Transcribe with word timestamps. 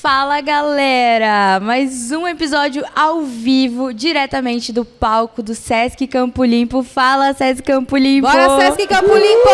Fala 0.00 0.40
galera! 0.40 1.58
Mais 1.60 2.12
um 2.12 2.24
episódio 2.28 2.84
ao 2.94 3.22
vivo, 3.22 3.92
diretamente 3.92 4.72
do 4.72 4.84
palco 4.84 5.42
do 5.42 5.56
Sesc 5.56 6.06
Campo 6.06 6.44
Limpo. 6.44 6.84
Fala 6.84 7.34
Sesc 7.34 7.64
Campo 7.64 7.96
Limpo! 7.96 8.28
Bora 8.28 8.60
Sesc 8.60 8.86
Campo 8.86 9.12
Limpo! 9.12 9.50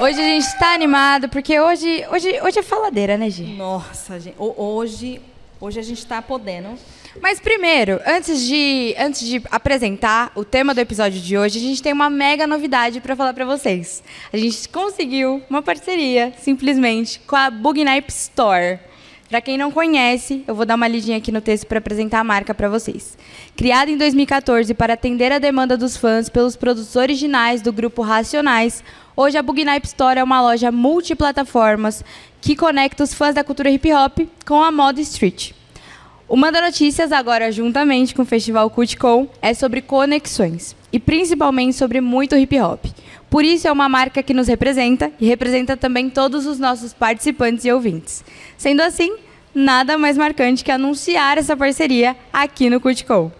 Hoje 0.00 0.18
a 0.18 0.24
gente 0.24 0.46
está 0.46 0.72
animado 0.72 1.28
porque 1.28 1.60
hoje, 1.60 2.06
hoje, 2.10 2.40
hoje 2.40 2.60
é 2.60 2.62
faladeira, 2.62 3.18
né, 3.18 3.28
Gi? 3.28 3.44
Nossa, 3.58 4.18
gente, 4.18 4.36
hoje, 4.38 5.20
hoje 5.60 5.78
a 5.78 5.82
gente 5.82 5.98
está 5.98 6.22
podendo. 6.22 6.70
Mas 7.18 7.40
primeiro, 7.40 8.00
antes 8.06 8.46
de, 8.46 8.94
antes 8.96 9.26
de 9.26 9.42
apresentar 9.50 10.30
o 10.36 10.44
tema 10.44 10.72
do 10.72 10.78
episódio 10.78 11.20
de 11.20 11.36
hoje, 11.36 11.58
a 11.58 11.60
gente 11.60 11.82
tem 11.82 11.92
uma 11.92 12.08
mega 12.08 12.46
novidade 12.46 13.00
para 13.00 13.16
falar 13.16 13.34
para 13.34 13.44
vocês. 13.44 14.02
A 14.32 14.36
gente 14.36 14.68
conseguiu 14.68 15.42
uma 15.50 15.60
parceria, 15.60 16.32
simplesmente, 16.38 17.18
com 17.26 17.34
a 17.34 17.50
Bugnipe 17.50 18.10
Store. 18.10 18.78
Para 19.28 19.40
quem 19.40 19.58
não 19.58 19.72
conhece, 19.72 20.44
eu 20.46 20.54
vou 20.54 20.64
dar 20.64 20.76
uma 20.76 20.86
lidinha 20.86 21.18
aqui 21.18 21.32
no 21.32 21.40
texto 21.40 21.66
para 21.66 21.78
apresentar 21.78 22.20
a 22.20 22.24
marca 22.24 22.54
para 22.54 22.68
vocês. 22.68 23.18
Criada 23.56 23.90
em 23.90 23.96
2014 23.96 24.72
para 24.74 24.94
atender 24.94 25.32
a 25.32 25.38
demanda 25.38 25.76
dos 25.76 25.96
fãs 25.96 26.28
pelos 26.28 26.56
produtos 26.56 26.94
originais 26.94 27.60
do 27.60 27.72
grupo 27.72 28.02
Racionais, 28.02 28.84
hoje 29.16 29.36
a 29.36 29.42
Bugnipe 29.42 29.86
Store 29.86 30.18
é 30.18 30.24
uma 30.24 30.40
loja 30.40 30.70
multiplataformas 30.70 32.04
que 32.40 32.54
conecta 32.54 33.02
os 33.02 33.14
fãs 33.14 33.34
da 33.34 33.44
cultura 33.44 33.70
hip 33.70 33.92
hop 33.92 34.18
com 34.44 34.62
a 34.62 34.72
moda 34.72 35.00
street. 35.00 35.59
O 36.30 36.36
Manda 36.36 36.60
Notícias, 36.60 37.10
agora 37.10 37.50
juntamente 37.50 38.14
com 38.14 38.22
o 38.22 38.24
Festival 38.24 38.70
Culticom, 38.70 39.26
é 39.42 39.52
sobre 39.52 39.82
conexões 39.82 40.76
e 40.92 41.00
principalmente 41.00 41.74
sobre 41.74 42.00
muito 42.00 42.36
hip 42.36 42.56
hop. 42.60 42.84
Por 43.28 43.44
isso 43.44 43.66
é 43.66 43.72
uma 43.72 43.88
marca 43.88 44.22
que 44.22 44.32
nos 44.32 44.46
representa 44.46 45.10
e 45.18 45.26
representa 45.26 45.76
também 45.76 46.08
todos 46.08 46.46
os 46.46 46.56
nossos 46.60 46.92
participantes 46.92 47.64
e 47.64 47.72
ouvintes. 47.72 48.22
Sendo 48.56 48.80
assim, 48.80 49.16
nada 49.52 49.98
mais 49.98 50.16
marcante 50.16 50.62
que 50.62 50.70
anunciar 50.70 51.36
essa 51.36 51.56
parceria 51.56 52.16
aqui 52.32 52.70
no 52.70 52.80
Culticom. 52.80 53.32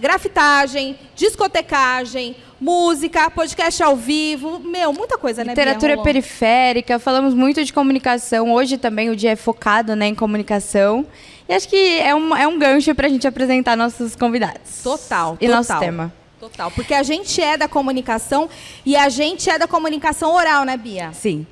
grafitagem, 0.00 0.96
discotecagem, 1.14 2.36
música, 2.60 3.30
podcast 3.30 3.82
ao 3.82 3.96
vivo, 3.96 4.60
meu, 4.60 4.92
muita 4.92 5.18
coisa, 5.18 5.44
né? 5.44 5.50
Literatura 5.50 5.94
Bia, 5.94 6.04
periférica, 6.04 6.98
falamos 6.98 7.34
muito 7.34 7.64
de 7.64 7.72
comunicação. 7.72 8.52
Hoje 8.52 8.78
também 8.78 9.10
o 9.10 9.16
dia 9.16 9.32
é 9.32 9.36
focado 9.36 9.96
né, 9.96 10.06
em 10.06 10.14
comunicação. 10.14 11.06
E 11.48 11.54
acho 11.54 11.68
que 11.68 11.98
é 12.00 12.14
um, 12.14 12.36
é 12.36 12.46
um 12.46 12.58
gancho 12.58 12.94
para 12.94 13.06
a 13.06 13.10
gente 13.10 13.26
apresentar 13.26 13.76
nossos 13.76 14.14
convidados. 14.14 14.82
Total, 14.82 15.36
e 15.40 15.46
total. 15.46 15.56
nosso 15.56 15.78
tema. 15.78 16.12
Total, 16.38 16.70
porque 16.72 16.94
a 16.94 17.02
gente 17.02 17.40
é 17.40 17.56
da 17.56 17.68
comunicação 17.68 18.48
e 18.84 18.96
a 18.96 19.08
gente 19.08 19.48
é 19.48 19.58
da 19.58 19.68
comunicação 19.68 20.34
oral, 20.34 20.64
né, 20.64 20.76
Bia? 20.76 21.12
Sim. 21.12 21.46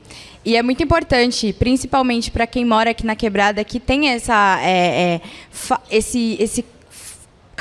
E 0.45 0.57
é 0.57 0.63
muito 0.63 0.83
importante, 0.83 1.53
principalmente 1.53 2.31
para 2.31 2.47
quem 2.47 2.65
mora 2.65 2.91
aqui 2.91 3.05
na 3.05 3.15
quebrada, 3.15 3.63
que 3.63 3.79
tem 3.79 4.09
essa, 4.09 4.59
é, 4.63 5.21
é, 5.21 5.21
esse, 5.91 6.37
esse 6.41 6.65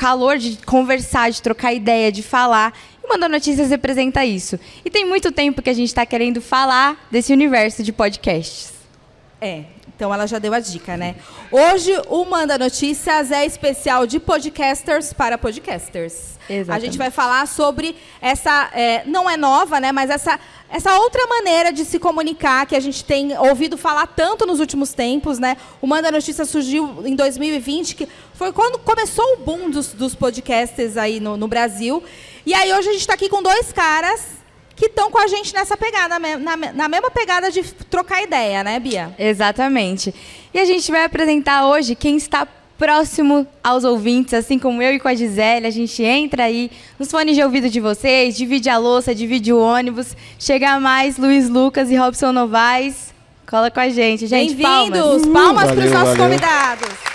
calor 0.00 0.38
de 0.38 0.56
conversar, 0.64 1.30
de 1.30 1.42
trocar 1.42 1.74
ideia, 1.74 2.10
de 2.10 2.22
falar. 2.22 2.72
E 3.04 3.06
Manda 3.06 3.28
Notícias 3.28 3.68
representa 3.68 4.24
isso. 4.24 4.58
E 4.82 4.88
tem 4.88 5.04
muito 5.04 5.30
tempo 5.30 5.60
que 5.60 5.68
a 5.68 5.74
gente 5.74 5.88
está 5.88 6.06
querendo 6.06 6.40
falar 6.40 7.06
desse 7.10 7.34
universo 7.34 7.82
de 7.82 7.92
podcasts. 7.92 8.79
É, 9.40 9.64
então 9.96 10.12
ela 10.12 10.26
já 10.26 10.38
deu 10.38 10.52
a 10.52 10.60
dica, 10.60 10.98
né? 10.98 11.16
Hoje 11.50 11.90
o 12.08 12.26
Manda 12.26 12.58
Notícias 12.58 13.30
é 13.30 13.46
especial 13.46 14.06
de 14.06 14.20
podcasters 14.20 15.14
para 15.14 15.38
podcasters. 15.38 16.38
Exatamente. 16.46 16.70
A 16.70 16.78
gente 16.78 16.98
vai 16.98 17.10
falar 17.10 17.46
sobre 17.46 17.96
essa, 18.20 18.70
é, 18.74 19.02
não 19.06 19.30
é 19.30 19.38
nova, 19.38 19.80
né? 19.80 19.92
Mas 19.92 20.10
essa, 20.10 20.38
essa 20.68 20.94
outra 20.98 21.26
maneira 21.26 21.72
de 21.72 21.86
se 21.86 21.98
comunicar 21.98 22.66
que 22.66 22.76
a 22.76 22.80
gente 22.80 23.02
tem 23.02 23.34
ouvido 23.38 23.78
falar 23.78 24.08
tanto 24.08 24.44
nos 24.44 24.60
últimos 24.60 24.92
tempos, 24.92 25.38
né? 25.38 25.56
O 25.80 25.86
Manda 25.86 26.10
Notícias 26.10 26.50
surgiu 26.50 27.02
em 27.06 27.16
2020, 27.16 27.94
que 27.94 28.08
foi 28.34 28.52
quando 28.52 28.78
começou 28.80 29.24
o 29.34 29.36
boom 29.38 29.70
dos, 29.70 29.94
dos 29.94 30.14
podcasters 30.14 30.98
aí 30.98 31.18
no, 31.18 31.38
no 31.38 31.48
Brasil. 31.48 32.02
E 32.44 32.52
aí 32.52 32.74
hoje 32.74 32.90
a 32.90 32.92
gente 32.92 33.02
está 33.02 33.14
aqui 33.14 33.30
com 33.30 33.42
dois 33.42 33.72
caras 33.72 34.39
que 34.80 34.86
estão 34.86 35.10
com 35.10 35.18
a 35.18 35.26
gente 35.26 35.52
nessa 35.52 35.76
pegada, 35.76 36.18
na, 36.18 36.56
na, 36.56 36.88
mesma 36.88 37.10
pegada 37.10 37.50
de 37.50 37.62
trocar 37.90 38.22
ideia, 38.22 38.64
né, 38.64 38.80
Bia? 38.80 39.14
Exatamente. 39.18 40.14
E 40.54 40.58
a 40.58 40.64
gente 40.64 40.90
vai 40.90 41.04
apresentar 41.04 41.66
hoje 41.66 41.94
quem 41.94 42.16
está 42.16 42.48
próximo 42.78 43.46
aos 43.62 43.84
ouvintes, 43.84 44.32
assim 44.32 44.58
como 44.58 44.80
eu 44.80 44.94
e 44.94 44.98
com 44.98 45.06
a 45.06 45.14
Gisele. 45.14 45.66
A 45.66 45.70
gente 45.70 46.02
entra 46.02 46.44
aí 46.44 46.70
nos 46.98 47.10
fones 47.10 47.36
de 47.36 47.42
ouvido 47.42 47.68
de 47.68 47.78
vocês, 47.78 48.34
divide 48.34 48.70
a 48.70 48.78
louça, 48.78 49.14
divide 49.14 49.52
o 49.52 49.60
ônibus. 49.60 50.16
Chega 50.38 50.80
mais 50.80 51.18
Luiz 51.18 51.50
Lucas 51.50 51.90
e 51.90 51.96
Robson 51.96 52.32
Novaes. 52.32 53.12
Cola 53.46 53.70
com 53.70 53.80
a 53.80 53.90
gente, 53.90 54.26
gente. 54.26 54.54
Bem-vindos! 54.54 55.26
Palmas, 55.26 55.26
palmas 55.26 55.72
para 55.72 55.84
os 55.84 55.92
nossos 55.92 56.16
valeu. 56.16 56.24
convidados. 56.24 57.09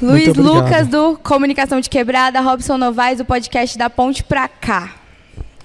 Luiz 0.00 0.36
Lucas, 0.36 0.86
do 0.88 1.16
Comunicação 1.16 1.80
de 1.80 1.88
Quebrada, 1.88 2.40
Robson 2.40 2.76
Novaes, 2.76 3.18
do 3.18 3.24
podcast 3.24 3.78
da 3.78 3.88
Ponte 3.88 4.22
Pra 4.22 4.46
Cá. 4.46 4.94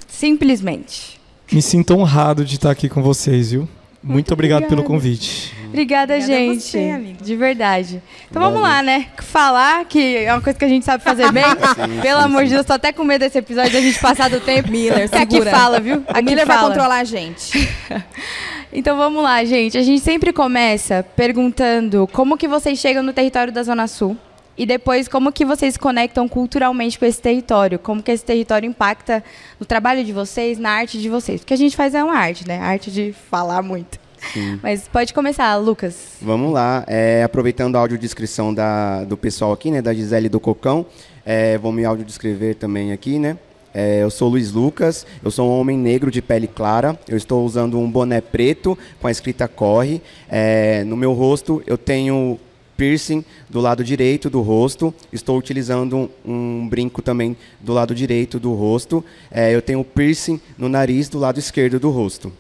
Simplesmente. 0.07 1.19
Me 1.51 1.61
sinto 1.61 1.93
honrado 1.93 2.45
de 2.45 2.55
estar 2.55 2.71
aqui 2.71 2.87
com 2.87 3.01
vocês, 3.01 3.51
viu? 3.51 3.61
Muito, 3.61 4.13
Muito 4.13 4.33
obrigado 4.33 4.67
pelo 4.67 4.83
convite. 4.83 5.53
Obrigada, 5.71 6.15
Obrigada 6.15 6.39
gente. 6.39 6.61
Você, 6.61 7.15
de 7.21 7.35
verdade. 7.35 8.03
Então 8.29 8.41
vamos 8.41 8.61
lá, 8.61 8.83
né? 8.83 9.07
Falar, 9.19 9.85
que 9.85 10.17
é 10.17 10.33
uma 10.33 10.41
coisa 10.41 10.59
que 10.59 10.65
a 10.65 10.67
gente 10.67 10.85
sabe 10.85 11.01
fazer 11.01 11.31
bem. 11.31 11.43
sim, 11.75 12.01
Pelo 12.01 12.19
sim, 12.19 12.25
amor 12.25 12.43
de 12.43 12.49
Deus, 12.49 12.65
tô 12.65 12.73
até 12.73 12.91
com 12.91 13.03
medo 13.03 13.21
desse 13.21 13.37
episódio 13.37 13.71
da 13.71 13.81
gente 13.81 13.99
passar 13.99 14.29
do 14.29 14.41
tempo. 14.41 14.69
Miller, 14.69 15.07
segura. 15.07 15.23
Aqui 15.23 15.49
fala, 15.49 15.79
viu? 15.79 16.03
Aqui 16.07 16.23
Miller 16.23 16.45
fala. 16.45 16.59
vai 16.59 16.69
controlar 16.69 16.97
a 16.97 17.03
gente. 17.03 17.69
Então 18.73 18.95
vamos 18.95 19.21
lá, 19.21 19.43
gente. 19.43 19.77
A 19.77 19.81
gente 19.81 20.01
sempre 20.01 20.31
começa 20.31 21.05
perguntando 21.13 22.07
como 22.13 22.37
que 22.37 22.47
vocês 22.47 22.79
chegam 22.79 23.03
no 23.03 23.11
território 23.11 23.51
da 23.51 23.61
Zona 23.63 23.85
Sul 23.85 24.15
e 24.57 24.65
depois 24.65 25.07
como 25.07 25.31
que 25.31 25.43
vocês 25.43 25.75
conectam 25.75 26.27
culturalmente 26.27 26.97
com 26.97 27.05
esse 27.05 27.21
território, 27.21 27.77
como 27.77 28.01
que 28.01 28.11
esse 28.11 28.23
território 28.23 28.67
impacta 28.67 29.23
no 29.59 29.65
trabalho 29.65 30.05
de 30.05 30.13
vocês, 30.13 30.57
na 30.57 30.71
arte 30.71 31.01
de 31.01 31.09
vocês. 31.09 31.41
Porque 31.41 31.53
a 31.53 31.57
gente 31.57 31.75
faz 31.75 31.93
é 31.93 32.03
uma 32.03 32.15
arte, 32.15 32.47
né? 32.47 32.59
A 32.59 32.67
arte 32.67 32.89
de 32.89 33.13
falar 33.29 33.61
muito. 33.61 33.99
Sim. 34.33 34.59
Mas 34.61 34.87
pode 34.87 35.13
começar, 35.13 35.55
Lucas. 35.57 36.17
Vamos 36.21 36.53
lá. 36.53 36.83
É, 36.87 37.23
aproveitando 37.23 37.75
a 37.75 37.79
audiodescrição 37.79 38.53
da, 38.53 39.03
do 39.03 39.17
pessoal 39.17 39.51
aqui, 39.51 39.71
né? 39.71 39.81
Da 39.81 39.93
Gisele 39.93 40.29
do 40.29 40.39
Cocão. 40.39 40.85
É, 41.25 41.57
vou 41.57 41.71
me 41.71 41.83
audiodescrever 41.83 42.55
também 42.55 42.91
aqui, 42.91 43.19
né? 43.19 43.37
É, 43.73 44.03
eu 44.03 44.09
sou 44.09 44.29
Luiz 44.29 44.51
Lucas, 44.51 45.05
eu 45.23 45.31
sou 45.31 45.49
um 45.49 45.59
homem 45.59 45.77
negro 45.77 46.11
de 46.11 46.21
pele 46.21 46.45
clara, 46.45 46.99
eu 47.07 47.15
estou 47.15 47.45
usando 47.45 47.79
um 47.79 47.89
boné 47.89 48.19
preto 48.19 48.77
com 48.99 49.07
a 49.07 49.11
escrita 49.11 49.47
Corre. 49.47 50.01
É, 50.29 50.83
no 50.83 50.97
meu 50.97 51.13
rosto 51.13 51.63
eu 51.65 51.77
tenho 51.77 52.37
piercing 52.75 53.23
do 53.49 53.61
lado 53.61 53.83
direito 53.83 54.29
do 54.29 54.41
rosto. 54.41 54.93
Estou 55.13 55.37
utilizando 55.37 55.95
um, 55.95 56.09
um 56.25 56.67
brinco 56.67 57.01
também 57.01 57.37
do 57.59 57.73
lado 57.73 57.95
direito 57.95 58.39
do 58.39 58.53
rosto. 58.53 59.05
É, 59.29 59.55
eu 59.55 59.61
tenho 59.61 59.83
piercing 59.83 60.41
no 60.57 60.67
nariz 60.67 61.07
do 61.07 61.19
lado 61.19 61.39
esquerdo 61.39 61.79
do 61.79 61.91
rosto. 61.91 62.33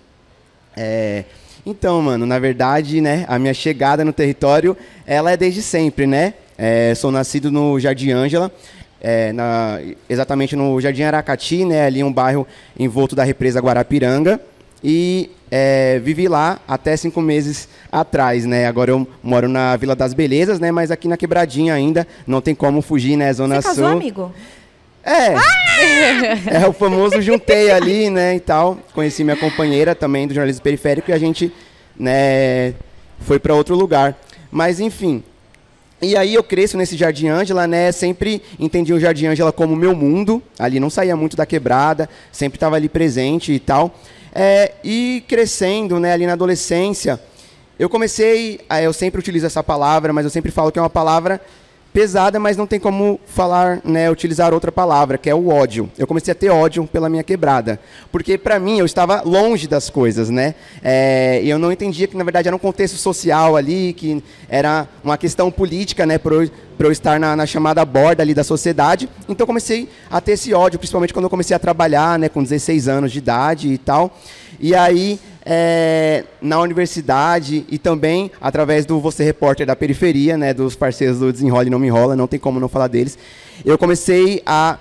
Então, 1.65 2.01
mano, 2.01 2.25
na 2.25 2.39
verdade, 2.39 3.01
né, 3.01 3.25
a 3.27 3.37
minha 3.37 3.53
chegada 3.53 4.03
no 4.03 4.11
território, 4.11 4.75
ela 5.05 5.31
é 5.31 5.37
desde 5.37 5.61
sempre, 5.61 6.07
né? 6.07 6.33
É, 6.57 6.93
sou 6.95 7.11
nascido 7.11 7.51
no 7.51 7.79
Jardim 7.79 8.11
Ângela, 8.11 8.51
é, 8.99 9.31
na, 9.31 9.79
exatamente 10.09 10.55
no 10.55 10.79
Jardim 10.79 11.03
Aracati, 11.03 11.65
né, 11.65 11.85
ali 11.85 12.03
um 12.03 12.13
bairro 12.13 12.45
envolto 12.77 13.15
da 13.15 13.23
represa 13.23 13.59
Guarapiranga. 13.59 14.39
E 14.83 15.29
é, 15.51 15.99
vivi 15.99 16.27
lá 16.27 16.59
até 16.67 16.97
cinco 16.97 17.21
meses 17.21 17.67
atrás, 17.91 18.45
né? 18.45 18.65
Agora 18.65 18.89
eu 18.89 19.07
moro 19.21 19.47
na 19.47 19.75
Vila 19.75 19.95
das 19.95 20.11
Belezas, 20.11 20.59
né? 20.59 20.71
Mas 20.71 20.89
aqui 20.89 21.07
na 21.07 21.17
Quebradinha 21.17 21.73
ainda, 21.75 22.07
não 22.25 22.41
tem 22.41 22.55
como 22.55 22.81
fugir, 22.81 23.15
né? 23.15 23.31
Zona 23.31 23.61
Você 23.61 23.67
casou, 23.67 23.85
Sul. 23.85 23.97
amigo? 23.97 24.33
É. 25.03 25.35
É 26.63 26.67
o 26.67 26.73
famoso 26.73 27.21
juntei 27.21 27.71
ali, 27.71 28.09
né, 28.09 28.35
e 28.35 28.39
tal. 28.39 28.77
Conheci 28.93 29.23
minha 29.23 29.35
companheira 29.35 29.95
também 29.95 30.27
do 30.27 30.33
jornalismo 30.33 30.61
periférico 30.61 31.09
e 31.09 31.13
a 31.13 31.17
gente, 31.17 31.51
né, 31.97 32.73
foi 33.19 33.39
para 33.39 33.55
outro 33.55 33.75
lugar. 33.75 34.15
Mas 34.51 34.79
enfim. 34.79 35.23
E 36.01 36.15
aí 36.15 36.33
eu 36.33 36.43
cresço 36.43 36.77
nesse 36.77 36.95
Jardim 36.97 37.27
Ângela, 37.29 37.65
né, 37.65 37.91
sempre 37.91 38.41
entendi 38.59 38.93
o 38.93 38.99
Jardim 38.99 39.27
Ângela 39.27 39.51
como 39.51 39.75
meu 39.75 39.95
mundo. 39.95 40.41
Ali 40.59 40.79
não 40.79 40.89
saía 40.89 41.15
muito 41.15 41.35
da 41.35 41.45
quebrada, 41.45 42.09
sempre 42.31 42.57
estava 42.57 42.75
ali 42.75 42.89
presente 42.89 43.51
e 43.51 43.59
tal. 43.59 43.95
É, 44.33 44.73
e 44.83 45.23
crescendo, 45.27 45.99
né, 45.99 46.13
ali 46.13 46.25
na 46.25 46.33
adolescência, 46.33 47.19
eu 47.77 47.89
comecei, 47.89 48.59
ah, 48.69 48.81
eu 48.81 48.93
sempre 48.93 49.19
utilizo 49.19 49.45
essa 49.45 49.63
palavra, 49.63 50.13
mas 50.13 50.25
eu 50.25 50.29
sempre 50.29 50.51
falo 50.51 50.71
que 50.71 50.77
é 50.77 50.81
uma 50.81 50.89
palavra 50.89 51.41
pesada, 51.93 52.39
mas 52.39 52.55
não 52.55 52.65
tem 52.65 52.79
como 52.79 53.19
falar, 53.25 53.81
né, 53.83 54.09
utilizar 54.09 54.53
outra 54.53 54.71
palavra, 54.71 55.17
que 55.17 55.29
é 55.29 55.35
o 55.35 55.49
ódio. 55.49 55.89
Eu 55.97 56.07
comecei 56.07 56.31
a 56.31 56.35
ter 56.35 56.49
ódio 56.49 56.85
pela 56.87 57.09
minha 57.09 57.23
quebrada, 57.23 57.79
porque 58.11 58.37
para 58.37 58.59
mim 58.59 58.79
eu 58.79 58.85
estava 58.85 59.21
longe 59.21 59.67
das 59.67 59.89
coisas, 59.89 60.29
né? 60.29 60.55
É, 60.81 61.41
eu 61.43 61.59
não 61.59 61.71
entendia 61.71 62.07
que 62.07 62.15
na 62.15 62.23
verdade 62.23 62.47
era 62.47 62.55
um 62.55 62.59
contexto 62.59 62.97
social 62.97 63.55
ali, 63.55 63.93
que 63.93 64.23
era 64.49 64.87
uma 65.03 65.17
questão 65.17 65.51
política, 65.51 66.05
né, 66.05 66.17
para 66.17 66.35
eu, 66.35 66.49
eu 66.79 66.91
estar 66.91 67.19
na, 67.19 67.35
na 67.35 67.45
chamada 67.45 67.83
borda 67.83 68.23
ali 68.23 68.33
da 68.33 68.43
sociedade. 68.43 69.09
Então 69.27 69.45
comecei 69.45 69.89
a 70.09 70.21
ter 70.21 70.33
esse 70.33 70.53
ódio, 70.53 70.79
principalmente 70.79 71.13
quando 71.13 71.25
eu 71.25 71.29
comecei 71.29 71.55
a 71.55 71.59
trabalhar, 71.59 72.17
né, 72.17 72.29
com 72.29 72.41
16 72.41 72.87
anos 72.87 73.11
de 73.11 73.17
idade 73.17 73.67
e 73.67 73.77
tal. 73.77 74.17
E 74.59 74.75
aí 74.75 75.19
é, 75.45 76.23
na 76.41 76.59
universidade 76.59 77.65
e 77.69 77.77
também 77.77 78.31
através 78.39 78.85
do 78.85 78.99
Você 78.99 79.23
Repórter 79.23 79.65
da 79.65 79.75
Periferia, 79.75 80.37
né, 80.37 80.53
dos 80.53 80.75
parceiros 80.75 81.19
do 81.19 81.31
Desenrola 81.31 81.65
e 81.65 81.69
Não 81.69 81.79
Me 81.79 81.87
Enrola, 81.87 82.15
não 82.15 82.27
tem 82.27 82.39
como 82.39 82.59
não 82.59 82.69
falar 82.69 82.87
deles, 82.87 83.17
eu 83.65 83.77
comecei 83.77 84.41
a 84.45 84.77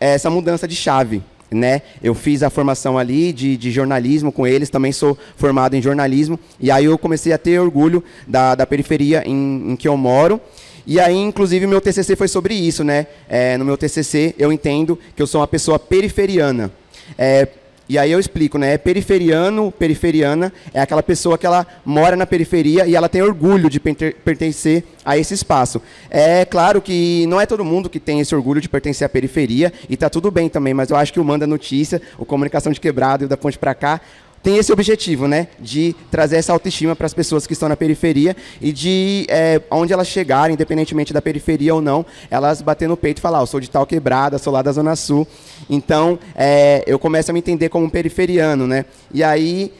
essa 0.00 0.28
mudança 0.28 0.66
de 0.66 0.74
chave. 0.74 1.22
Né? 1.50 1.82
Eu 2.02 2.14
fiz 2.14 2.42
a 2.42 2.48
formação 2.48 2.96
ali 2.96 3.30
de, 3.30 3.58
de, 3.58 3.70
jornalismo 3.70 4.32
com 4.32 4.46
eles, 4.46 4.70
também 4.70 4.90
sou 4.90 5.18
formado 5.36 5.74
em 5.74 5.82
jornalismo, 5.82 6.40
e 6.58 6.70
aí 6.70 6.86
eu 6.86 6.96
comecei 6.96 7.30
a 7.30 7.36
ter 7.36 7.60
orgulho 7.60 8.02
da, 8.26 8.54
da 8.54 8.66
periferia 8.66 9.22
em, 9.26 9.72
em 9.72 9.76
que 9.76 9.86
eu 9.86 9.94
moro. 9.94 10.40
E 10.86 10.98
aí, 10.98 11.14
inclusive, 11.14 11.66
meu 11.66 11.78
TCC 11.78 12.16
foi 12.16 12.26
sobre 12.26 12.54
isso, 12.54 12.82
né? 12.82 13.06
É, 13.28 13.58
no 13.58 13.66
meu 13.66 13.76
TCC, 13.76 14.34
eu 14.38 14.50
entendo 14.50 14.98
que 15.14 15.20
eu 15.20 15.26
sou 15.26 15.42
uma 15.42 15.46
pessoa 15.46 15.78
periferiana. 15.78 16.72
É, 17.18 17.46
e 17.92 17.98
aí 17.98 18.10
eu 18.10 18.18
explico, 18.18 18.56
né? 18.56 18.78
Periferiano, 18.78 19.70
periferiana, 19.70 20.50
é 20.72 20.80
aquela 20.80 21.02
pessoa 21.02 21.36
que 21.36 21.44
ela 21.44 21.66
mora 21.84 22.16
na 22.16 22.24
periferia 22.24 22.86
e 22.86 22.96
ela 22.96 23.06
tem 23.06 23.20
orgulho 23.20 23.68
de 23.68 23.78
pertencer 23.78 24.82
a 25.04 25.18
esse 25.18 25.34
espaço. 25.34 25.82
É 26.08 26.46
claro 26.46 26.80
que 26.80 27.26
não 27.26 27.38
é 27.38 27.44
todo 27.44 27.62
mundo 27.62 27.90
que 27.90 28.00
tem 28.00 28.18
esse 28.18 28.34
orgulho 28.34 28.62
de 28.62 28.68
pertencer 28.68 29.04
à 29.04 29.10
periferia, 29.10 29.70
e 29.90 29.96
tá 29.96 30.08
tudo 30.08 30.30
bem 30.30 30.48
também, 30.48 30.72
mas 30.72 30.88
eu 30.88 30.96
acho 30.96 31.12
que 31.12 31.20
o 31.20 31.24
Manda 31.24 31.46
Notícia, 31.46 32.00
o 32.16 32.24
Comunicação 32.24 32.72
de 32.72 32.80
Quebrado 32.80 33.24
e 33.24 33.26
o 33.26 33.28
da 33.28 33.36
Ponte 33.36 33.58
para 33.58 33.74
cá, 33.74 34.00
tem 34.42 34.56
esse 34.56 34.72
objetivo, 34.72 35.28
né, 35.28 35.48
de 35.60 35.94
trazer 36.10 36.36
essa 36.36 36.52
autoestima 36.52 36.96
para 36.96 37.06
as 37.06 37.14
pessoas 37.14 37.46
que 37.46 37.52
estão 37.52 37.68
na 37.68 37.76
periferia 37.76 38.36
e 38.60 38.72
de 38.72 39.24
é, 39.28 39.60
onde 39.70 39.92
elas 39.92 40.08
chegarem, 40.08 40.54
independentemente 40.54 41.12
da 41.12 41.22
periferia 41.22 41.74
ou 41.74 41.80
não, 41.80 42.04
elas 42.30 42.60
bater 42.60 42.88
no 42.88 42.96
peito 42.96 43.18
e 43.18 43.20
falar, 43.20 43.40
oh, 43.40 43.46
sou 43.46 43.60
de 43.60 43.70
tal 43.70 43.86
quebrada, 43.86 44.38
sou 44.38 44.52
lá 44.52 44.62
da 44.62 44.72
Zona 44.72 44.96
Sul. 44.96 45.26
Então, 45.70 46.18
é, 46.34 46.82
eu 46.86 46.98
começo 46.98 47.30
a 47.30 47.34
me 47.34 47.38
entender 47.38 47.68
como 47.68 47.86
um 47.86 47.90
periferiano, 47.90 48.66
né? 48.66 48.84
E 49.12 49.22
aí, 49.22 49.72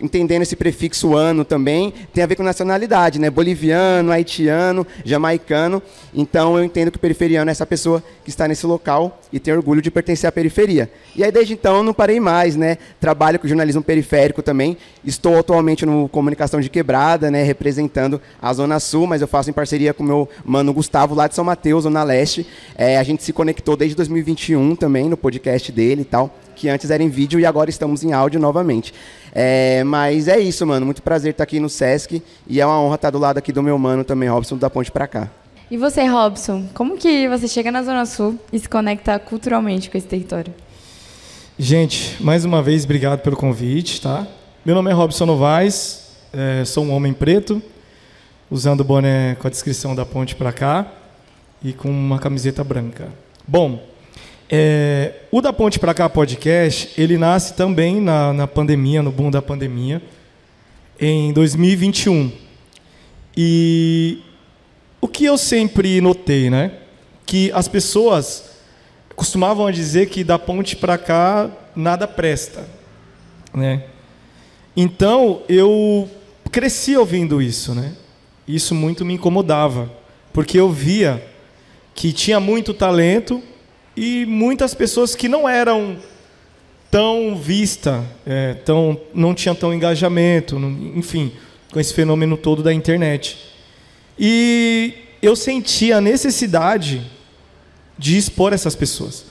entendendo 0.00 0.42
esse 0.42 0.56
prefixo 0.56 1.14
ano 1.14 1.44
também, 1.44 1.92
tem 2.12 2.22
a 2.24 2.26
ver 2.26 2.36
com 2.36 2.42
nacionalidade, 2.42 3.18
né? 3.18 3.30
Boliviano, 3.30 4.10
haitiano, 4.10 4.86
jamaicano. 5.04 5.82
Então 6.12 6.56
eu 6.56 6.64
entendo 6.64 6.90
que 6.90 6.96
o 6.96 7.00
periferiano 7.00 7.50
é 7.50 7.52
essa 7.52 7.66
pessoa 7.66 8.02
que 8.24 8.30
está 8.30 8.46
nesse 8.48 8.66
local 8.66 9.20
e 9.32 9.38
tem 9.38 9.54
orgulho 9.54 9.82
de 9.82 9.90
pertencer 9.90 10.28
à 10.28 10.32
periferia. 10.32 10.90
E 11.14 11.22
aí 11.22 11.30
desde 11.30 11.54
então 11.54 11.82
não 11.82 11.94
parei 11.94 12.20
mais, 12.20 12.56
né? 12.56 12.78
Trabalho 13.00 13.38
com 13.38 13.48
jornalismo 13.48 13.82
periférico 13.82 14.42
também. 14.42 14.76
Estou 15.04 15.38
atualmente 15.38 15.84
no 15.86 16.08
Comunicação 16.08 16.60
de 16.60 16.68
Quebrada, 16.68 17.30
né? 17.30 17.42
Representando 17.42 18.20
a 18.40 18.52
Zona 18.52 18.80
Sul, 18.80 19.06
mas 19.06 19.20
eu 19.20 19.28
faço 19.28 19.50
em 19.50 19.52
parceria 19.52 19.94
com 19.94 20.02
meu 20.02 20.28
mano 20.44 20.72
Gustavo 20.72 21.14
lá 21.14 21.28
de 21.28 21.34
São 21.34 21.44
Mateus, 21.44 21.84
Zona 21.84 22.02
Leste. 22.02 22.46
É, 22.76 22.98
a 22.98 23.02
gente 23.02 23.22
se 23.22 23.32
conectou 23.32 23.76
desde 23.76 23.96
2021 23.96 24.76
também 24.76 25.08
no 25.08 25.16
podcast 25.16 25.70
dele 25.70 26.02
e 26.02 26.04
tal 26.04 26.43
que 26.54 26.68
antes 26.68 26.90
era 26.90 27.02
em 27.02 27.08
vídeo 27.08 27.38
e 27.40 27.44
agora 27.44 27.68
estamos 27.68 28.02
em 28.02 28.12
áudio 28.12 28.40
novamente. 28.40 28.94
É, 29.34 29.82
mas 29.84 30.28
é 30.28 30.38
isso, 30.38 30.66
mano. 30.66 30.86
Muito 30.86 31.02
prazer 31.02 31.32
estar 31.32 31.44
aqui 31.44 31.58
no 31.58 31.68
Sesc 31.68 32.22
e 32.46 32.60
é 32.60 32.66
uma 32.66 32.80
honra 32.80 32.94
estar 32.94 33.10
do 33.10 33.18
lado 33.18 33.38
aqui 33.38 33.52
do 33.52 33.62
meu 33.62 33.78
mano 33.78 34.04
também, 34.04 34.28
Robson, 34.28 34.56
da 34.56 34.70
Ponte 34.70 34.90
pra 34.90 35.06
cá. 35.06 35.28
E 35.70 35.76
você, 35.76 36.04
Robson, 36.04 36.66
como 36.74 36.96
que 36.96 37.28
você 37.28 37.48
chega 37.48 37.72
na 37.72 37.82
Zona 37.82 38.06
Sul 38.06 38.38
e 38.52 38.58
se 38.58 38.68
conecta 38.68 39.18
culturalmente 39.18 39.90
com 39.90 39.98
esse 39.98 40.06
território? 40.06 40.52
Gente, 41.58 42.22
mais 42.22 42.44
uma 42.44 42.62
vez, 42.62 42.84
obrigado 42.84 43.20
pelo 43.20 43.36
convite, 43.36 44.00
tá? 44.00 44.26
Meu 44.64 44.74
nome 44.74 44.90
é 44.90 44.94
Robson 44.94 45.24
Novaes, 45.24 46.10
é, 46.32 46.64
sou 46.64 46.84
um 46.84 46.92
homem 46.92 47.12
preto, 47.12 47.62
usando 48.50 48.80
o 48.80 48.84
boné 48.84 49.36
com 49.36 49.46
a 49.46 49.50
descrição 49.50 49.94
da 49.94 50.04
ponte 50.04 50.34
para 50.34 50.52
cá 50.52 50.86
e 51.62 51.72
com 51.72 51.88
uma 51.88 52.18
camiseta 52.18 52.62
branca. 52.62 53.08
Bom, 53.46 53.82
é, 54.50 55.12
o 55.30 55.40
Da 55.40 55.52
Ponte 55.52 55.78
para 55.78 55.94
Cá 55.94 56.08
podcast, 56.08 56.90
ele 57.00 57.16
nasce 57.16 57.54
também 57.54 58.00
na, 58.00 58.32
na 58.32 58.46
pandemia, 58.46 59.02
no 59.02 59.10
boom 59.10 59.30
da 59.30 59.40
pandemia, 59.40 60.02
em 61.00 61.32
2021. 61.32 62.30
E 63.36 64.22
o 65.00 65.08
que 65.08 65.24
eu 65.24 65.36
sempre 65.36 66.00
notei, 66.00 66.50
né? 66.50 66.72
Que 67.26 67.50
as 67.52 67.68
pessoas 67.68 68.50
costumavam 69.16 69.70
dizer 69.70 70.08
que 70.08 70.24
da 70.24 70.38
ponte 70.38 70.76
para 70.76 70.98
cá 70.98 71.50
nada 71.74 72.06
presta, 72.06 72.66
né? 73.52 73.84
Então 74.76 75.42
eu 75.48 76.08
cresci 76.50 76.96
ouvindo 76.96 77.40
isso, 77.40 77.74
né? 77.74 77.92
Isso 78.46 78.74
muito 78.74 79.04
me 79.04 79.14
incomodava, 79.14 79.90
porque 80.32 80.58
eu 80.58 80.70
via 80.70 81.24
que 81.94 82.12
tinha 82.12 82.40
muito 82.40 82.74
talento, 82.74 83.42
e 83.96 84.26
muitas 84.26 84.74
pessoas 84.74 85.14
que 85.14 85.28
não 85.28 85.48
eram 85.48 85.96
tão 86.90 87.36
vista, 87.36 88.04
é, 88.26 88.54
tão, 88.54 89.00
não 89.12 89.34
tinham 89.34 89.54
tão 89.54 89.74
engajamento, 89.74 90.56
enfim, 90.94 91.32
com 91.72 91.80
esse 91.80 91.92
fenômeno 91.92 92.36
todo 92.36 92.62
da 92.62 92.72
internet. 92.72 93.38
E 94.18 94.94
eu 95.20 95.34
senti 95.34 95.92
a 95.92 96.00
necessidade 96.00 97.02
de 97.98 98.16
expor 98.16 98.52
essas 98.52 98.74
pessoas. 98.74 99.26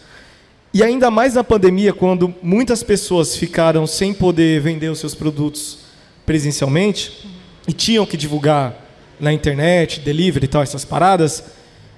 E 0.74 0.82
ainda 0.82 1.12
mais 1.12 1.36
na 1.36 1.44
pandemia, 1.44 1.94
quando 1.94 2.34
muitas 2.42 2.82
pessoas 2.82 3.38
ficaram 3.38 3.86
sem 3.86 4.14
poder 4.14 4.60
vender 4.60 4.90
os 4.90 5.00
seus 5.00 5.14
produtos 5.14 5.80
presencialmente 6.26 7.30
e 7.68 7.74
tinham 7.74 8.06
que 8.06 8.18
divulgar 8.18 8.76
na 9.20 9.32
internet, 9.32 10.00
delivery 10.00 10.46
e 10.46 10.48
tal, 10.48 10.64
essas 10.64 10.84
paradas, 10.84 11.44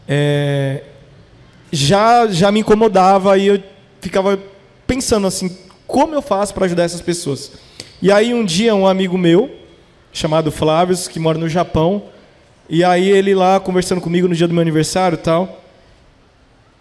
é, 0.07 0.83
já, 1.75 2.27
já 2.27 2.51
me 2.51 2.61
incomodava 2.61 3.37
e 3.37 3.47
eu 3.47 3.63
ficava 3.99 4.39
pensando 4.87 5.27
assim, 5.27 5.55
como 5.85 6.15
eu 6.15 6.21
faço 6.21 6.53
para 6.53 6.65
ajudar 6.65 6.83
essas 6.83 7.01
pessoas? 7.01 7.51
E 8.01 8.11
aí 8.11 8.33
um 8.33 8.45
dia 8.45 8.73
um 8.73 8.87
amigo 8.87 9.17
meu, 9.17 9.53
chamado 10.13 10.51
Flávio, 10.51 10.97
que 11.09 11.19
mora 11.19 11.37
no 11.37 11.49
Japão, 11.49 12.03
e 12.69 12.83
aí 12.83 13.09
ele 13.09 13.35
lá 13.35 13.59
conversando 13.59 14.01
comigo 14.01 14.27
no 14.27 14.35
dia 14.35 14.47
do 14.47 14.53
meu 14.53 14.61
aniversário 14.61 15.15
e 15.15 15.21
tal. 15.21 15.61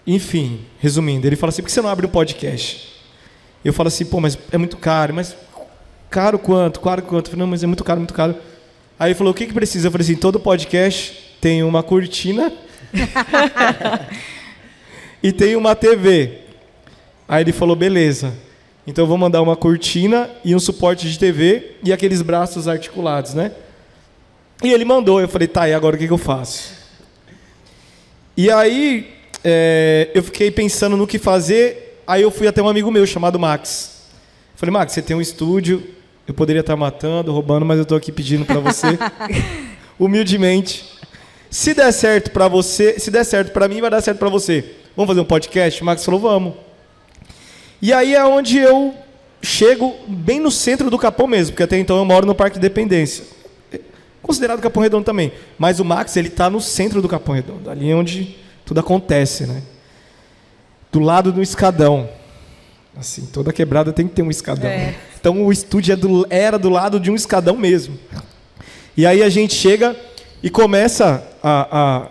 Enfim, 0.06 0.60
resumindo, 0.78 1.26
ele 1.26 1.36
fala 1.36 1.50
assim, 1.50 1.62
por 1.62 1.66
que 1.66 1.72
você 1.72 1.82
não 1.82 1.88
abre 1.88 2.06
um 2.06 2.10
podcast? 2.10 2.92
Eu 3.64 3.72
falo 3.72 3.88
assim, 3.88 4.04
pô, 4.04 4.20
mas 4.20 4.38
é 4.52 4.58
muito 4.58 4.76
caro, 4.76 5.14
mas 5.14 5.34
caro 6.10 6.38
quanto? 6.38 6.80
Caro 6.80 7.02
quanto? 7.02 7.26
Eu 7.26 7.30
falei, 7.30 7.40
não, 7.40 7.50
mas 7.50 7.64
é 7.64 7.66
muito 7.66 7.82
caro, 7.82 8.00
muito 8.00 8.14
caro. 8.14 8.36
Aí 8.98 9.08
ele 9.08 9.14
falou, 9.14 9.32
o 9.32 9.34
que, 9.34 9.46
que 9.46 9.54
precisa? 9.54 9.88
Eu 9.88 9.92
falei 9.92 10.04
assim, 10.04 10.16
todo 10.16 10.38
podcast 10.38 11.36
tem 11.40 11.62
uma 11.62 11.82
cortina 11.82 12.52
e 15.24 15.32
tem 15.32 15.56
uma 15.56 15.74
TV. 15.74 16.40
Aí 17.26 17.42
ele 17.42 17.52
falou, 17.52 17.74
beleza. 17.74 18.34
Então 18.86 19.04
eu 19.04 19.08
vou 19.08 19.16
mandar 19.16 19.40
uma 19.40 19.56
cortina 19.56 20.28
e 20.44 20.54
um 20.54 20.60
suporte 20.60 21.10
de 21.10 21.18
TV 21.18 21.76
e 21.82 21.94
aqueles 21.94 22.20
braços 22.20 22.68
articulados, 22.68 23.32
né? 23.32 23.52
E 24.62 24.70
ele 24.70 24.84
mandou, 24.84 25.22
eu 25.22 25.28
falei, 25.28 25.48
tá, 25.48 25.66
e 25.66 25.72
agora 25.72 25.96
o 25.96 25.98
que, 25.98 26.06
que 26.06 26.12
eu 26.12 26.18
faço? 26.18 26.74
E 28.36 28.50
aí 28.50 29.14
é, 29.42 30.10
eu 30.14 30.22
fiquei 30.22 30.50
pensando 30.50 30.94
no 30.94 31.06
que 31.06 31.18
fazer, 31.18 32.02
aí 32.06 32.20
eu 32.20 32.30
fui 32.30 32.46
até 32.46 32.60
um 32.60 32.68
amigo 32.68 32.90
meu 32.90 33.06
chamado 33.06 33.38
Max. 33.38 34.02
Falei, 34.56 34.74
Max, 34.74 34.92
você 34.92 35.00
tem 35.00 35.16
um 35.16 35.22
estúdio, 35.22 35.82
eu 36.28 36.34
poderia 36.34 36.60
estar 36.60 36.76
matando, 36.76 37.32
roubando, 37.32 37.64
mas 37.64 37.78
eu 37.78 37.84
estou 37.84 37.96
aqui 37.96 38.12
pedindo 38.12 38.44
para 38.44 38.60
você, 38.60 38.98
humildemente. 39.98 40.84
Se 41.48 41.72
der 41.72 41.92
certo 41.92 42.30
para 42.30 42.46
você, 42.46 43.00
se 43.00 43.10
der 43.10 43.24
certo 43.24 43.52
para 43.52 43.66
mim, 43.68 43.80
vai 43.80 43.88
dar 43.88 44.02
certo 44.02 44.18
para 44.18 44.28
você. 44.28 44.83
Vamos 44.96 45.08
fazer 45.08 45.20
um 45.20 45.24
podcast? 45.24 45.82
O 45.82 45.84
Max 45.84 46.04
falou, 46.04 46.20
vamos. 46.20 46.54
E 47.82 47.92
aí 47.92 48.14
é 48.14 48.24
onde 48.24 48.58
eu 48.58 48.94
chego 49.42 49.94
bem 50.06 50.40
no 50.40 50.50
centro 50.50 50.88
do 50.90 50.98
Capão 50.98 51.26
mesmo, 51.26 51.52
porque 51.52 51.62
até 51.62 51.78
então 51.78 51.96
eu 51.98 52.04
moro 52.04 52.26
no 52.26 52.34
Parque 52.34 52.58
Independência. 52.58 53.24
Considerado 54.22 54.60
Capão 54.60 54.82
Redondo 54.82 55.04
também. 55.04 55.32
Mas 55.58 55.80
o 55.80 55.84
Max, 55.84 56.16
ele 56.16 56.28
está 56.28 56.48
no 56.48 56.60
centro 56.60 57.02
do 57.02 57.08
Capão 57.08 57.34
Redondo, 57.34 57.68
ali 57.68 57.92
onde 57.92 58.36
tudo 58.64 58.80
acontece, 58.80 59.46
né? 59.46 59.62
Do 60.90 61.00
lado 61.00 61.30
do 61.32 61.42
escadão. 61.42 62.08
Assim, 62.96 63.26
toda 63.26 63.52
quebrada 63.52 63.92
tem 63.92 64.06
que 64.06 64.14
ter 64.14 64.22
um 64.22 64.30
escadão. 64.30 64.70
É. 64.70 64.94
Então 65.20 65.44
o 65.44 65.52
estúdio 65.52 65.92
é 65.92 65.96
do- 65.96 66.26
era 66.30 66.58
do 66.58 66.70
lado 66.70 66.98
de 67.00 67.10
um 67.10 67.14
escadão 67.16 67.56
mesmo. 67.56 67.98
E 68.96 69.04
aí 69.04 69.22
a 69.22 69.28
gente 69.28 69.52
chega 69.54 69.94
e 70.42 70.48
começa 70.48 71.26
a- 71.42 71.68
a- 71.70 72.08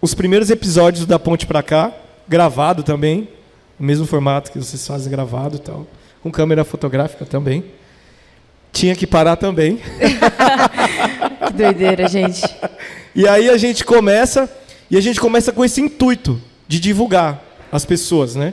os 0.00 0.14
primeiros 0.14 0.48
episódios 0.48 1.06
da 1.06 1.18
Ponte 1.18 1.46
pra 1.46 1.62
cá, 1.62 1.92
gravado 2.28 2.82
também, 2.82 3.28
no 3.78 3.86
mesmo 3.86 4.06
formato 4.06 4.52
que 4.52 4.58
vocês 4.58 4.86
fazem 4.86 5.10
gravado 5.10 5.56
e 5.56 5.58
tal, 5.58 5.86
com 6.22 6.30
câmera 6.30 6.64
fotográfica 6.64 7.24
também. 7.24 7.64
Tinha 8.72 8.94
que 8.94 9.06
parar 9.06 9.36
também. 9.36 9.80
Que 11.46 11.52
doideira, 11.52 12.08
gente. 12.08 12.42
E 13.14 13.26
aí 13.26 13.48
a 13.48 13.56
gente 13.56 13.84
começa, 13.84 14.50
e 14.90 14.96
a 14.96 15.00
gente 15.00 15.20
começa 15.20 15.52
com 15.52 15.64
esse 15.64 15.80
intuito 15.80 16.40
de 16.66 16.80
divulgar 16.80 17.42
as 17.70 17.84
pessoas, 17.84 18.34
né? 18.34 18.52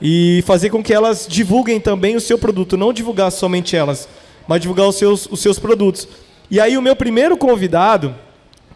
E 0.00 0.42
fazer 0.46 0.68
com 0.70 0.82
que 0.82 0.92
elas 0.92 1.26
divulguem 1.28 1.80
também 1.80 2.14
o 2.14 2.20
seu 2.20 2.38
produto, 2.38 2.76
não 2.76 2.92
divulgar 2.92 3.32
somente 3.32 3.74
elas, 3.74 4.08
mas 4.46 4.60
divulgar 4.60 4.86
os 4.86 4.96
seus, 4.96 5.26
os 5.26 5.40
seus 5.40 5.58
produtos. 5.58 6.06
E 6.50 6.60
aí 6.60 6.76
o 6.76 6.82
meu 6.82 6.94
primeiro 6.94 7.36
convidado, 7.36 8.14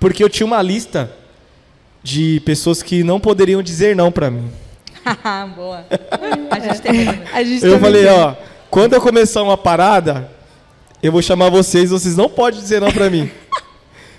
porque 0.00 0.24
eu 0.24 0.30
tinha 0.30 0.46
uma 0.46 0.62
lista 0.62 1.10
de 2.06 2.38
pessoas 2.44 2.84
que 2.84 3.02
não 3.02 3.18
poderiam 3.18 3.60
dizer 3.60 3.96
não 3.96 4.12
para 4.12 4.30
mim. 4.30 4.48
Boa. 5.56 5.84
A 6.48 6.60
gente 6.60 6.80
tem. 6.80 7.08
A 7.32 7.42
gente 7.42 7.66
Eu 7.66 7.80
falei, 7.80 8.04
tem. 8.04 8.12
ó, 8.12 8.34
quando 8.70 8.92
eu 8.92 9.00
começar 9.00 9.42
uma 9.42 9.56
parada, 9.58 10.30
eu 11.02 11.10
vou 11.10 11.20
chamar 11.20 11.50
vocês, 11.50 11.90
vocês 11.90 12.16
não 12.16 12.28
podem 12.28 12.60
dizer 12.60 12.80
não 12.80 12.92
pra 12.92 13.10
mim. 13.10 13.28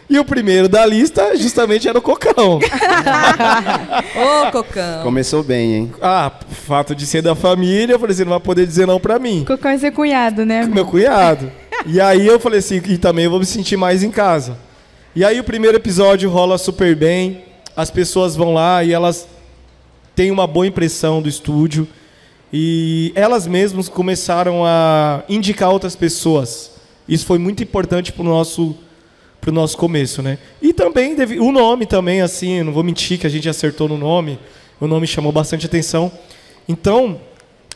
E 0.09 0.17
o 0.17 0.23
primeiro 0.23 0.69
da 0.69 0.85
lista 0.85 1.35
justamente 1.35 1.85
era 1.85 1.97
o 1.97 2.01
Cocão. 2.01 2.59
Ô, 4.47 4.51
Cocão. 4.53 5.03
Começou 5.03 5.43
bem, 5.43 5.73
hein? 5.75 5.91
Ah, 6.01 6.31
fato 6.65 6.95
de 6.95 7.05
ser 7.05 7.21
da 7.21 7.35
família, 7.35 7.93
eu 7.95 7.99
falei, 7.99 8.15
você 8.15 8.23
não 8.23 8.29
vai 8.29 8.39
poder 8.39 8.65
dizer 8.65 8.87
não 8.87 9.01
pra 9.01 9.19
mim. 9.19 9.43
Cocão 9.45 9.69
é 9.69 9.77
seu 9.77 9.91
cunhado, 9.91 10.45
né? 10.45 10.65
Meu 10.65 10.85
cunhado. 10.85 11.51
E 11.85 11.99
aí 11.99 12.25
eu 12.25 12.39
falei 12.39 12.59
assim, 12.59 12.81
e 12.87 12.97
também 12.97 13.25
eu 13.25 13.31
vou 13.31 13.39
me 13.41 13.45
sentir 13.45 13.75
mais 13.75 14.01
em 14.01 14.09
casa. 14.09 14.57
E 15.13 15.25
aí 15.25 15.41
o 15.41 15.43
primeiro 15.43 15.75
episódio 15.75 16.29
rola 16.29 16.57
super 16.57 16.95
bem, 16.95 17.43
as 17.77 17.91
pessoas 17.91 18.35
vão 18.35 18.55
lá 18.55 18.83
e 18.83 18.91
elas 18.91 19.27
têm 20.15 20.31
uma 20.31 20.47
boa 20.47 20.65
impressão 20.65 21.21
do 21.21 21.29
estúdio. 21.29 21.87
E 22.51 23.11
elas 23.13 23.45
mesmas 23.45 23.87
começaram 23.87 24.65
a 24.65 25.23
indicar 25.29 25.69
outras 25.69 25.95
pessoas. 25.95 26.71
Isso 27.07 27.23
foi 27.25 27.37
muito 27.37 27.61
importante 27.61 28.11
pro 28.11 28.23
nosso 28.23 28.75
pro 29.39 29.51
nosso 29.51 29.77
começo, 29.77 30.21
né? 30.21 30.39
E 30.61 30.73
também 30.73 31.15
deve- 31.15 31.39
o 31.39 31.53
nome 31.53 31.85
também 31.85 32.21
assim, 32.21 32.63
não 32.63 32.73
vou 32.73 32.83
mentir 32.83 33.17
que 33.17 33.27
a 33.27 33.29
gente 33.29 33.47
acertou 33.47 33.87
no 33.87 33.97
nome. 33.97 34.37
O 34.81 34.87
nome 34.87 35.07
chamou 35.07 35.31
bastante 35.31 35.65
atenção. 35.65 36.11
Então, 36.67 37.21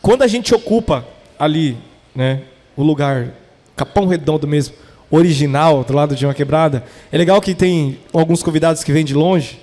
quando 0.02 0.22
a 0.22 0.26
gente 0.26 0.54
ocupa 0.54 1.06
ali, 1.38 1.78
né, 2.14 2.42
o 2.76 2.82
lugar 2.82 3.32
Capão 3.74 4.06
Redondo 4.06 4.46
mesmo, 4.46 4.74
original, 5.10 5.82
do 5.84 5.94
lado 5.94 6.14
de 6.14 6.26
uma 6.26 6.34
quebrada, 6.34 6.84
é 7.10 7.16
legal 7.16 7.40
que 7.40 7.54
tem 7.54 7.98
alguns 8.12 8.42
convidados 8.42 8.84
que 8.84 8.92
vêm 8.92 9.04
de 9.04 9.14
longe 9.14 9.58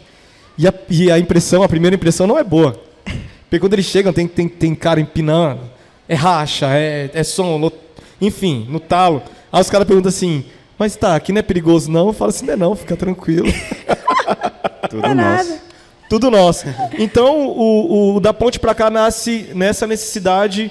e 0.59 0.67
a, 0.67 0.73
e 0.89 1.09
a 1.09 1.17
impressão, 1.17 1.63
a 1.63 1.69
primeira 1.69 1.95
impressão 1.95 2.27
não 2.27 2.37
é 2.37 2.43
boa. 2.43 2.77
Porque 3.43 3.59
quando 3.59 3.73
eles 3.73 3.85
chegam, 3.85 4.11
tem, 4.11 4.27
tem, 4.27 4.49
tem 4.49 4.75
cara 4.75 4.99
empinando, 4.99 5.61
é 6.07 6.13
racha, 6.15 6.67
é, 6.67 7.09
é 7.13 7.23
som, 7.23 7.57
no- 7.57 7.71
enfim, 8.21 8.67
no 8.69 8.77
talo. 8.79 9.23
Aí 9.51 9.61
os 9.61 9.69
caras 9.69 9.87
perguntam 9.87 10.09
assim, 10.09 10.43
mas 10.77 10.97
tá, 10.97 11.15
aqui 11.15 11.31
não 11.31 11.39
é 11.39 11.41
perigoso 11.41 11.89
não? 11.89 12.07
Eu 12.07 12.13
falo 12.13 12.29
assim, 12.29 12.45
não 12.45 12.53
é 12.53 12.57
não, 12.57 12.75
fica 12.75 12.97
tranquilo. 12.97 13.47
Tudo 14.89 15.15
nosso. 15.15 15.59
Tudo 16.09 16.31
nosso. 16.31 16.65
Então, 16.97 17.47
o, 17.47 18.15
o 18.15 18.19
da 18.19 18.33
ponte 18.33 18.59
para 18.59 18.75
cá 18.75 18.89
nasce 18.89 19.49
nessa 19.55 19.87
necessidade 19.87 20.69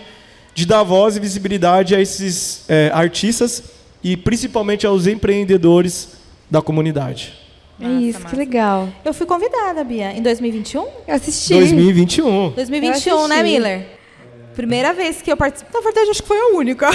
de 0.54 0.66
dar 0.66 0.83
voz 0.83 1.16
e 1.16 1.21
visibilidade 1.21 1.95
a 1.95 2.00
esses 2.00 2.64
é, 2.68 2.90
artistas 2.92 3.62
e 4.04 4.16
principalmente 4.16 4.87
aos 4.87 5.07
empreendedores 5.07 6.11
da 6.50 6.61
comunidade. 6.61 7.33
É 7.80 7.87
isso, 7.88 8.20
que 8.26 8.35
legal. 8.35 8.88
Eu 9.04 9.14
fui 9.14 9.25
convidada, 9.26 9.85
Bia, 9.85 10.12
em 10.12 10.20
2021? 10.23 10.87
Eu 11.06 11.14
assisti. 11.14 11.54
2021. 11.54 12.50
2021, 12.50 13.12
Eu 13.18 13.28
né, 13.28 13.37
assisti. 13.37 13.52
Miller? 13.52 13.87
Primeira 14.56 14.92
vez 14.92 15.23
que 15.23 15.30
eu 15.30 15.37
participo. 15.37 15.70
Na 15.73 15.80
verdade, 15.80 16.11
acho 16.11 16.20
que 16.20 16.26
foi 16.26 16.37
a 16.37 16.56
única 16.56 16.88
A 16.90 16.92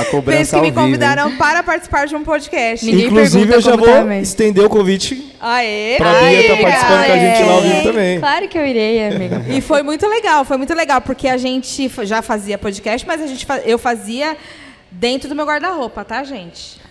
vez 0.00 0.08
cobrança 0.10 0.50
que 0.50 0.56
ao 0.56 0.60
me 0.62 0.70
vivo. 0.70 0.80
convidaram 0.82 1.34
para 1.38 1.62
participar 1.62 2.06
de 2.06 2.14
um 2.14 2.22
podcast. 2.22 2.84
Ninguém 2.84 3.06
Inclusive, 3.06 3.54
eu 3.54 3.60
já 3.62 3.74
vou 3.74 3.86
tá, 3.88 4.04
mas- 4.04 4.28
estender 4.28 4.62
o 4.62 4.68
convite 4.68 5.34
Aê! 5.40 5.94
para 5.96 6.10
a 6.10 6.12
Bia 6.20 6.28
aê, 6.28 6.40
estar 6.42 6.56
participando 6.60 7.06
com 7.06 7.12
a 7.12 7.16
gente 7.18 7.42
lá 7.42 7.52
ao 7.54 7.62
vivo 7.62 7.74
aê. 7.76 7.82
também. 7.82 8.20
Claro 8.20 8.48
que 8.48 8.58
eu 8.58 8.66
irei, 8.66 9.06
amiga. 9.08 9.44
E 9.48 9.60
foi 9.62 9.82
muito 9.82 10.06
legal, 10.06 10.44
foi 10.44 10.58
muito 10.58 10.74
legal, 10.74 11.00
porque 11.00 11.26
a 11.26 11.38
gente 11.38 11.90
já 12.02 12.20
fazia 12.20 12.58
podcast, 12.58 13.06
mas 13.06 13.22
a 13.22 13.26
gente 13.26 13.46
eu 13.64 13.78
fazia 13.78 14.36
dentro 14.90 15.26
do 15.28 15.34
meu 15.34 15.46
guarda-roupa, 15.46 16.04
tá, 16.04 16.22
gente? 16.22 16.83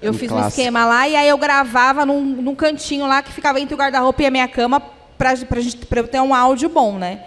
Eu 0.00 0.12
Um 0.12 0.14
fiz 0.14 0.30
um 0.30 0.36
clássico. 0.36 0.60
esquema 0.60 0.84
lá 0.86 1.08
e 1.08 1.16
aí 1.16 1.28
eu 1.28 1.38
gravava 1.38 2.04
num, 2.06 2.20
num 2.22 2.54
cantinho 2.54 3.06
lá 3.06 3.22
que 3.22 3.32
ficava 3.32 3.60
entre 3.60 3.74
o 3.74 3.78
guarda-roupa 3.78 4.22
e 4.22 4.26
a 4.26 4.30
minha 4.30 4.48
cama 4.48 4.80
pra, 5.18 5.36
pra, 5.36 5.60
gente, 5.60 5.86
pra 5.86 6.00
eu 6.00 6.08
ter 6.08 6.20
um 6.20 6.34
áudio 6.34 6.68
bom, 6.68 6.98
né? 6.98 7.20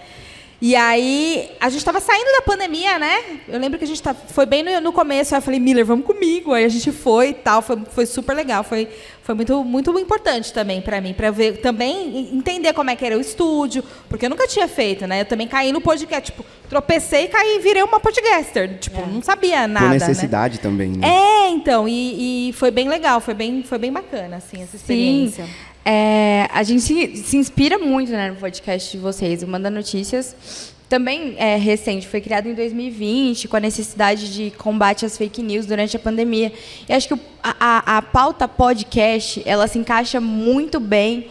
E 0.59 0.75
aí, 0.75 1.51
a 1.59 1.69
gente 1.69 1.79
estava 1.79 1.99
saindo 1.99 2.31
da 2.31 2.41
pandemia, 2.41 2.97
né? 2.97 3.15
Eu 3.47 3.59
lembro 3.59 3.77
que 3.77 3.85
a 3.85 3.87
gente 3.87 4.01
tá, 4.01 4.15
foi 4.15 4.45
bem 4.47 4.63
no, 4.63 4.81
no 4.81 4.91
começo, 4.91 5.35
aí 5.35 5.37
eu 5.37 5.41
falei, 5.43 5.59
Miller, 5.59 5.85
vamos 5.85 6.03
comigo. 6.03 6.51
Aí 6.51 6.65
a 6.65 6.69
gente 6.69 6.91
foi 6.91 7.29
e 7.29 7.33
tal, 7.33 7.61
foi, 7.61 7.77
foi 7.91 8.05
super 8.07 8.33
legal. 8.33 8.63
Foi, 8.63 8.87
foi 9.21 9.35
muito, 9.35 9.63
muito 9.63 9.99
importante 9.99 10.51
também 10.51 10.81
para 10.81 10.99
mim, 10.99 11.13
para 11.13 11.29
ver 11.29 11.57
também 11.57 12.35
entender 12.35 12.73
como 12.73 12.89
é 12.89 12.95
que 12.95 13.05
era 13.05 13.15
o 13.15 13.21
estúdio, 13.21 13.83
porque 14.09 14.25
eu 14.25 14.31
nunca 14.31 14.47
tinha 14.47 14.67
feito, 14.67 15.05
né? 15.05 15.21
Eu 15.21 15.25
também 15.25 15.47
caí 15.47 15.71
no 15.71 15.79
podcast, 15.79 16.31
tipo, 16.31 16.43
tropecei 16.67 17.25
e 17.25 17.27
caí, 17.27 17.59
virei 17.59 17.83
uma 17.83 17.99
podcaster. 17.99 18.79
Tipo, 18.79 19.05
não 19.05 19.21
sabia 19.21 19.67
nada. 19.67 19.85
Por 19.85 19.91
né? 19.91 19.99
necessidade 19.99 20.57
também, 20.59 20.89
né? 20.89 21.07
É, 21.07 21.49
então, 21.49 21.87
e, 21.87 22.49
e 22.49 22.53
foi 22.53 22.71
bem 22.71 22.89
legal, 22.89 23.21
foi 23.21 23.35
bem, 23.35 23.61
foi 23.61 23.77
bem 23.77 23.91
bacana, 23.91 24.37
assim, 24.37 24.63
essa 24.63 24.75
experiência. 24.75 25.45
Sim. 25.45 25.51
É, 25.89 26.49
a 26.53 26.63
gente 26.63 26.81
se, 26.81 27.15
se 27.15 27.37
inspira 27.37 27.77
muito 27.79 28.11
né, 28.11 28.29
no 28.31 28.35
podcast 28.35 28.91
de 28.91 28.97
vocês, 28.97 29.41
o 29.41 29.47
Manda 29.47 29.69
Notícias. 29.69 30.73
Também 30.89 31.35
é 31.37 31.55
recente, 31.55 32.05
foi 32.05 32.19
criado 32.19 32.47
em 32.49 32.53
2020, 32.53 33.47
com 33.47 33.55
a 33.55 33.59
necessidade 33.61 34.33
de 34.33 34.51
combate 34.51 35.05
às 35.05 35.17
fake 35.17 35.41
news 35.41 35.65
durante 35.65 35.95
a 35.95 35.99
pandemia. 35.99 36.51
E 36.89 36.91
acho 36.91 37.07
que 37.07 37.13
a- 37.41 37.97
a 37.97 38.01
pauta 38.01 38.49
podcast, 38.49 39.41
ela 39.45 39.65
se 39.65 39.79
encaixa 39.79 40.19
muito 40.19 40.77
bem 40.77 41.27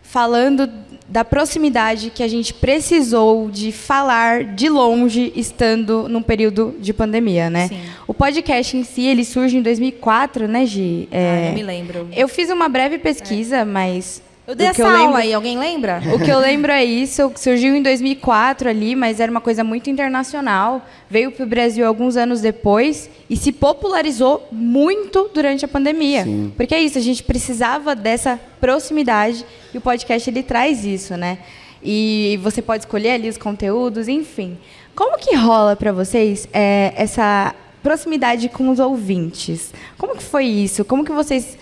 falando 0.00 0.70
da 1.08 1.24
proximidade 1.24 2.10
que 2.14 2.22
a 2.22 2.28
gente 2.28 2.52
precisou 2.52 3.50
de 3.50 3.72
falar 3.72 4.44
de 4.44 4.68
longe, 4.68 5.32
estando 5.34 6.06
num 6.08 6.20
período 6.22 6.74
de 6.78 6.92
pandemia, 6.92 7.48
né? 7.48 7.68
Sim. 7.68 7.80
O 8.06 8.12
podcast 8.12 8.76
em 8.76 8.84
si, 8.84 9.06
ele 9.06 9.24
surge 9.24 9.56
em 9.56 9.62
2004, 9.62 10.46
né, 10.46 10.66
Gi? 10.66 11.08
Ah, 11.10 11.16
É, 11.16 11.48
não 11.48 11.54
me 11.54 11.62
lembro. 11.62 12.08
eu 12.14 12.28
fiz 12.28 12.50
uma 12.50 12.68
breve 12.68 12.98
pesquisa, 12.98 13.64
mas. 13.64 14.22
Eu 14.48 14.54
dei 14.54 14.70
o 14.70 14.74
que 14.74 14.80
essa 14.80 14.90
eu 14.90 14.96
aula 14.96 15.02
lembro, 15.02 15.16
aí, 15.18 15.34
alguém 15.34 15.58
lembra? 15.58 16.02
O 16.10 16.18
que 16.18 16.30
eu 16.30 16.38
lembro 16.38 16.72
é 16.72 16.82
isso. 16.82 17.30
Surgiu 17.36 17.76
em 17.76 17.82
2004 17.82 18.70
ali, 18.70 18.96
mas 18.96 19.20
era 19.20 19.30
uma 19.30 19.42
coisa 19.42 19.62
muito 19.62 19.90
internacional. 19.90 20.80
Veio 21.10 21.30
para 21.30 21.44
o 21.44 21.46
Brasil 21.46 21.86
alguns 21.86 22.16
anos 22.16 22.40
depois 22.40 23.10
e 23.28 23.36
se 23.36 23.52
popularizou 23.52 24.48
muito 24.50 25.30
durante 25.34 25.66
a 25.66 25.68
pandemia. 25.68 26.24
Sim. 26.24 26.50
Porque 26.56 26.74
é 26.74 26.80
isso, 26.80 26.96
a 26.96 27.00
gente 27.02 27.22
precisava 27.22 27.94
dessa 27.94 28.40
proximidade 28.58 29.44
e 29.74 29.76
o 29.76 29.82
podcast 29.82 30.30
ele 30.30 30.42
traz 30.42 30.82
isso, 30.82 31.14
né? 31.14 31.40
E 31.84 32.40
você 32.42 32.62
pode 32.62 32.84
escolher 32.84 33.10
ali 33.10 33.28
os 33.28 33.36
conteúdos, 33.36 34.08
enfim. 34.08 34.56
Como 34.96 35.18
que 35.18 35.36
rola 35.36 35.76
para 35.76 35.92
vocês 35.92 36.48
é, 36.54 36.94
essa 36.96 37.54
proximidade 37.82 38.48
com 38.48 38.70
os 38.70 38.78
ouvintes? 38.78 39.74
Como 39.98 40.16
que 40.16 40.22
foi 40.22 40.46
isso? 40.46 40.86
Como 40.86 41.04
que 41.04 41.12
vocês 41.12 41.58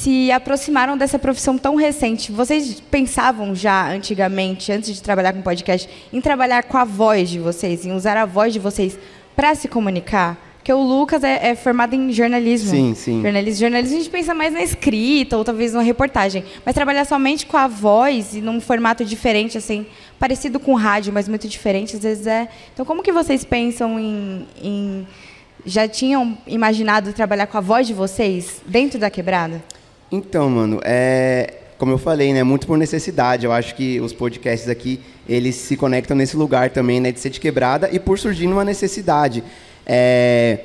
se 0.00 0.32
aproximaram 0.32 0.96
dessa 0.96 1.18
profissão 1.18 1.58
tão 1.58 1.74
recente? 1.74 2.32
Vocês 2.32 2.80
pensavam 2.90 3.54
já 3.54 3.92
antigamente, 3.92 4.72
antes 4.72 4.94
de 4.94 5.02
trabalhar 5.02 5.34
com 5.34 5.42
podcast, 5.42 5.86
em 6.10 6.20
trabalhar 6.22 6.62
com 6.62 6.78
a 6.78 6.84
voz 6.84 7.28
de 7.28 7.38
vocês, 7.38 7.84
em 7.84 7.92
usar 7.92 8.16
a 8.16 8.24
voz 8.24 8.54
de 8.54 8.58
vocês 8.58 8.98
para 9.36 9.54
se 9.54 9.68
comunicar? 9.68 10.38
Porque 10.56 10.72
o 10.72 10.80
Lucas 10.80 11.22
é, 11.22 11.50
é 11.50 11.54
formado 11.54 11.94
em 11.94 12.12
jornalismo. 12.12 12.70
Sim, 12.70 12.94
sim. 12.94 13.22
Jornalismo, 13.22 13.60
jornalismo 13.60 13.96
a 13.96 13.98
gente 14.00 14.10
pensa 14.10 14.34
mais 14.34 14.54
na 14.54 14.62
escrita 14.62 15.36
ou 15.36 15.44
talvez 15.44 15.74
numa 15.74 15.82
reportagem. 15.82 16.44
Mas 16.64 16.74
trabalhar 16.74 17.04
somente 17.04 17.44
com 17.44 17.58
a 17.58 17.66
voz 17.66 18.34
e 18.34 18.40
num 18.40 18.58
formato 18.58 19.04
diferente, 19.04 19.58
assim, 19.58 19.84
parecido 20.18 20.58
com 20.58 20.74
rádio, 20.74 21.12
mas 21.12 21.28
muito 21.28 21.46
diferente, 21.46 21.96
às 21.96 22.02
vezes 22.02 22.26
é. 22.26 22.48
Então, 22.72 22.86
como 22.86 23.02
que 23.02 23.12
vocês 23.12 23.44
pensam 23.44 24.00
em. 24.00 24.46
em... 24.62 25.06
Já 25.66 25.86
tinham 25.86 26.38
imaginado 26.46 27.12
trabalhar 27.12 27.46
com 27.46 27.58
a 27.58 27.60
voz 27.60 27.86
de 27.86 27.92
vocês 27.92 28.62
dentro 28.66 28.98
da 28.98 29.10
quebrada? 29.10 29.62
Então, 30.12 30.50
mano, 30.50 30.80
é, 30.82 31.54
como 31.78 31.92
eu 31.92 31.98
falei, 31.98 32.32
né, 32.32 32.42
muito 32.42 32.66
por 32.66 32.76
necessidade. 32.76 33.46
Eu 33.46 33.52
acho 33.52 33.74
que 33.74 34.00
os 34.00 34.12
podcasts 34.12 34.68
aqui, 34.68 35.00
eles 35.28 35.54
se 35.54 35.76
conectam 35.76 36.16
nesse 36.16 36.36
lugar 36.36 36.70
também, 36.70 37.00
né, 37.00 37.12
de 37.12 37.20
ser 37.20 37.30
de 37.30 37.40
quebrada 37.40 37.88
e 37.92 37.98
por 37.98 38.18
surgir 38.18 38.46
uma 38.46 38.64
necessidade. 38.64 39.42
É, 39.86 40.58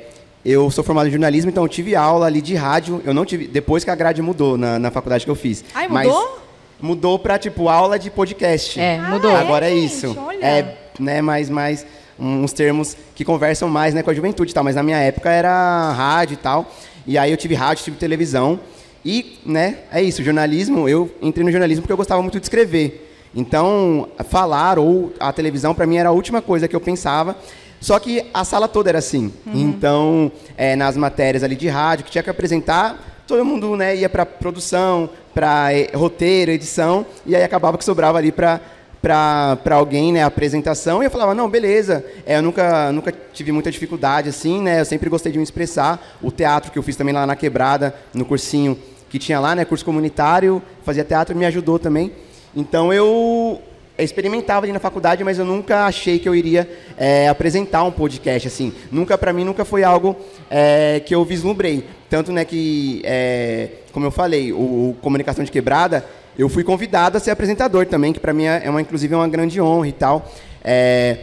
eu 0.44 0.70
sou 0.70 0.84
formado 0.84 1.08
em 1.08 1.10
jornalismo, 1.10 1.50
então 1.50 1.64
eu 1.64 1.68
tive 1.68 1.96
aula 1.96 2.26
ali 2.26 2.40
de 2.40 2.54
rádio. 2.54 3.00
Eu 3.04 3.14
não 3.14 3.24
tive, 3.24 3.46
depois 3.46 3.82
que 3.82 3.90
a 3.90 3.94
grade 3.94 4.20
mudou 4.20 4.58
na, 4.58 4.78
na 4.78 4.90
faculdade 4.90 5.24
que 5.24 5.30
eu 5.30 5.34
fiz. 5.34 5.64
Ai, 5.74 5.88
Mas 5.88 6.06
mudou? 6.06 6.38
mudou 6.80 7.18
para 7.18 7.38
tipo 7.38 7.68
aula 7.68 7.98
de 7.98 8.10
podcast. 8.10 8.78
É, 8.78 8.98
mudou. 9.00 9.34
Agora 9.34 9.66
é 9.70 9.74
gente, 9.74 9.86
isso. 9.86 10.16
olha. 10.18 10.44
É, 10.44 10.76
né, 11.00 11.22
mais 11.22 11.48
mais 11.48 11.86
uns 12.18 12.52
termos 12.52 12.96
que 13.14 13.24
conversam 13.24 13.68
mais, 13.68 13.92
né, 13.92 14.02
com 14.02 14.10
a 14.10 14.14
juventude 14.14 14.50
e 14.50 14.54
tal, 14.54 14.64
mas 14.64 14.74
na 14.74 14.82
minha 14.82 14.98
época 14.98 15.30
era 15.30 15.92
rádio 15.92 16.34
e 16.34 16.36
tal. 16.36 16.70
E 17.06 17.16
aí 17.16 17.30
eu 17.30 17.36
tive 17.36 17.54
rádio, 17.54 17.84
tive 17.84 17.96
televisão. 17.96 18.60
E, 19.06 19.38
né, 19.46 19.78
é 19.92 20.02
isso, 20.02 20.20
jornalismo, 20.20 20.88
eu 20.88 21.08
entrei 21.22 21.44
no 21.44 21.52
jornalismo 21.52 21.82
porque 21.82 21.92
eu 21.92 21.96
gostava 21.96 22.20
muito 22.20 22.40
de 22.40 22.44
escrever. 22.44 23.08
Então, 23.32 24.08
falar 24.28 24.80
ou 24.80 25.12
a 25.20 25.32
televisão 25.32 25.72
para 25.72 25.86
mim 25.86 25.96
era 25.96 26.08
a 26.08 26.12
última 26.12 26.42
coisa 26.42 26.66
que 26.66 26.74
eu 26.74 26.80
pensava. 26.80 27.36
Só 27.80 28.00
que 28.00 28.26
a 28.34 28.44
sala 28.44 28.66
toda 28.66 28.90
era 28.90 28.98
assim. 28.98 29.32
Então, 29.54 30.32
é, 30.56 30.74
nas 30.74 30.96
matérias 30.96 31.44
ali 31.44 31.54
de 31.54 31.68
rádio 31.68 32.04
que 32.04 32.10
tinha 32.10 32.24
que 32.24 32.30
apresentar, 32.30 33.22
todo 33.28 33.44
mundo 33.44 33.76
né, 33.76 33.94
ia 33.94 34.08
para 34.08 34.26
produção, 34.26 35.08
para 35.32 35.68
roteiro, 35.94 36.50
edição, 36.50 37.06
e 37.24 37.36
aí 37.36 37.44
acabava 37.44 37.78
que 37.78 37.84
sobrava 37.84 38.18
ali 38.18 38.32
para 38.32 38.60
para 39.02 39.76
alguém, 39.76 40.12
né, 40.12 40.24
a 40.24 40.26
apresentação, 40.26 41.00
e 41.00 41.06
eu 41.06 41.10
falava, 41.12 41.32
não, 41.32 41.48
beleza, 41.48 42.04
é, 42.26 42.38
eu 42.38 42.42
nunca, 42.42 42.90
nunca 42.90 43.14
tive 43.32 43.52
muita 43.52 43.70
dificuldade, 43.70 44.30
assim, 44.30 44.60
né, 44.60 44.80
eu 44.80 44.84
sempre 44.84 45.08
gostei 45.08 45.30
de 45.30 45.38
me 45.38 45.44
expressar, 45.44 46.18
o 46.20 46.32
teatro 46.32 46.72
que 46.72 46.78
eu 46.78 46.82
fiz 46.82 46.96
também 46.96 47.14
lá 47.14 47.24
na 47.24 47.36
Quebrada, 47.36 47.94
no 48.12 48.24
cursinho 48.24 48.76
que 49.16 49.18
tinha 49.18 49.40
lá, 49.40 49.54
né, 49.54 49.64
curso 49.64 49.84
comunitário, 49.84 50.62
fazia 50.84 51.02
teatro, 51.02 51.34
me 51.34 51.46
ajudou 51.46 51.78
também, 51.78 52.12
então 52.54 52.92
eu 52.92 53.62
experimentava 53.98 54.66
ali 54.66 54.72
na 54.74 54.78
faculdade, 54.78 55.24
mas 55.24 55.38
eu 55.38 55.44
nunca 55.44 55.86
achei 55.86 56.18
que 56.18 56.28
eu 56.28 56.34
iria 56.34 56.68
é, 56.98 57.28
apresentar 57.28 57.82
um 57.82 57.90
podcast, 57.90 58.46
assim, 58.46 58.74
nunca, 58.92 59.16
para 59.16 59.32
mim, 59.32 59.42
nunca 59.42 59.64
foi 59.64 59.82
algo 59.82 60.14
é, 60.50 61.00
que 61.00 61.14
eu 61.14 61.24
vislumbrei, 61.24 61.84
tanto, 62.10 62.30
né, 62.30 62.44
que, 62.44 63.00
é, 63.04 63.70
como 63.90 64.04
eu 64.04 64.10
falei, 64.10 64.52
o, 64.52 64.90
o 64.90 64.96
Comunicação 65.00 65.42
de 65.42 65.50
Quebrada, 65.50 66.04
eu 66.38 66.50
fui 66.50 66.62
convidado 66.62 67.16
a 67.16 67.20
ser 67.20 67.30
apresentador 67.30 67.86
também, 67.86 68.12
que 68.12 68.20
para 68.20 68.34
mim 68.34 68.44
é 68.44 68.68
uma, 68.68 68.82
inclusive 68.82 69.14
é 69.14 69.16
uma 69.16 69.28
grande 69.28 69.58
honra 69.58 69.88
e 69.88 69.92
tal. 69.92 70.30
É, 70.62 71.16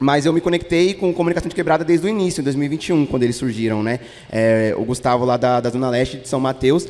mas 0.00 0.24
eu 0.24 0.32
me 0.32 0.40
conectei 0.40 0.94
com 0.94 1.12
comunicação 1.12 1.50
de 1.50 1.54
quebrada 1.54 1.84
desde 1.84 2.06
o 2.06 2.08
início, 2.08 2.40
em 2.40 2.44
2021, 2.44 3.04
quando 3.04 3.22
eles 3.22 3.36
surgiram, 3.36 3.82
né? 3.82 4.00
É, 4.32 4.74
o 4.78 4.82
Gustavo 4.82 5.26
lá 5.26 5.36
da, 5.36 5.60
da 5.60 5.68
Zona 5.68 5.90
Leste 5.90 6.16
de 6.16 6.26
São 6.26 6.40
Mateus, 6.40 6.88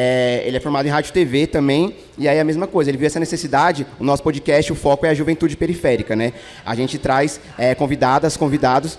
é, 0.00 0.44
ele 0.46 0.56
é 0.56 0.60
formado 0.60 0.86
em 0.86 0.90
rádio 0.90 1.10
e 1.10 1.12
TV 1.12 1.48
também, 1.48 1.92
e 2.16 2.28
aí 2.28 2.38
a 2.38 2.44
mesma 2.44 2.68
coisa, 2.68 2.88
ele 2.88 2.96
viu 2.96 3.08
essa 3.08 3.18
necessidade, 3.18 3.84
o 3.98 4.04
nosso 4.04 4.22
podcast, 4.22 4.72
o 4.72 4.76
foco 4.76 5.04
é 5.04 5.10
a 5.10 5.14
juventude 5.14 5.56
periférica, 5.56 6.14
né? 6.14 6.34
A 6.64 6.76
gente 6.76 6.98
traz 6.98 7.40
é, 7.58 7.74
convidadas, 7.74 8.36
convidados, 8.36 8.96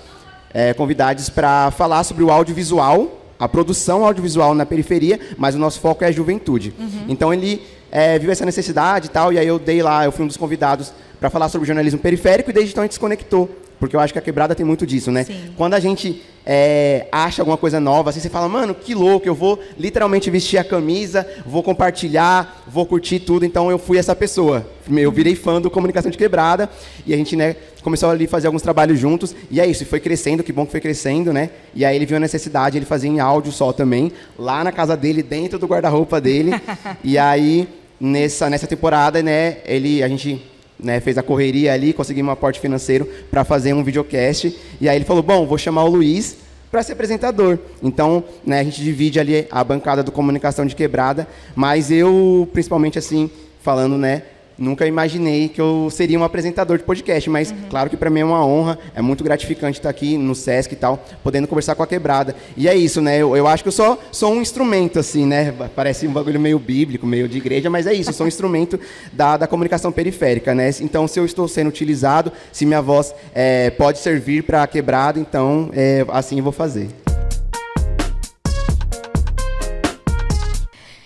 é, 0.53 0.73
convidados 0.73 1.29
para 1.29 1.71
falar 1.71 2.03
sobre 2.03 2.21
o 2.21 2.29
audiovisual, 2.29 3.17
a 3.39 3.47
produção 3.47 4.03
audiovisual 4.03 4.53
na 4.53 4.65
periferia, 4.65 5.17
mas 5.37 5.55
o 5.55 5.57
nosso 5.57 5.79
foco 5.79 6.03
é 6.03 6.07
a 6.07 6.11
juventude. 6.11 6.73
Então 7.07 7.33
ele 7.33 7.61
é, 7.89 8.19
viu 8.19 8.29
essa 8.29 8.45
necessidade 8.45 9.07
e 9.07 9.09
tal, 9.09 9.31
e 9.31 9.39
aí 9.39 9.47
eu 9.47 9.57
dei 9.57 9.81
lá, 9.81 10.03
eu 10.03 10.11
fui 10.11 10.25
um 10.25 10.27
dos 10.27 10.35
convidados 10.35 10.91
para 11.17 11.29
falar 11.29 11.47
sobre 11.47 11.65
jornalismo 11.65 12.01
periférico, 12.01 12.49
e 12.49 12.53
desde 12.53 12.73
então 12.73 12.83
a 12.83 12.85
gente 12.85 12.95
se 12.95 12.99
conectou. 12.99 13.49
Porque 13.79 13.95
eu 13.95 13.99
acho 13.99 14.11
que 14.11 14.19
a 14.19 14.21
quebrada 14.21 14.53
tem 14.53 14.65
muito 14.65 14.85
disso, 14.85 15.11
né? 15.11 15.23
Sim. 15.23 15.53
Quando 15.55 15.73
a 15.73 15.79
gente 15.79 16.21
é, 16.45 17.07
acha 17.11 17.41
alguma 17.41 17.57
coisa 17.57 17.79
nova, 17.79 18.09
assim, 18.09 18.19
você 18.19 18.29
fala, 18.29 18.49
mano, 18.49 18.73
que 18.75 18.93
louco, 18.93 19.27
eu 19.27 19.35
vou 19.35 19.59
literalmente 19.77 20.29
vestir 20.29 20.57
a 20.57 20.63
camisa, 20.63 21.25
vou 21.45 21.63
compartilhar, 21.63 22.63
vou 22.67 22.85
curtir 22.85 23.19
tudo. 23.19 23.45
Então 23.45 23.71
eu 23.71 23.77
fui 23.79 23.97
essa 23.97 24.15
pessoa. 24.15 24.67
Eu 24.89 25.11
virei 25.11 25.35
fã 25.35 25.61
do 25.61 25.69
Comunicação 25.69 26.11
de 26.11 26.17
Quebrada 26.17 26.69
e 27.05 27.13
a 27.13 27.17
gente, 27.17 27.35
né, 27.35 27.55
começou 27.81 28.09
ali 28.09 28.25
a 28.25 28.27
fazer 28.27 28.47
alguns 28.47 28.61
trabalhos 28.61 28.99
juntos. 28.99 29.35
E 29.49 29.61
é 29.61 29.65
isso, 29.67 29.85
foi 29.85 29.99
crescendo, 29.99 30.43
que 30.43 30.51
bom 30.51 30.65
que 30.65 30.71
foi 30.71 30.81
crescendo, 30.81 31.31
né? 31.31 31.49
E 31.73 31.85
aí 31.85 31.95
ele 31.95 32.05
viu 32.05 32.17
a 32.17 32.19
necessidade, 32.19 32.77
ele 32.77 32.85
fazia 32.85 33.09
em 33.09 33.19
áudio 33.19 33.51
só 33.51 33.71
também, 33.71 34.11
lá 34.37 34.63
na 34.63 34.71
casa 34.71 34.97
dele, 34.97 35.23
dentro 35.23 35.57
do 35.57 35.67
guarda-roupa 35.67 36.19
dele. 36.19 36.51
e 37.03 37.17
aí, 37.17 37.67
nessa, 37.99 38.49
nessa 38.49 38.67
temporada, 38.67 39.21
né, 39.21 39.57
ele, 39.65 40.03
a 40.03 40.07
gente 40.07 40.41
né, 40.79 40.99
fez 40.99 41.17
a 41.17 41.23
correria 41.23 41.73
ali, 41.73 41.93
conseguimos 41.93 42.29
um 42.29 42.33
aporte 42.33 42.59
financeiro 42.59 43.07
para 43.29 43.43
fazer 43.43 43.73
um 43.73 43.83
videocast. 43.83 44.55
E 44.79 44.87
aí 44.87 44.95
ele 44.95 45.05
falou: 45.05 45.21
Bom, 45.21 45.45
vou 45.45 45.57
chamar 45.57 45.83
o 45.83 45.89
Luiz 45.89 46.37
para 46.71 46.83
ser 46.83 46.93
apresentador. 46.93 47.57
Então, 47.81 48.23
né, 48.45 48.59
a 48.59 48.63
gente 48.63 48.81
divide 48.81 49.19
ali 49.19 49.47
a 49.51 49.63
bancada 49.63 50.03
do 50.03 50.11
comunicação 50.11 50.65
de 50.65 50.75
quebrada, 50.75 51.27
mas 51.55 51.91
eu, 51.91 52.47
principalmente 52.53 52.99
assim, 52.99 53.29
falando, 53.61 53.97
né, 53.97 54.23
nunca 54.59 54.85
imaginei 54.85 55.47
que 55.49 55.61
eu 55.61 55.89
seria 55.89 56.19
um 56.19 56.23
apresentador 56.23 56.77
de 56.77 56.83
podcast, 56.83 57.29
mas 57.29 57.53
claro 57.69 57.89
que 57.89 57.97
para 57.97 58.09
mim 58.09 58.19
é 58.19 58.25
uma 58.25 58.45
honra, 58.45 58.77
é 58.93 59.01
muito 59.01 59.23
gratificante 59.23 59.79
estar 59.79 59.89
aqui 59.89 60.17
no 60.17 60.35
SESC 60.35 60.73
e 60.73 60.75
tal, 60.75 61.03
podendo 61.23 61.47
conversar 61.47 61.75
com 61.75 61.83
a 61.83 61.87
quebrada. 61.87 62.35
E 62.55 62.67
é 62.67 62.75
isso, 62.75 63.01
né? 63.01 63.17
Eu, 63.17 63.35
eu 63.35 63.47
acho 63.47 63.63
que 63.63 63.69
eu 63.69 63.73
só 63.73 63.97
sou 64.11 64.33
um 64.33 64.41
instrumento, 64.41 64.99
assim, 64.99 65.25
né? 65.25 65.53
Parece 65.75 66.07
um 66.07 66.11
bagulho 66.11 66.39
meio 66.39 66.59
bíblico, 66.59 67.07
meio 67.07 67.27
de 67.27 67.37
igreja, 67.37 67.69
mas 67.69 67.87
é 67.87 67.93
isso, 67.93 68.09
eu 68.09 68.13
sou 68.13 68.25
um 68.25 68.27
instrumento 68.27 68.79
da, 69.13 69.37
da 69.37 69.47
comunicação 69.47 69.91
periférica, 69.91 70.53
né? 70.53 70.69
Então, 70.81 71.07
se 71.07 71.19
eu 71.19 71.25
estou 71.25 71.47
sendo 71.47 71.67
utilizado, 71.69 72.31
se 72.51 72.65
minha 72.65 72.81
voz 72.81 73.15
é, 73.33 73.69
pode 73.71 73.99
servir 73.99 74.43
para 74.43 74.63
a 74.63 74.67
quebrada, 74.67 75.19
então 75.19 75.69
é, 75.73 76.05
assim 76.09 76.37
eu 76.37 76.43
vou 76.43 76.53
fazer. 76.53 76.89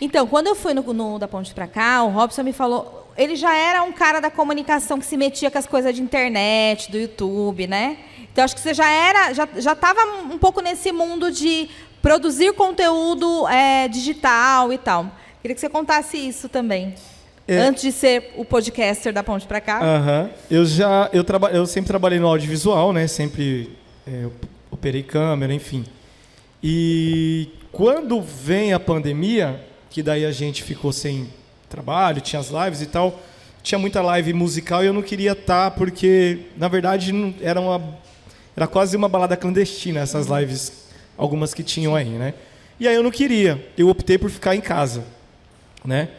Então, 0.04 0.28
quando 0.28 0.48
eu 0.48 0.56
fui 0.56 0.74
no, 0.74 0.82
no 0.94 1.18
da 1.18 1.30
ponte 1.30 1.54
pra 1.54 1.66
cá, 1.66 2.04
o 2.04 2.10
Robson 2.10 2.44
me 2.44 2.52
falou. 2.52 3.03
Ele 3.18 3.36
já 3.36 3.56
era 3.56 3.84
um 3.84 3.92
cara 3.92 4.20
da 4.20 4.32
comunicação 4.32 5.00
que 5.00 5.06
se 5.06 5.16
metia 5.16 5.52
com 5.52 5.58
as 5.58 5.68
coisas 5.68 5.94
de 5.96 6.02
internet, 6.02 6.92
do 6.92 6.98
YouTube, 6.98 7.68
né? 7.68 7.98
Então, 8.32 8.44
acho 8.44 8.56
que 8.56 8.62
você 8.62 8.74
já 8.74 8.90
era, 8.90 9.34
já 9.34 9.48
já 9.58 9.74
estava 9.74 10.04
um 10.32 10.38
pouco 10.40 10.62
nesse 10.62 10.92
mundo 10.92 11.32
de 11.32 11.70
produzir 12.02 12.54
conteúdo 12.54 13.48
é, 13.48 13.88
digital 13.88 14.74
e 14.74 14.78
tal. 14.78 15.12
Queria 15.42 15.54
que 15.54 15.62
você 15.62 15.70
contasse 15.70 16.18
isso 16.18 16.50
também. 16.50 16.96
É. 17.48 17.58
Antes 17.58 17.84
de 17.84 17.92
ser 17.92 18.34
o 18.38 18.46
podcaster 18.46 19.14
da 19.14 19.22
ponte 19.22 19.46
pra 19.46 19.62
cá. 19.62 19.82
Aham. 19.84 20.30
Eu 20.50 20.66
já 20.66 21.10
eu, 21.12 21.24
traba, 21.24 21.50
eu 21.52 21.66
sempre 21.66 21.90
trabalhei 21.90 22.20
no 22.20 22.28
audiovisual, 22.28 22.94
né? 22.94 23.06
Sempre 23.08 23.70
é, 24.08 24.28
operei 24.72 25.04
câmera, 25.04 25.54
enfim. 25.54 25.86
E 26.64 27.50
quando 27.72 28.22
vem 28.22 28.74
a 28.74 28.80
pandemia, 28.80 29.62
que 29.90 30.02
daí 30.02 30.26
a 30.26 30.32
gente 30.32 30.64
ficou 30.64 30.94
sem 30.94 31.28
trabalho, 31.74 32.22
tinha 32.22 32.40
as 32.40 32.50
lives 32.50 32.82
e 32.84 32.86
tal, 32.86 33.20
tinha 33.64 33.80
muita 33.80 34.00
live 34.00 34.32
musical 34.32 34.84
e 34.84 34.88
eu 34.88 34.94
não 34.94 35.02
queria 35.02 35.32
estar 35.32 35.72
porque 35.72 36.42
na 36.56 36.68
verdade 36.68 37.12
era 37.42 37.60
uma 37.60 37.82
era 38.56 38.68
quase 38.68 38.96
uma 38.96 39.10
balada 39.10 39.36
clandestina 39.36 40.02
essas 40.02 40.28
lives, 40.28 40.72
algumas 41.18 41.52
que 41.56 41.64
tinham 41.64 41.96
aí, 41.96 42.10
né? 42.10 42.36
E 42.80 42.88
aí 42.88 42.94
eu 42.94 43.02
não 43.02 43.10
queria. 43.10 43.68
Eu 43.76 43.90
optei 43.90 44.18
por 44.20 44.30
ficar 44.30 44.56
em 44.56 44.62
casa, 44.62 45.04
né? 45.84 46.10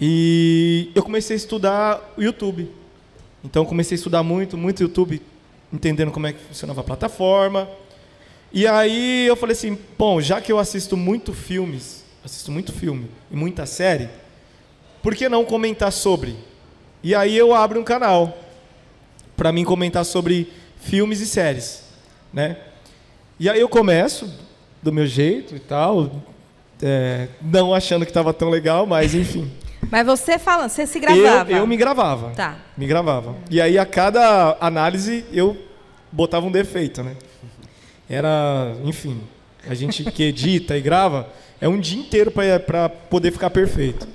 E 0.00 0.90
eu 0.94 1.02
comecei 1.02 1.34
a 1.34 1.36
estudar 1.36 2.14
o 2.16 2.22
YouTube. 2.22 2.70
Então 3.44 3.66
comecei 3.66 3.96
a 3.96 3.98
estudar 3.98 4.22
muito, 4.22 4.56
muito 4.56 4.82
YouTube, 4.82 5.20
entendendo 5.70 6.10
como 6.10 6.26
é 6.26 6.32
que 6.32 6.42
funcionava 6.42 6.80
a 6.80 6.84
plataforma. 6.84 7.68
E 8.50 8.66
aí 8.66 9.26
eu 9.26 9.36
falei 9.36 9.52
assim, 9.52 9.78
bom, 9.98 10.22
já 10.22 10.40
que 10.40 10.50
eu 10.50 10.58
assisto 10.58 10.96
muito 10.96 11.34
filmes, 11.34 12.02
assisto 12.24 12.50
muito 12.50 12.72
filme 12.72 13.10
e 13.30 13.36
muita 13.36 13.66
série, 13.66 14.08
por 15.04 15.14
que 15.14 15.28
não 15.28 15.44
comentar 15.44 15.92
sobre? 15.92 16.34
E 17.02 17.14
aí 17.14 17.36
eu 17.36 17.54
abro 17.54 17.78
um 17.78 17.84
canal 17.84 18.38
para 19.36 19.52
mim 19.52 19.62
comentar 19.62 20.02
sobre 20.02 20.50
filmes 20.80 21.20
e 21.20 21.26
séries, 21.26 21.84
né? 22.32 22.56
E 23.38 23.50
aí 23.50 23.60
eu 23.60 23.68
começo 23.68 24.32
do 24.82 24.90
meu 24.90 25.06
jeito 25.06 25.54
e 25.54 25.58
tal, 25.58 26.22
é, 26.82 27.28
não 27.42 27.74
achando 27.74 28.06
que 28.06 28.10
estava 28.10 28.32
tão 28.32 28.48
legal, 28.48 28.86
mas 28.86 29.14
enfim. 29.14 29.52
Mas 29.90 30.06
você 30.06 30.38
falando, 30.38 30.70
você 30.70 30.86
se 30.86 30.98
gravava. 30.98 31.52
Eu, 31.52 31.58
eu 31.58 31.66
me 31.66 31.76
gravava. 31.76 32.30
Tá. 32.30 32.56
Me 32.76 32.86
gravava. 32.86 33.36
E 33.50 33.60
aí, 33.60 33.78
a 33.78 33.84
cada 33.84 34.56
análise, 34.58 35.24
eu 35.30 35.56
botava 36.10 36.46
um 36.46 36.50
defeito, 36.50 37.02
né? 37.02 37.14
Era, 38.08 38.74
enfim, 38.82 39.20
a 39.68 39.74
gente 39.74 40.02
que 40.02 40.22
edita 40.22 40.76
e 40.76 40.80
grava, 40.80 41.28
é 41.60 41.68
um 41.68 41.78
dia 41.78 42.00
inteiro 42.00 42.32
para 42.32 42.88
poder 42.88 43.30
ficar 43.30 43.50
perfeito. 43.50 44.08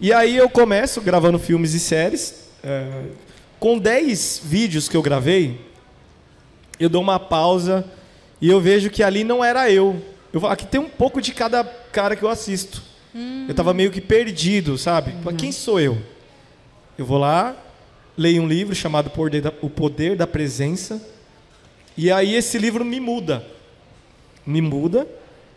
E 0.00 0.12
aí 0.14 0.34
eu 0.36 0.48
começo 0.48 1.00
gravando 1.02 1.38
filmes 1.38 1.74
e 1.74 1.80
séries. 1.80 2.48
é, 2.64 3.02
com 3.58 3.78
10 3.78 4.40
vídeos 4.42 4.88
que 4.88 4.96
eu 4.96 5.02
gravei, 5.02 5.60
eu 6.78 6.88
dou 6.88 7.02
uma 7.02 7.20
pausa 7.20 7.84
E 8.40 8.48
eu 8.48 8.58
vejo 8.58 8.88
que 8.88 9.02
ali 9.02 9.22
não 9.22 9.44
era 9.44 9.70
eu. 9.70 10.02
eu 10.32 10.46
aqui 10.46 10.64
tem 10.66 10.80
um 10.80 10.88
pouco 10.88 11.20
de 11.20 11.34
cada 11.34 11.62
cara 11.62 12.16
que 12.16 12.22
eu 12.22 12.28
assisto. 12.30 12.82
Eu 13.46 13.54
tava 13.54 13.74
meio 13.74 13.90
que 13.90 14.00
perdido, 14.00 14.78
sabe? 14.78 15.14
Mas 15.22 15.36
Quem 15.36 15.52
sou 15.52 15.78
eu? 15.78 15.98
Eu 16.96 17.04
vou 17.04 17.18
lá, 17.18 17.54
leio 18.16 18.40
um 18.42 18.48
livro 18.48 18.74
chamado 18.74 19.10
O 19.60 19.68
Poder 19.68 20.16
da 20.16 20.26
Presença. 20.26 21.02
E 21.96 22.10
aí 22.10 22.34
esse 22.34 22.56
livro 22.56 22.84
me 22.84 23.00
muda. 23.00 23.44
Me 24.46 24.62
muda. 24.62 25.06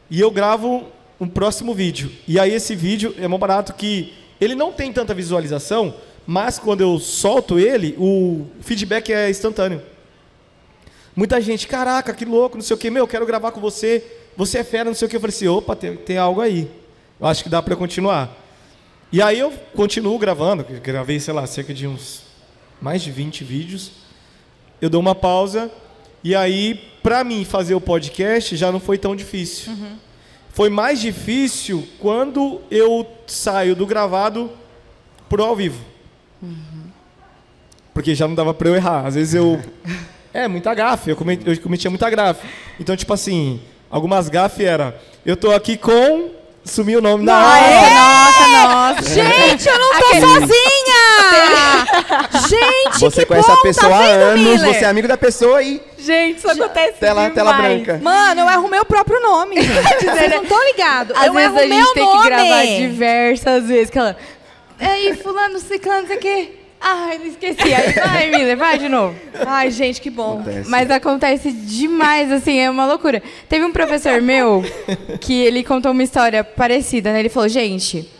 E 0.09 0.19
eu 0.19 0.29
gravo 0.31 0.85
um 1.19 1.27
próximo 1.29 1.73
vídeo. 1.73 2.11
E 2.27 2.37
aí 2.37 2.51
esse 2.51 2.75
vídeo 2.75 3.15
é 3.17 3.27
mó 3.27 3.37
barato 3.37 3.73
que 3.73 4.11
ele 4.39 4.55
não 4.55 4.71
tem 4.71 4.91
tanta 4.91 5.13
visualização, 5.13 5.95
mas 6.25 6.57
quando 6.57 6.81
eu 6.81 6.99
solto 6.99 7.59
ele, 7.59 7.95
o 7.97 8.45
feedback 8.61 9.11
é 9.11 9.29
instantâneo. 9.29 9.81
Muita 11.15 11.39
gente, 11.39 11.67
caraca, 11.67 12.13
que 12.13 12.25
louco, 12.25 12.57
não 12.57 12.63
sei 12.63 12.75
o 12.75 12.77
que, 12.77 12.89
meu, 12.89 13.07
quero 13.07 13.25
gravar 13.25 13.51
com 13.51 13.61
você, 13.61 14.03
você 14.35 14.59
é 14.59 14.63
fera, 14.63 14.85
não 14.85 14.95
sei 14.95 15.05
o 15.05 15.09
que. 15.09 15.15
Eu 15.15 15.21
falei 15.21 15.35
assim, 15.35 15.47
opa, 15.47 15.75
tem, 15.75 15.95
tem 15.95 16.17
algo 16.17 16.41
aí. 16.41 16.69
Eu 17.19 17.27
acho 17.27 17.43
que 17.43 17.49
dá 17.49 17.61
para 17.61 17.75
continuar. 17.75 18.35
E 19.11 19.21
aí 19.21 19.37
eu 19.37 19.51
continuo 19.75 20.17
gravando, 20.17 20.65
gravei, 20.81 21.19
sei 21.19 21.33
lá, 21.33 21.45
cerca 21.45 21.73
de 21.73 21.85
uns 21.85 22.23
mais 22.81 23.01
de 23.03 23.11
20 23.11 23.43
vídeos. 23.43 23.91
Eu 24.81 24.89
dou 24.89 24.99
uma 24.99 25.13
pausa 25.13 25.71
e 26.23 26.33
aí, 26.33 26.75
para 27.03 27.23
mim 27.23 27.43
fazer 27.43 27.75
o 27.75 27.81
podcast 27.81 28.55
já 28.55 28.71
não 28.71 28.79
foi 28.79 28.97
tão 28.97 29.15
difícil. 29.15 29.73
Foi 30.53 30.69
mais 30.69 31.01
difícil 31.01 31.87
quando 31.99 32.61
eu 32.69 33.07
saio 33.25 33.75
do 33.75 33.87
gravado 33.87 34.51
pro 35.27 35.43
ao 35.43 35.55
vivo. 35.55 35.83
Porque 37.91 38.13
já 38.13 38.27
não 38.27 38.35
dava 38.35 38.53
para 38.53 38.69
eu 38.69 38.75
errar. 38.75 39.07
Às 39.07 39.15
vezes 39.15 39.33
eu 39.33 39.59
é, 40.31 40.47
muita 40.47 40.71
gafe. 40.75 41.09
Eu, 41.09 41.15
comet, 41.15 41.41
eu 41.43 41.59
cometia 41.59 41.89
muita 41.89 42.07
gafe. 42.07 42.47
Então, 42.79 42.95
tipo 42.95 43.11
assim, 43.11 43.59
algumas 43.89 44.29
gafes 44.29 44.63
era. 44.63 44.95
Eu 45.25 45.35
tô 45.35 45.51
aqui 45.51 45.75
com. 45.75 46.29
Sumiu 46.65 46.99
o 46.99 47.01
nome 47.01 47.25
na 47.25 47.37
hora. 47.37 47.89
Nossa, 47.93 48.47
nossa. 48.47 49.13
Gente, 49.13 49.67
eu 49.67 49.77
não 49.79 49.89
tô 49.99 50.07
sozinha! 50.13 50.93
Gente, 52.47 52.99
Você 52.99 53.21
que 53.21 53.25
conhece 53.25 53.47
bom, 53.47 53.53
a 53.53 53.61
pessoa 53.61 53.89
tá 53.89 53.97
há 53.97 54.03
anos, 54.07 54.41
Miller? 54.41 54.73
você 54.73 54.85
é 54.85 54.87
amigo 54.87 55.07
da 55.07 55.17
pessoa 55.17 55.61
e 55.61 55.81
Gente, 55.97 56.37
isso 56.37 56.49
acontece 56.49 56.93
tela, 56.99 57.29
tela 57.29 57.53
branca. 57.53 57.99
Mano, 58.01 58.41
eu 58.41 58.49
erro 58.49 58.67
meu 58.69 58.85
próprio 58.85 59.19
nome. 59.21 59.55
Vocês 59.61 60.29
não 60.31 60.43
estão 60.43 60.65
ligados. 60.65 61.15
Às 61.17 61.27
Eu 61.27 61.33
vezes 61.33 61.47
erro 61.49 61.57
a 61.59 61.61
gente 61.61 61.75
meu 61.75 61.93
tem 61.93 62.03
nome. 62.05 62.21
que 62.21 62.27
gravar 62.29 62.65
diversas 62.65 63.67
vezes. 63.67 63.89
Que 63.89 63.99
ela. 63.99 64.17
Aí, 64.79 65.15
fulano, 65.15 65.59
ciclano, 65.59 66.01
não 66.01 66.07
sei 66.07 66.17
o 66.17 66.19
quê. 66.19 66.51
Ai, 66.85 67.17
não 67.17 67.27
esqueci. 67.27 67.73
Aí, 67.73 67.93
vai, 67.93 68.29
Miller, 68.29 68.57
vai 68.57 68.77
de 68.77 68.89
novo. 68.89 69.15
Ai, 69.47 69.71
gente, 69.71 70.01
que 70.01 70.09
bom. 70.09 70.41
Acontece. 70.41 70.69
Mas 70.69 70.91
acontece 70.91 71.51
demais, 71.53 72.29
assim, 72.29 72.59
é 72.59 72.69
uma 72.69 72.85
loucura. 72.85 73.23
Teve 73.47 73.63
um 73.63 73.71
professor 73.71 74.21
meu 74.21 74.61
que 75.21 75.33
ele 75.33 75.63
contou 75.63 75.93
uma 75.93 76.03
história 76.03 76.43
parecida, 76.43 77.13
né? 77.13 77.21
Ele 77.21 77.29
falou, 77.29 77.47
gente, 77.47 78.11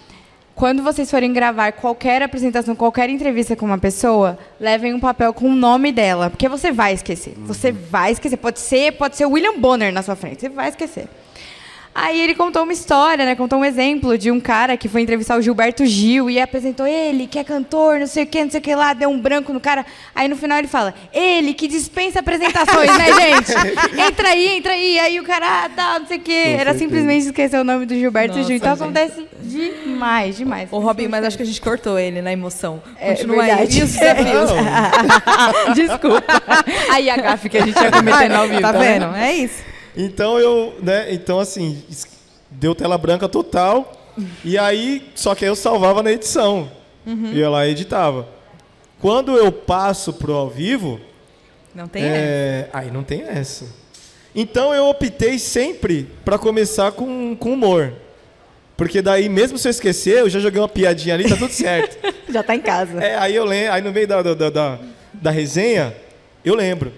quando 0.56 0.82
vocês 0.82 1.12
forem 1.12 1.34
gravar 1.34 1.74
qualquer 1.74 2.22
apresentação, 2.22 2.74
qualquer 2.74 3.10
entrevista 3.10 3.54
com 3.54 3.66
uma 3.66 3.78
pessoa, 3.78 4.40
levem 4.58 4.94
um 4.94 5.00
papel 5.00 5.34
com 5.34 5.50
o 5.50 5.56
nome 5.56 5.92
dela, 5.92 6.30
porque 6.30 6.48
você 6.48 6.72
vai 6.72 6.94
esquecer. 6.94 7.34
Você 7.40 7.70
vai 7.70 8.14
esquecer. 8.14 8.38
Pode 8.38 8.62
ser, 8.62 8.94
pode 8.94 9.18
ser 9.18 9.26
William 9.26 9.60
Bonner 9.60 9.92
na 9.92 10.02
sua 10.02 10.16
frente, 10.16 10.40
você 10.40 10.50
vai 10.50 10.70
esquecer. 10.70 11.10
Aí 11.96 12.20
ele 12.20 12.34
contou 12.34 12.64
uma 12.64 12.74
história, 12.74 13.24
né? 13.24 13.36
Contou 13.36 13.60
um 13.60 13.66
exemplo 13.66 14.18
de 14.18 14.32
um 14.32 14.40
cara 14.40 14.76
que 14.76 14.90
foi 14.90 15.02
entrevistar 15.02 15.38
o 15.38 15.42
Gilberto 15.42 15.86
Gil 15.86 16.28
e 16.28 16.40
apresentou 16.40 16.88
ele, 16.88 17.28
que 17.28 17.38
é 17.38 17.44
cantor, 17.44 18.00
não 18.00 18.08
sei 18.08 18.24
o 18.24 18.28
que, 18.28 18.44
não 18.44 18.50
sei 18.50 18.60
o 18.60 18.64
que 18.64 18.74
lá, 18.74 18.94
deu 18.94 19.10
um 19.10 19.20
branco 19.20 19.54
no 19.54 19.60
cara. 19.60 19.86
Aí 20.16 20.28
no 20.28 20.36
final 20.36 20.58
ele 20.58 20.68
fala, 20.68 20.94
ele 21.14 21.54
que 21.54 21.68
dispensa 21.68 22.20
apresentações, 22.20 22.90
né, 22.98 23.06
gente? 23.14 23.54
Entra 24.10 24.30
aí, 24.30 24.58
entra 24.58 24.74
aí. 24.74 25.00
Aí 25.00 25.20
o 25.20 25.24
cara, 25.24 25.66
ah, 25.66 25.70
tá, 25.70 26.00
não 26.00 26.08
sei 26.08 26.18
o 26.18 26.22
que. 26.22 26.34
Era 26.34 26.74
simplesmente 26.74 27.26
esquecer 27.28 27.60
o 27.60 27.64
nome 27.64 27.86
do 27.86 27.94
Gilberto 27.94 28.36
Nossa, 28.38 28.48
Gil. 28.48 28.58
Então 28.58 28.72
gente. 28.76 28.82
acontece 28.84 29.28
demais, 29.42 30.38
demais. 30.38 30.70
Ô, 30.72 30.80
Robinho, 30.80 31.10
mas 31.12 31.24
acho 31.24 31.38
que 31.38 31.44
a 31.44 31.46
gente 31.46 31.62
cortou 31.62 32.00
ele 32.00 32.22
na 32.22 32.32
emoção. 32.32 32.82
É 33.00 33.12
Continua 33.12 33.46
verdade. 33.46 33.62
aí. 33.62 33.80
E 33.80 33.84
os 33.84 33.92
desafios? 33.94 34.52
Desculpa. 35.76 36.24
Aí 36.92 37.10
a 37.10 37.18
gafe 37.18 37.50
que 37.50 37.58
a 37.58 37.66
gente 37.66 37.80
ia 37.80 37.92
cometendo 37.92 38.34
ao 38.34 38.48
vivo. 38.48 38.62
Tá 38.62 38.72
vendo? 38.72 39.16
É 39.16 39.34
isso. 39.34 39.73
Então 39.96 40.40
eu, 40.40 40.76
né, 40.82 41.14
então 41.14 41.40
assim, 41.40 41.84
deu 42.50 42.74
tela 42.74 42.98
branca 42.98 43.28
total. 43.30 43.92
E 44.46 44.58
aí, 44.58 45.10
só 45.16 45.34
que 45.34 45.44
aí 45.44 45.50
eu 45.50 45.56
salvava 45.56 46.04
na 46.04 46.12
edição. 46.12 46.70
Ia 47.34 47.50
lá 47.50 47.68
e 47.68 47.72
editava. 47.72 48.28
Quando 49.02 49.36
eu 49.38 49.52
passo 49.52 50.14
pro 50.14 50.34
ao 50.34 50.50
vivo, 50.50 51.00
Não 51.76 51.88
tem 51.88 52.04
essa. 52.04 52.16
é, 52.16 52.70
aí 52.72 52.92
não 52.92 53.04
tem 53.04 53.24
essa. 53.24 53.66
Então 54.36 54.74
eu 54.74 54.88
optei 54.88 55.38
sempre 55.38 56.08
para 56.24 56.38
começar 56.38 56.92
com, 56.92 57.36
com 57.36 57.54
humor. 57.54 57.94
Porque 58.78 59.02
daí, 59.02 59.30
mesmo 59.30 59.58
se 59.58 59.68
eu 59.68 59.70
esquecer, 59.72 60.20
eu 60.20 60.30
já 60.30 60.40
joguei 60.40 60.60
uma 60.60 60.68
piadinha 60.70 61.14
ali, 61.14 61.28
tá 61.30 61.36
tudo 61.36 61.52
certo. 61.52 61.98
Já 62.30 62.42
tá 62.42 62.56
em 62.56 62.60
casa. 62.62 63.00
É, 63.04 63.16
aí 63.16 63.36
eu 63.36 63.46
lembro, 63.46 63.74
aí 63.74 63.82
no 63.84 63.92
meio 63.92 64.08
da, 64.08 64.22
da, 64.24 64.50
da, 64.50 64.80
da 65.14 65.30
resenha, 65.32 65.96
eu 66.44 66.56
lembro, 66.56 66.92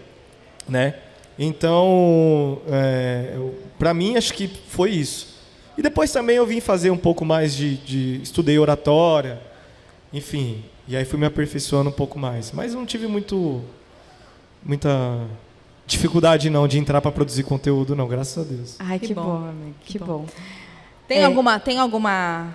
né? 0.69 0.93
Então, 1.37 2.59
é, 2.69 3.37
pra 3.77 3.93
mim, 3.93 4.15
acho 4.15 4.33
que 4.33 4.47
foi 4.47 4.91
isso. 4.91 5.35
E 5.77 5.81
depois 5.81 6.11
também 6.11 6.37
eu 6.37 6.45
vim 6.45 6.61
fazer 6.61 6.89
um 6.89 6.97
pouco 6.97 7.25
mais 7.25 7.53
de, 7.55 7.75
de 7.77 8.21
estudei 8.21 8.57
oratória, 8.57 9.41
enfim, 10.13 10.63
e 10.87 10.95
aí 10.95 11.03
fui 11.03 11.19
me 11.19 11.25
aperfeiçoando 11.25 11.89
um 11.89 11.93
pouco 11.93 12.17
mais. 12.17 12.51
Mas 12.53 12.73
não 12.73 12.85
tive 12.85 13.07
muito, 13.07 13.61
muita 14.63 15.19
dificuldade 15.85 16.49
não 16.49 16.67
de 16.67 16.79
entrar 16.79 17.01
para 17.01 17.11
produzir 17.11 17.43
conteúdo, 17.43 17.95
não, 17.95 18.07
graças 18.07 18.37
a 18.45 18.49
Deus. 18.49 18.75
Ai, 18.79 18.97
que, 18.99 19.07
Que 19.07 19.13
bom, 19.13 19.23
bom. 19.23 19.35
amigo. 19.49 19.75
Que, 19.83 19.99
bom. 19.99 20.05
bom. 20.05 20.25
Tem 21.07 21.19
É. 21.19 21.23
alguma, 21.25 21.59
tem 21.59 21.77
alguma, 21.77 22.53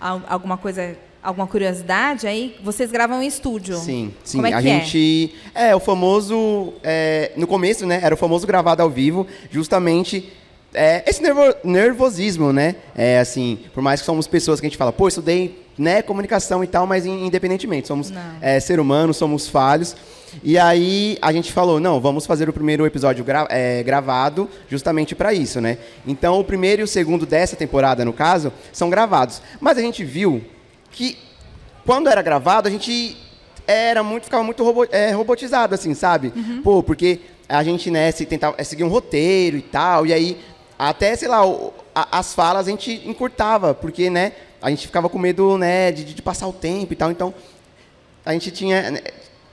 al- 0.00 0.22
alguma 0.28 0.58
coisa, 0.58 0.96
alguma 1.28 1.46
curiosidade 1.46 2.26
aí? 2.26 2.56
Vocês 2.64 2.90
gravam 2.90 3.22
em 3.22 3.26
estúdio? 3.26 3.76
Sim, 3.76 4.12
sim. 4.24 4.38
Como 4.38 4.46
é 4.46 4.52
a 4.54 4.62
que 4.62 4.68
é? 4.68 4.80
gente. 4.80 5.34
É, 5.54 5.76
o 5.76 5.80
famoso. 5.80 6.72
é, 6.82 7.32
no 7.36 7.46
começo, 7.46 7.84
né? 7.86 8.00
Era 8.02 8.14
o 8.14 8.18
famoso 8.18 8.46
gravado 8.46 8.82
ao 8.82 8.88
vivo, 8.90 9.26
justamente. 9.50 10.32
é, 10.74 11.02
esse 11.06 11.22
nervo- 11.22 11.54
nervosismo, 11.64 12.52
né? 12.52 12.76
É 12.96 13.18
assim, 13.18 13.58
por 13.74 13.82
mais 13.82 14.00
que 14.00 14.06
somos 14.06 14.26
pessoas 14.26 14.58
que 14.60 14.66
a 14.66 14.68
gente 14.70 14.78
fala, 14.78 14.92
pô, 14.92 15.06
estudei 15.08 15.66
né, 15.78 16.02
comunicação 16.02 16.64
e 16.64 16.66
tal, 16.66 16.86
mas 16.86 17.06
in- 17.06 17.24
independentemente, 17.26 17.86
somos 17.86 18.12
é, 18.40 18.58
ser 18.58 18.80
humanos, 18.80 19.16
somos 19.16 19.48
falhos. 19.48 19.94
E 20.42 20.58
aí 20.58 21.16
a 21.22 21.32
gente 21.32 21.52
falou, 21.52 21.78
não, 21.80 22.00
vamos 22.00 22.26
fazer 22.26 22.48
o 22.48 22.52
primeiro 22.52 22.84
episódio 22.86 23.24
gra- 23.24 23.46
é, 23.50 23.82
gravado 23.82 24.48
justamente 24.68 25.14
para 25.14 25.32
isso, 25.32 25.60
né? 25.60 25.78
Então 26.06 26.38
o 26.40 26.44
primeiro 26.44 26.82
e 26.82 26.84
o 26.84 26.88
segundo 26.88 27.24
dessa 27.24 27.54
temporada, 27.56 28.04
no 28.04 28.12
caso, 28.12 28.52
são 28.72 28.90
gravados. 28.90 29.40
Mas 29.60 29.78
a 29.78 29.80
gente 29.80 30.04
viu 30.04 30.42
que 30.98 31.16
quando 31.86 32.08
era 32.08 32.20
gravado, 32.20 32.66
a 32.68 32.70
gente 32.70 33.16
era 33.66 34.02
muito, 34.02 34.24
ficava 34.24 34.42
muito 34.42 34.62
robo- 34.64 34.88
é, 34.90 35.12
robotizado, 35.12 35.74
assim, 35.74 35.94
sabe? 35.94 36.32
Pô, 36.62 36.82
porque 36.82 37.20
a 37.48 37.62
gente, 37.62 37.90
né, 37.90 38.10
se 38.10 38.26
tentava 38.26 38.56
é, 38.58 38.64
seguir 38.64 38.82
um 38.84 38.88
roteiro 38.88 39.56
e 39.56 39.62
tal, 39.62 40.04
e 40.06 40.12
aí 40.12 40.38
até, 40.78 41.14
sei 41.16 41.28
lá, 41.28 41.46
o- 41.46 41.72
a- 41.94 42.18
as 42.18 42.34
falas 42.34 42.66
a 42.66 42.70
gente 42.70 43.02
encurtava, 43.06 43.74
porque, 43.74 44.10
né, 44.10 44.32
a 44.60 44.70
gente 44.70 44.86
ficava 44.86 45.08
com 45.08 45.18
medo, 45.18 45.56
né, 45.56 45.92
de, 45.92 46.02
de 46.04 46.20
passar 46.22 46.46
o 46.48 46.52
tempo 46.52 46.92
e 46.92 46.96
tal, 46.96 47.10
então 47.12 47.32
a 48.24 48.32
gente 48.32 48.50
tinha 48.50 48.90
né, 48.90 49.00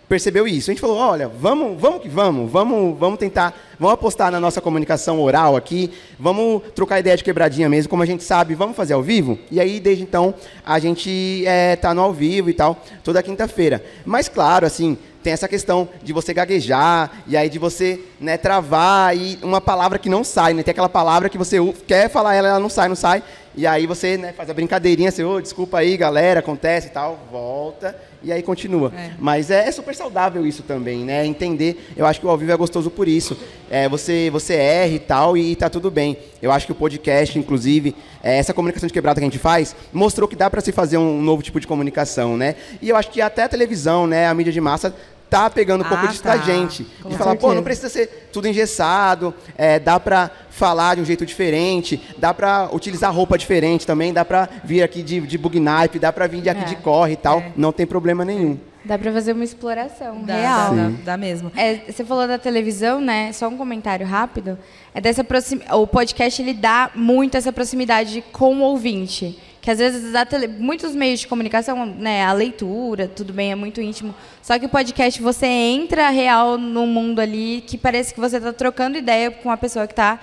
percebeu 0.07 0.47
isso. 0.47 0.69
A 0.69 0.73
gente 0.73 0.81
falou, 0.81 0.97
olha, 0.97 1.27
vamos, 1.27 1.79
vamos 1.79 2.01
que 2.01 2.09
vamos, 2.09 2.51
vamos, 2.51 2.97
vamos 2.97 3.19
tentar, 3.19 3.53
vamos 3.79 3.93
apostar 3.93 4.31
na 4.31 4.39
nossa 4.39 4.61
comunicação 4.61 5.21
oral 5.21 5.55
aqui, 5.55 5.91
vamos 6.19 6.61
trocar 6.73 6.99
ideia 6.99 7.17
de 7.17 7.23
quebradinha 7.23 7.69
mesmo, 7.69 7.89
como 7.89 8.03
a 8.03 8.05
gente 8.05 8.23
sabe, 8.23 8.55
vamos 8.55 8.75
fazer 8.75 8.93
ao 8.93 9.01
vivo. 9.01 9.37
E 9.51 9.59
aí 9.59 9.79
desde 9.79 10.03
então 10.03 10.33
a 10.65 10.79
gente 10.79 11.43
é, 11.45 11.75
tá 11.75 11.93
no 11.93 12.01
ao 12.01 12.13
vivo 12.13 12.49
e 12.49 12.53
tal, 12.53 12.81
toda 13.03 13.21
quinta-feira. 13.23 13.83
Mas 14.05 14.29
claro, 14.29 14.65
assim, 14.65 14.97
tem 15.25 15.33
essa 15.33 15.47
questão 15.47 15.89
de 16.03 16.13
você 16.13 16.35
gaguejar 16.35 17.23
e 17.25 17.35
aí 17.35 17.49
de 17.49 17.57
você 17.57 17.99
né, 18.19 18.37
travar 18.37 19.17
e 19.17 19.39
uma 19.41 19.59
palavra 19.59 19.97
que 19.97 20.07
não 20.07 20.23
sai, 20.23 20.53
né? 20.53 20.61
Tem 20.61 20.71
aquela 20.71 20.87
palavra 20.87 21.29
que 21.29 21.37
você 21.37 21.57
quer 21.87 22.09
falar 22.09 22.35
ela, 22.35 22.47
ela 22.49 22.59
não 22.59 22.69
sai, 22.69 22.87
não 22.87 22.95
sai. 22.95 23.23
E 23.55 23.65
aí 23.65 23.87
você 23.87 24.17
né, 24.17 24.33
faz 24.33 24.51
a 24.51 24.53
brincadeirinha, 24.53 25.09
assim, 25.09 25.23
ô, 25.23 25.41
desculpa 25.41 25.79
aí, 25.79 25.97
galera, 25.97 26.41
acontece 26.41 26.87
e 26.87 26.89
tal, 26.91 27.17
volta 27.31 27.95
e 28.25 28.31
aí 28.31 28.41
continua. 28.41 28.91
Mas 29.19 29.51
é, 29.51 29.67
é 29.67 29.71
super 29.71 29.93
saudável 29.95 30.45
isso 30.45 30.63
também, 30.63 31.03
né? 31.03 31.25
Entender, 31.25 31.91
eu 31.95 32.05
acho 32.05 32.19
que 32.19 32.25
o 32.25 32.29
ao 32.29 32.37
vivo 32.37 32.51
é 32.51 32.57
gostoso 32.57 32.89
por 32.89 33.07
isso. 33.07 33.37
É, 33.69 33.87
você, 33.87 34.29
você 34.31 34.55
erra 34.55 34.93
e 34.93 34.99
tal 34.99 35.37
e 35.37 35.55
tá 35.55 35.69
tudo 35.69 35.91
bem. 35.91 36.17
Eu 36.41 36.51
acho 36.51 36.65
que 36.65 36.71
o 36.71 36.75
podcast, 36.75 37.37
inclusive, 37.37 37.95
é, 38.23 38.37
essa 38.37 38.53
comunicação 38.53 38.87
de 38.87 38.93
quebrada 38.93 39.19
que 39.19 39.25
a 39.25 39.29
gente 39.29 39.39
faz, 39.39 39.75
mostrou 39.93 40.27
que 40.27 40.35
dá 40.35 40.49
para 40.49 40.61
se 40.61 40.71
fazer 40.71 40.97
um 40.97 41.21
novo 41.21 41.43
tipo 41.43 41.59
de 41.59 41.67
comunicação, 41.67 42.35
né? 42.35 42.55
E 42.81 42.89
eu 42.89 42.95
acho 42.95 43.11
que 43.11 43.21
até 43.21 43.43
a 43.43 43.49
televisão, 43.49 44.07
né, 44.07 44.27
a 44.27 44.33
mídia 44.33 44.51
de 44.51 44.59
massa 44.61 44.93
tá 45.35 45.49
pegando 45.49 45.83
um 45.83 45.87
pouco 45.87 46.05
Ah, 46.05 46.07
disso 46.07 46.23
tá. 46.23 46.35
da 46.35 46.43
gente. 46.43 46.85
Com 47.01 47.09
de 47.09 47.17
falar, 47.17 47.35
pô, 47.35 47.53
não 47.53 47.63
precisa 47.63 47.89
ser 47.89 48.29
tudo 48.31 48.47
engessado, 48.47 49.33
é, 49.57 49.79
dá 49.79 49.99
pra 49.99 50.31
falar 50.49 50.95
de 50.95 51.01
um 51.01 51.05
jeito 51.05 51.25
diferente, 51.25 52.01
dá 52.17 52.33
pra 52.33 52.69
utilizar 52.71 53.13
roupa 53.13 53.37
diferente 53.37 53.85
também, 53.85 54.13
dá 54.13 54.23
pra 54.23 54.47
vir 54.63 54.81
aqui 54.81 55.03
de, 55.03 55.19
de 55.21 55.37
bug 55.37 55.59
naipe, 55.59 55.99
dá 55.99 56.13
pra 56.13 56.27
vir 56.27 56.41
de 56.41 56.49
aqui 56.49 56.61
É, 56.61 56.65
de 56.65 56.75
corre 56.77 57.13
e 57.13 57.17
tal, 57.17 57.39
é. 57.39 57.51
não 57.57 57.71
tem 57.73 57.85
problema 57.85 58.23
nenhum. 58.23 58.57
Dá 58.85 58.99
pra 58.99 59.11
fazer 59.11 59.33
uma 59.33 59.43
exploração 59.43 60.21
Dá, 60.23 60.35
real. 60.35 60.75
dá, 60.75 60.83
dá, 60.83 60.91
dá 61.05 61.17
mesmo. 61.17 61.51
É, 61.57 61.91
você 61.91 62.05
falou 62.05 62.27
da 62.27 62.37
televisão, 62.37 63.01
né? 63.01 63.31
Só 63.33 63.47
um 63.47 63.57
comentário 63.57 64.05
rápido. 64.05 64.59
É 64.93 65.01
dessa 65.01 65.23
proxim... 65.23 65.59
O 65.73 65.87
podcast 65.87 66.39
ele 66.39 66.53
dá 66.53 66.91
muito 66.93 67.35
essa 67.35 67.51
proximidade 67.51 68.23
com 68.31 68.55
o 68.57 68.61
ouvinte. 68.61 69.39
Que 69.65 69.71
às 69.71 69.79
vezes 69.79 70.13
a 70.13 70.23
tele... 70.23 70.47
muitos 70.47 70.93
meios 70.93 71.21
de 71.21 71.27
comunicação, 71.27 71.87
né? 71.87 72.23
A 72.23 72.31
leitura, 72.33 73.07
tudo 73.07 73.33
bem, 73.33 73.51
é 73.51 73.55
muito 73.55 73.81
íntimo. 73.81 74.13
Só 74.39 74.59
que 74.59 74.67
o 74.67 74.69
podcast 74.69 75.19
você 75.19 75.47
entra 75.47 76.07
real 76.09 76.55
no 76.55 76.85
mundo 76.85 77.19
ali 77.19 77.63
que 77.65 77.75
parece 77.75 78.13
que 78.13 78.19
você 78.19 78.37
está 78.37 78.53
trocando 78.53 78.95
ideia 78.95 79.31
com 79.31 79.49
a 79.49 79.57
pessoa 79.57 79.87
que 79.87 79.93
está 79.93 80.19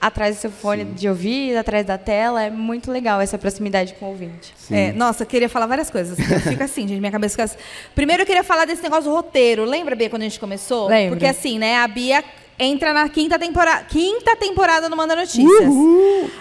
atrás 0.00 0.36
do 0.36 0.40
seu 0.40 0.50
fone 0.50 0.86
de 0.86 1.06
ouvido, 1.10 1.58
atrás 1.58 1.84
da 1.84 1.98
tela. 1.98 2.42
É 2.42 2.48
muito 2.48 2.90
legal 2.90 3.20
essa 3.20 3.36
proximidade 3.36 3.92
com 4.00 4.06
o 4.06 4.08
ouvinte. 4.08 4.54
É, 4.70 4.92
nossa, 4.92 5.24
eu 5.24 5.26
queria 5.26 5.50
falar 5.50 5.66
várias 5.66 5.90
coisas. 5.90 6.18
Fica 6.42 6.64
assim, 6.64 6.88
gente, 6.88 6.98
minha 6.98 7.12
cabeça 7.12 7.32
fica 7.32 7.44
assim. 7.44 7.58
Primeiro 7.94 8.22
eu 8.22 8.26
queria 8.26 8.42
falar 8.42 8.64
desse 8.64 8.82
negócio 8.82 9.10
do 9.10 9.14
roteiro. 9.14 9.66
Lembra, 9.66 9.94
Bia, 9.94 10.08
quando 10.08 10.22
a 10.22 10.24
gente 10.24 10.40
começou? 10.40 10.88
Lembro. 10.88 11.18
Porque 11.18 11.26
assim, 11.26 11.58
né, 11.58 11.76
a 11.76 11.86
Bia 11.86 12.24
entra 12.58 12.92
na 12.92 13.08
quinta 13.08 13.38
temporada, 13.38 13.84
quinta 13.84 14.34
temporada 14.36 14.88
no 14.88 14.96
Manda 14.96 15.14
Notícias. 15.14 15.70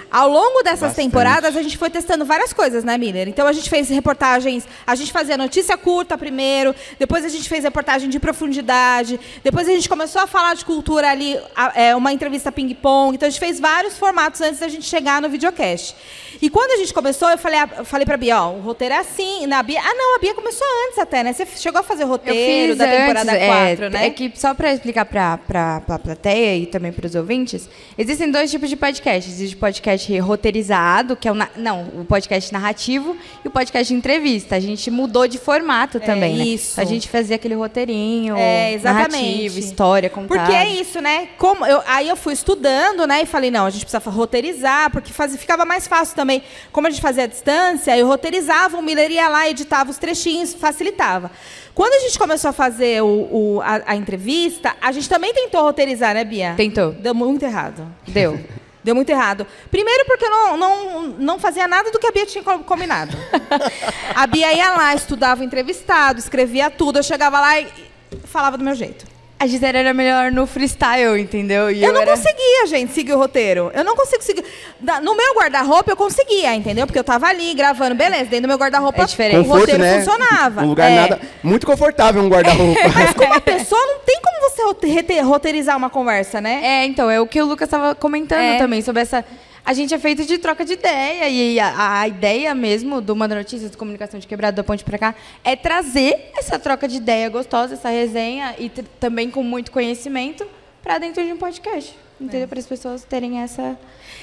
Ao 0.10 0.30
longo 0.30 0.64
dessas 0.64 0.80
Bastante. 0.90 1.06
temporadas, 1.08 1.58
a 1.58 1.62
gente 1.62 1.78
foi 1.78 1.90
testando 1.90 2.24
várias 2.24 2.54
coisas, 2.54 2.84
né, 2.84 2.98
Miller? 2.98 3.28
Então 3.28 3.46
a 3.46 3.52
gente 3.52 3.70
fez 3.70 3.90
reportagens, 3.90 4.66
a 4.88 4.96
gente 4.96 5.12
fazia 5.12 5.36
notícia 5.38 5.78
curta 5.78 6.18
primeiro, 6.18 6.74
depois 6.98 7.26
a 7.26 7.30
gente 7.30 7.50
fez 7.50 7.64
reportagem 7.64 8.10
de 8.10 8.20
profundidade, 8.20 9.20
depois 9.44 9.68
a 9.68 9.72
gente 9.72 9.90
começou 9.90 10.22
a 10.22 10.28
falar 10.28 10.56
de 10.56 10.64
cultura 10.64 11.10
ali, 11.12 11.38
a- 11.56 11.74
é, 11.76 11.96
uma 11.96 12.14
entrevista 12.14 12.52
ping-pong. 12.52 13.16
Então 13.16 13.28
a 13.28 13.30
gente 13.30 13.40
fez 13.40 13.60
vários 13.60 13.98
formatos 13.98 14.40
antes 14.42 14.60
da 14.60 14.68
gente 14.70 14.86
chegar 14.86 15.22
no 15.22 15.28
videocast. 15.30 15.96
E 16.42 16.50
quando 16.50 16.72
a 16.72 16.78
gente 16.78 16.94
começou, 16.94 17.30
eu 17.30 17.38
falei, 17.38 17.60
eu 17.78 17.86
falei 17.86 18.06
pra 18.06 18.18
Bia, 18.18 18.42
ó, 18.42 18.52
o 18.52 18.60
roteiro 18.62 18.94
é 18.94 18.98
assim. 19.00 19.46
Na 19.48 19.64
Bia, 19.64 19.80
ah, 19.82 19.94
não, 19.94 20.16
a 20.16 20.20
Bia 20.20 20.34
começou 20.34 20.68
antes 20.88 21.00
até, 21.00 21.24
né? 21.24 21.34
Você 21.34 21.46
chegou 21.58 21.80
a 21.80 21.84
fazer 21.84 22.04
Eu 22.04 22.08
roteiro 22.10 22.76
da 22.76 22.86
temporada 22.86 23.32
antes, 23.32 23.46
4, 23.48 23.86
é, 23.86 23.90
né? 23.90 24.08
É 24.08 24.10
que 24.10 24.32
só 24.36 24.54
para 24.54 24.74
explicar 24.74 25.06
para 25.06 25.40
a 25.88 26.00
plateia 26.06 26.56
e 26.58 26.66
também 26.66 26.92
para 26.92 27.06
os 27.08 27.16
ouvintes, 27.16 27.68
existem 27.98 28.30
dois 28.32 28.52
tipos 28.52 28.70
de 28.70 28.76
podcast. 28.76 29.30
Existe 29.30 29.56
o 29.56 29.60
podcast 29.60 30.18
roteirizado, 30.20 31.16
que 31.16 31.28
é 31.28 31.32
o 31.32 31.36
na- 31.36 31.50
não, 31.58 31.82
o 32.00 32.06
podcast 32.06 32.54
narrativo 32.54 33.18
e 33.44 33.48
o 33.48 33.52
podcast 33.52 33.92
de 33.92 33.98
entrevista. 33.98 34.56
A 34.56 34.60
gente 34.60 34.90
mudou 34.92 35.28
de 35.28 35.38
formato 35.38 36.00
também, 36.00 36.38
né? 36.38 36.44
isso. 36.46 36.80
A 36.80 36.84
gente 36.86 37.10
fazia 37.10 37.36
aquele 37.36 37.56
roteirinho 37.56 38.36
É, 38.38 38.74
exatamente. 38.74 39.12
narrativo, 39.14 39.60
história 39.60 40.10
contada. 40.10 40.40
Porque 40.42 40.56
é 40.56 40.70
isso, 40.74 41.02
né? 41.02 41.30
Como 41.38 41.66
eu, 41.66 41.82
aí 41.88 42.08
eu 42.08 42.16
fui 42.16 42.34
estudando, 42.34 43.06
né? 43.08 43.24
E 43.24 43.26
falei, 43.26 43.50
não, 43.50 43.66
a 43.66 43.70
gente 43.70 43.86
precisa 43.86 44.10
roteirizar, 44.10 44.92
porque 44.92 45.12
fazia, 45.12 45.38
ficava 45.40 45.66
mais 45.66 45.88
fácil 45.88 46.16
também. 46.16 46.44
Como 46.72 46.86
a 46.88 46.90
gente 46.90 47.02
fazia 47.02 47.24
à 47.24 47.28
distância, 47.28 47.98
eu 47.98 48.08
roteirizava, 48.08 48.78
o 48.78 48.82
Miller 48.82 49.10
ia 49.12 49.28
lá, 49.28 49.50
editava 49.50 49.90
os 49.90 49.98
trechinhos, 49.98 50.54
facilitava. 50.54 51.32
Quando 51.76 51.94
a 51.94 52.00
gente 52.00 52.18
começou 52.18 52.50
a 52.50 52.54
fazer 52.54 53.04
o, 53.04 53.08
o- 53.58 53.62
a, 53.62 53.82
a 53.92 53.96
entrevista, 53.96 54.76
a 54.82 54.92
gente 54.94 55.08
também 55.10 55.34
tentou 55.34 55.62
roteirizar, 55.62 56.14
né, 56.16 56.24
Bia? 56.24 56.54
Tentou. 56.56 56.94
Deu 56.94 57.14
muito 57.14 57.44
errado. 57.44 57.86
Deu. 58.08 58.40
Deu 58.84 58.94
muito 58.96 59.10
errado. 59.10 59.46
Primeiro 59.72 60.06
porque 60.06 60.24
eu 60.26 60.30
não, 60.30 60.58
não, 60.58 61.02
não 61.04 61.40
fazia 61.40 61.68
nada 61.68 61.92
do 61.92 62.00
que 62.00 62.06
a 62.08 62.12
Bia 62.12 62.26
tinha 62.26 62.44
co- 62.44 62.60
combinado. 62.60 63.18
a 64.16 64.26
Bia 64.28 64.54
ia 64.54 64.72
lá, 64.72 64.94
estudava 64.96 65.42
o 65.42 65.44
entrevistado, 65.44 66.20
escrevia 66.20 66.70
tudo. 66.70 67.00
Eu 67.00 67.04
chegava 67.04 67.40
lá 67.42 67.60
e 67.60 67.68
falava 68.26 68.58
do 68.58 68.64
meu 68.64 68.76
jeito. 68.76 69.06
A 69.38 69.48
Gisele 69.48 69.78
era 69.78 69.94
melhor 69.94 70.32
no 70.32 70.48
freestyle, 70.48 71.20
entendeu? 71.20 71.70
E 71.70 71.84
Eu, 71.84 71.92
não 71.92 72.02
era... 72.02 72.12
conseguia, 72.12 72.68
gente, 72.68 72.94
seguir 72.94 73.12
o 73.14 73.18
roteiro. 73.18 73.70
Eu 73.74 73.84
não 73.84 73.94
consigo 73.94 74.24
seguir. 74.24 74.46
No 75.04 75.14
meu 75.14 75.36
guarda-roupa 75.36 75.92
eu 75.92 75.98
conseguia, 75.98 76.56
entendeu? 76.56 76.88
Porque 76.88 76.98
eu 76.98 77.04
tava 77.04 77.28
ali 77.28 77.54
gravando, 77.54 77.96
beleza. 77.96 78.26
Dentro 78.26 78.44
do 78.44 78.48
meu 78.48 78.58
guarda-roupa 78.58 79.02
É 79.02 79.06
diferente. 79.06 79.40
o 79.40 79.44
Conforto, 79.44 79.60
roteiro 79.62 79.84
né? 79.84 79.98
funcionava. 80.00 80.62
Um 80.64 80.70
lugar 80.70 80.90
É. 80.90 80.96
nada. 80.96 81.20
Muito 81.44 81.68
confortável 81.68 82.22
um 82.24 82.30
guarda-roupa. 82.30 82.80
Mas 82.96 83.14
com 83.14 83.26
uma 83.26 83.42
pessoa 83.42 83.82
não 83.86 84.00
tem 84.00 84.20
como 84.24 84.50
você 84.50 85.22
roteirizar 85.22 85.76
uma 85.76 85.90
conversa, 85.90 86.40
né? 86.40 86.62
É, 86.64 86.86
então, 86.86 87.12
é 87.12 87.20
o 87.20 87.28
que 87.28 87.42
o 87.42 87.46
Lucas 87.46 87.68
estava 87.68 87.94
comentando 87.94 88.40
É. 88.40 88.58
também, 88.58 88.82
sobre 88.82 89.02
essa. 89.02 89.24
A 89.66 89.74
gente 89.74 89.94
é 89.94 89.98
feito 89.98 90.26
de 90.26 90.38
troca 90.38 90.64
de 90.64 90.74
ideia, 90.74 91.28
e 91.28 91.60
a, 91.60 92.02
a 92.02 92.08
ideia 92.08 92.54
mesmo 92.54 93.02
do 93.02 93.16
Manda 93.16 93.34
Notícias, 93.34 93.72
do 93.72 93.78
Comunicação 93.78 94.20
de 94.20 94.28
Quebrado 94.28 94.56
da 94.56 94.64
Ponte 94.64 94.84
pra 94.84 94.98
cá, 94.98 95.16
é 95.44 95.56
trazer 95.56 96.30
essa 96.38 96.60
troca 96.60 96.88
de 96.88 96.98
ideia 96.98 97.28
gostosa, 97.30 97.74
essa 97.74 97.90
resenha, 97.90 98.54
e 98.60 98.70
também 98.70 99.32
com 99.32 99.42
muito 99.42 99.72
conhecimento, 99.72 100.46
para 100.84 101.00
dentro 101.00 101.24
de 101.26 101.34
um 101.34 101.38
podcast. 101.38 101.98
Entendeu? 102.22 102.48
Para 102.48 102.60
as 102.60 102.68
pessoas 102.68 103.04
terem 103.04 103.42
essa. 103.42 103.78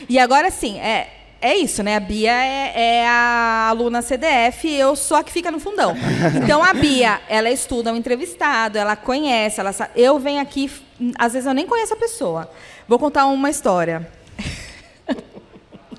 E 0.08 0.16
agora 0.18 0.48
sim, 0.50 0.78
é, 0.78 1.10
é 1.40 1.56
isso, 1.56 1.82
né? 1.82 1.96
A 1.96 2.00
Bia 2.00 2.30
é, 2.32 2.72
é 2.74 3.06
a 3.08 3.66
aluna 3.68 4.00
CDF 4.00 4.66
e 4.68 4.78
eu 4.78 4.94
sou 4.94 5.16
a 5.16 5.24
que 5.24 5.32
fica 5.32 5.50
no 5.50 5.58
fundão. 5.58 5.94
Então 6.42 6.62
a 6.62 6.72
Bia, 6.72 7.20
ela 7.28 7.50
estuda 7.50 7.92
o 7.92 7.96
entrevistado, 7.96 8.78
ela 8.78 8.94
conhece, 8.96 9.58
ela 9.60 9.72
sa- 9.72 9.90
Eu 9.96 10.18
venho 10.20 10.40
aqui, 10.40 10.70
às 11.18 11.32
vezes 11.34 11.46
eu 11.46 11.52
nem 11.52 11.66
conheço 11.66 11.92
a 11.92 11.96
pessoa. 11.96 12.48
Vou 12.88 12.98
contar 12.98 13.26
uma 13.26 13.50
história. 13.50 14.08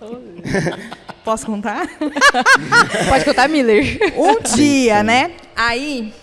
Posso 1.23 1.45
contar? 1.45 1.87
Pode 3.09 3.23
contar, 3.25 3.47
Miller. 3.47 3.97
Um 4.17 4.41
dia, 4.55 5.01
né? 5.03 5.31
Aí. 5.55 6.13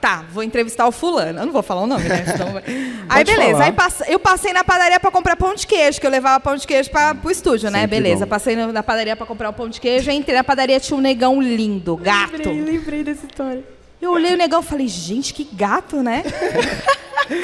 Tá, 0.00 0.24
vou 0.32 0.42
entrevistar 0.42 0.86
o 0.88 0.92
fulano. 0.92 1.40
Eu 1.40 1.44
não 1.46 1.52
vou 1.52 1.62
falar 1.62 1.82
o 1.82 1.86
nome, 1.86 2.08
né? 2.08 2.24
Vai- 2.54 2.64
Aí, 3.06 3.24
beleza. 3.24 3.52
falar. 3.72 3.92
Aí 4.06 4.12
eu 4.12 4.18
passei 4.18 4.50
na 4.54 4.64
padaria 4.64 4.98
pra 4.98 5.10
comprar 5.10 5.36
pão 5.36 5.54
de 5.54 5.66
queijo, 5.66 6.00
que 6.00 6.06
eu 6.06 6.10
levava 6.10 6.40
pão 6.40 6.56
de 6.56 6.66
queijo 6.66 6.90
para 6.90 7.14
pro 7.14 7.30
estúdio, 7.30 7.70
né? 7.70 7.82
Sempre 7.82 7.96
Beleza. 7.98 8.24
bom. 8.24 8.30
Passei 8.30 8.56
na 8.56 8.82
padaria 8.82 9.14
pra 9.14 9.26
comprar 9.26 9.50
o 9.50 9.52
pão 9.52 9.68
de 9.68 9.78
queijo. 9.78 10.10
Entrei 10.10 10.34
na 10.34 10.42
padaria, 10.44 10.80
tinha 10.80 10.96
um 10.96 11.02
negão 11.02 11.38
lindo, 11.42 11.96
gato. 11.98 12.48
lembrei 12.48 13.04
dessa 13.04 13.26
história. 13.26 13.62
Eu 14.00 14.12
olhei 14.12 14.32
o 14.32 14.38
negão 14.38 14.60
e 14.60 14.64
falei, 14.64 14.88
gente, 14.88 15.34
que 15.34 15.44
gato, 15.44 16.02
né? 16.02 16.22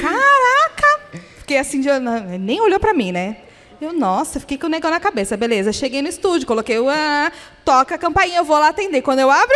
Caraca! 0.01 0.99
Fiquei 1.37 1.59
assim, 1.59 1.79
de, 1.79 1.89
nem 2.39 2.59
olhou 2.59 2.79
pra 2.79 2.93
mim, 2.93 3.11
né? 3.11 3.37
Eu, 3.79 3.93
nossa, 3.93 4.39
fiquei 4.39 4.57
com 4.57 4.65
o 4.65 4.69
negão 4.69 4.89
na 4.89 4.99
cabeça. 4.99 5.37
Beleza, 5.37 5.71
cheguei 5.71 6.01
no 6.01 6.07
estúdio, 6.07 6.47
coloquei 6.47 6.79
o... 6.79 6.89
ah, 6.89 7.31
toca 7.63 7.95
a 7.95 7.97
campainha, 7.97 8.37
eu 8.39 8.43
vou 8.45 8.57
lá 8.57 8.69
atender. 8.69 9.01
Quando 9.03 9.19
eu 9.19 9.29
abro, 9.29 9.55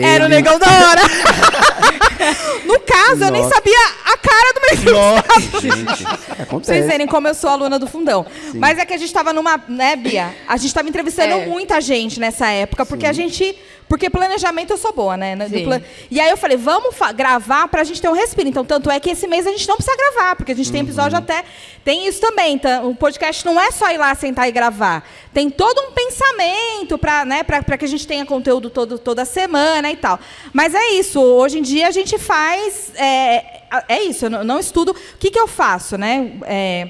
era 0.00 0.24
o 0.24 0.26
Ele- 0.26 0.34
negão 0.34 0.58
da 0.58 0.66
hora. 0.66 1.00
no 2.66 2.80
caso, 2.80 3.22
eu 3.24 3.30
nem 3.30 3.42
Nossa. 3.42 3.54
sabia 3.54 3.78
a 4.06 4.16
cara 4.16 4.52
do 4.52 4.60
meu 4.60 4.72
entrevistado. 4.74 5.60
Gente, 5.60 6.04
Pra 6.46 6.58
vocês 6.58 6.86
verem 6.86 7.06
como 7.06 7.28
eu 7.28 7.34
sou 7.34 7.50
aluna 7.50 7.78
do 7.78 7.86
fundão. 7.86 8.26
Mas 8.54 8.78
é 8.78 8.84
que 8.84 8.92
a 8.94 8.96
gente 8.96 9.06
estava 9.08 9.32
numa, 9.32 9.62
né, 9.68 9.94
Bia? 9.96 10.34
A 10.48 10.56
gente 10.56 10.68
estava 10.68 10.88
entrevistando 10.88 11.34
É. 11.34 11.46
muita 11.46 11.80
gente 11.80 12.18
nessa 12.18 12.48
época, 12.48 12.84
porque 12.86 13.06
a 13.06 13.12
gente. 13.12 13.56
Porque 13.88 14.08
planejamento 14.08 14.70
eu 14.72 14.78
sou 14.78 14.92
boa, 14.92 15.16
né? 15.16 15.36
Do 15.36 15.48
Sim. 15.48 15.64
pla- 15.64 15.80
E 16.10 16.18
aí 16.18 16.30
eu 16.30 16.36
falei, 16.36 16.56
vamos 16.56 16.94
gravar 17.14 17.68
pra 17.68 17.84
gente 17.84 18.00
ter 18.00 18.08
um 18.08 18.12
respiro. 18.14 18.48
Então, 18.48 18.64
tanto 18.64 18.90
é 18.90 18.98
que 18.98 19.10
esse 19.10 19.26
mês 19.26 19.46
a 19.46 19.50
gente 19.50 19.68
não 19.68 19.76
precisa 19.76 19.96
gravar, 19.96 20.34
porque 20.36 20.52
a 20.52 20.56
gente 20.56 20.72
tem 20.72 20.80
episódio 20.80 21.18
até. 21.18 21.44
Tem 21.84 22.06
isso 22.06 22.20
também. 22.20 22.58
tá? 22.58 22.82
O 22.82 22.94
podcast 22.94 23.44
não 23.44 23.60
é 23.60 23.70
só 23.70 23.90
ir 23.90 23.98
lá 23.98 24.14
sentar 24.14 24.48
e 24.48 24.52
gravar. 24.52 25.06
Tem 25.32 25.50
todo 25.50 25.78
um 25.82 25.92
pensamento 25.92 26.96
pra, 26.98 27.24
né, 27.24 27.42
pra, 27.42 27.62
pra 27.62 27.76
que 27.76 27.84
a 27.84 27.88
gente 27.88 28.06
tenha 28.06 28.24
conteúdo 28.24 28.70
todo, 28.70 28.98
toda 28.98 29.24
semana 29.24 29.90
e 29.90 29.96
tal. 29.96 30.18
Mas 30.52 30.74
é 30.74 30.92
isso. 30.92 31.20
Hoje 31.20 31.58
em 31.58 31.62
dia 31.62 31.86
a 31.88 31.90
gente 31.90 32.18
faz. 32.18 32.90
É, 32.96 33.62
é 33.88 34.02
isso, 34.02 34.24
eu 34.26 34.30
não, 34.30 34.44
não 34.44 34.58
estudo. 34.58 34.92
O 34.92 35.18
que, 35.18 35.30
que 35.30 35.38
eu 35.38 35.46
faço, 35.46 35.98
né? 35.98 36.32
É, 36.46 36.88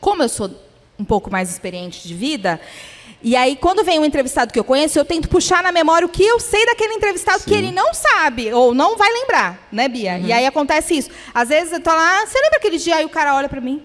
como 0.00 0.22
eu 0.22 0.28
sou 0.28 0.50
um 0.98 1.04
pouco 1.04 1.30
mais 1.30 1.50
experiente 1.50 2.06
de 2.06 2.14
vida, 2.14 2.60
e 3.22 3.36
aí 3.36 3.56
quando 3.56 3.84
vem 3.84 3.98
um 3.98 4.04
entrevistado 4.04 4.52
que 4.52 4.58
eu 4.58 4.64
conheço, 4.64 4.98
eu 4.98 5.04
tento 5.04 5.28
puxar 5.28 5.62
na 5.62 5.72
memória 5.72 6.06
o 6.06 6.08
que 6.08 6.24
eu 6.24 6.40
sei 6.40 6.64
daquele 6.66 6.94
entrevistado 6.94 7.44
que 7.44 7.54
ele 7.54 7.70
não 7.70 7.92
sabe 7.92 8.52
ou 8.52 8.74
não 8.74 8.96
vai 8.96 9.12
lembrar, 9.12 9.68
né, 9.70 9.88
Bia? 9.88 10.18
E 10.18 10.32
aí 10.32 10.46
acontece 10.46 10.96
isso. 10.96 11.10
Às 11.34 11.48
vezes 11.48 11.72
eu 11.72 11.80
tô 11.80 11.90
lá, 11.90 12.26
você 12.26 12.40
lembra 12.40 12.58
aquele 12.58 12.78
dia 12.78 12.96
aí 12.96 13.04
o 13.04 13.10
cara 13.10 13.34
olha 13.34 13.48
pra 13.48 13.60
mim? 13.60 13.82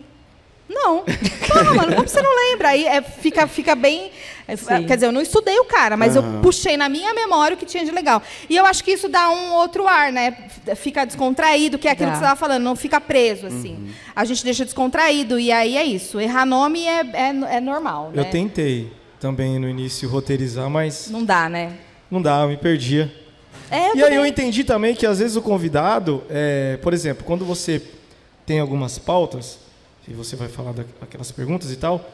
Não. 0.68 1.04
Porra, 1.48 1.74
mano, 1.74 1.96
como 1.96 2.08
você 2.08 2.22
não 2.22 2.36
lembra? 2.50 2.70
Aí 2.70 2.86
é, 2.86 3.02
fica, 3.02 3.48
fica 3.48 3.76
bem. 3.76 4.12
é, 4.48 4.56
quer 4.84 4.96
dizer, 4.96 5.06
eu 5.08 5.12
não 5.12 5.22
estudei 5.22 5.60
o 5.60 5.66
cara, 5.66 5.96
mas 5.96 6.16
eu 6.16 6.24
puxei 6.42 6.76
na 6.76 6.90
minha 6.90 7.14
memória 7.14 7.56
o 7.56 7.58
que 7.58 7.66
tinha 7.66 7.86
de 7.86 7.92
legal. 7.92 8.22
E 8.50 8.56
eu 8.56 8.66
acho 8.66 8.84
que 8.84 8.92
isso 8.92 9.08
dá 9.08 9.30
um 9.30 9.54
outro 9.54 9.88
ar, 9.88 10.12
né? 10.12 10.36
Fica 10.76 11.06
descontraído, 11.06 11.78
que 11.78 11.88
é 11.88 11.92
aquilo 11.92 12.08
Dá. 12.08 12.14
que 12.14 12.18
você 12.20 12.24
estava 12.24 12.40
falando, 12.40 12.64
não 12.64 12.76
fica 12.76 13.00
preso, 13.00 13.46
assim. 13.48 13.94
A 14.16 14.26
gente 14.26 14.44
deixa 14.44 14.66
descontraído, 14.66 15.40
e 15.40 15.52
aí 15.52 15.78
é 15.78 15.84
isso. 15.84 16.20
Errar 16.20 16.46
nome 16.46 16.86
é, 16.86 17.02
é, 17.14 17.58
é 17.58 17.62
normal. 17.62 18.12
Né? 18.14 18.22
Eu 18.22 18.26
tentei 18.26 18.92
também 19.26 19.58
no 19.58 19.68
início 19.68 20.08
roteirizar, 20.08 20.70
mas 20.70 21.10
Não 21.10 21.26
dá, 21.26 21.50
né? 21.50 21.74
não 22.12 22.22
dá, 22.22 22.42
eu 22.44 22.50
me 22.50 22.58
perdia. 22.58 23.12
É, 23.72 23.90
eu 23.90 23.96
E 23.96 24.04
aí 24.04 24.10
eu 24.14 24.18
também. 24.18 24.30
entendi 24.30 24.64
também 24.64 24.94
que 24.94 25.04
às 25.04 25.18
vezes 25.18 25.36
o 25.36 25.42
convidado, 25.42 26.24
é, 26.30 26.78
por 26.84 26.94
exemplo, 26.94 27.24
quando 27.24 27.44
você 27.44 27.82
tem 28.46 28.60
algumas 28.60 29.00
pautas, 29.00 29.58
e 30.08 30.14
você 30.14 30.36
vai 30.36 30.48
falar 30.48 30.74
daquelas 31.02 31.32
perguntas 31.32 31.72
e 31.72 31.76
tal, 31.76 32.08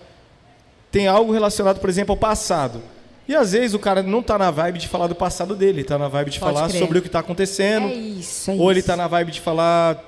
tem 0.89 1.07
algo 1.07 1.33
relacionado, 1.33 1.81
por 1.81 1.89
exemplo, 1.89 2.13
ao 2.13 2.17
passado. 2.17 2.81
E 3.27 3.35
às 3.35 3.51
vezes 3.51 3.73
o 3.73 3.79
cara 3.79 4.01
não 4.01 4.21
está 4.21 4.37
na 4.37 4.49
vibe 4.49 4.79
de 4.79 4.87
falar 4.87 5.07
do 5.07 5.15
passado 5.15 5.53
dele, 5.53 5.81
está 5.81 5.97
na 5.97 6.07
vibe 6.07 6.31
de 6.31 6.39
Pode 6.39 6.53
falar 6.55 6.69
crer. 6.69 6.79
sobre 6.79 6.99
o 6.99 7.01
que 7.01 7.09
está 7.09 7.19
acontecendo. 7.19 7.87
É 7.87 7.93
isso, 7.93 8.51
é 8.51 8.53
ou 8.53 8.71
ele 8.71 8.79
isso. 8.79 8.85
está 8.89 8.95
na 8.95 9.09
vibe 9.09 9.33
de 9.33 9.41
falar 9.41 10.01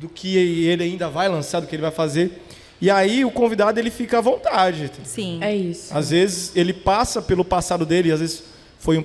do 0.00 0.08
que 0.08 0.34
ele 0.66 0.82
ainda 0.84 1.10
vai 1.10 1.28
lançar, 1.28 1.60
do 1.60 1.66
que 1.66 1.76
ele 1.76 1.82
vai 1.82 1.90
fazer. 1.90 2.42
E 2.80 2.90
aí 2.90 3.24
o 3.24 3.30
convidado 3.30 3.78
ele 3.80 3.90
fica 3.90 4.18
à 4.18 4.20
vontade. 4.20 4.90
Sim. 5.04 5.38
É 5.42 5.54
isso. 5.54 5.96
Às 5.96 6.10
vezes 6.10 6.52
ele 6.54 6.72
passa 6.72 7.20
pelo 7.20 7.44
passado 7.44 7.84
dele, 7.84 8.12
às 8.12 8.20
vezes 8.20 8.44
foi 8.78 8.98
um, 8.98 9.04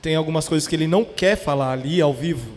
tem 0.00 0.14
algumas 0.16 0.48
coisas 0.48 0.66
que 0.66 0.74
ele 0.74 0.86
não 0.86 1.04
quer 1.04 1.36
falar 1.36 1.72
ali 1.72 2.00
ao 2.00 2.12
vivo. 2.14 2.52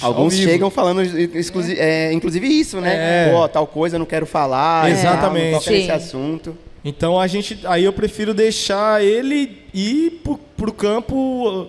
Ao 0.00 0.08
Alguns 0.12 0.34
vivo. 0.34 0.50
chegam 0.50 0.70
falando, 0.70 1.00
exclusi- 1.02 1.78
é, 1.78 2.12
inclusive 2.12 2.46
isso, 2.46 2.80
né? 2.80 3.28
É. 3.28 3.32
Pô, 3.32 3.48
tal 3.48 3.66
coisa 3.66 3.98
não 3.98 4.04
quero 4.06 4.26
falar. 4.26 4.82
tal, 4.82 4.90
Exatamente. 4.90 5.70
Nesse 5.70 5.84
Sim. 5.86 5.90
assunto. 5.90 6.58
Então 6.84 7.18
a 7.20 7.26
gente, 7.26 7.60
aí 7.64 7.84
eu 7.84 7.92
prefiro 7.92 8.34
deixar 8.34 9.02
ele 9.02 9.62
ir 9.72 10.20
pro, 10.22 10.38
pro 10.56 10.72
campo 10.72 11.68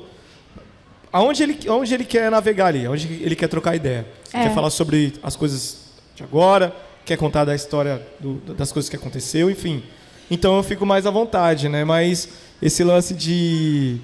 aonde 1.11 1.43
ele, 1.43 1.59
aonde 1.67 1.93
ele 1.93 2.05
quer 2.05 2.29
navegar 2.31 2.67
ali, 2.67 2.85
aonde 2.85 3.07
ele 3.23 3.35
quer 3.35 3.47
trocar 3.47 3.75
ideia. 3.75 4.05
É. 4.33 4.43
Quer 4.43 4.53
falar 4.53 4.69
sobre 4.69 5.13
as 5.23 5.35
coisas 5.35 5.87
de 6.15 6.23
agora, 6.23 6.75
quer 7.07 7.17
contar 7.17 7.45
da 7.45 7.55
história 7.55 7.99
do- 8.19 8.35
das 8.53 8.71
coisas 8.71 8.87
que 8.89 8.95
aconteceu, 8.95 9.49
enfim. 9.49 9.81
Então 10.29 10.57
eu 10.57 10.61
fico 10.63 10.85
mais 10.85 11.05
à 11.07 11.09
vontade, 11.09 11.69
né? 11.69 11.83
Mas 11.85 12.27
esse 12.61 12.83
lance 12.83 13.13
de 13.15 13.97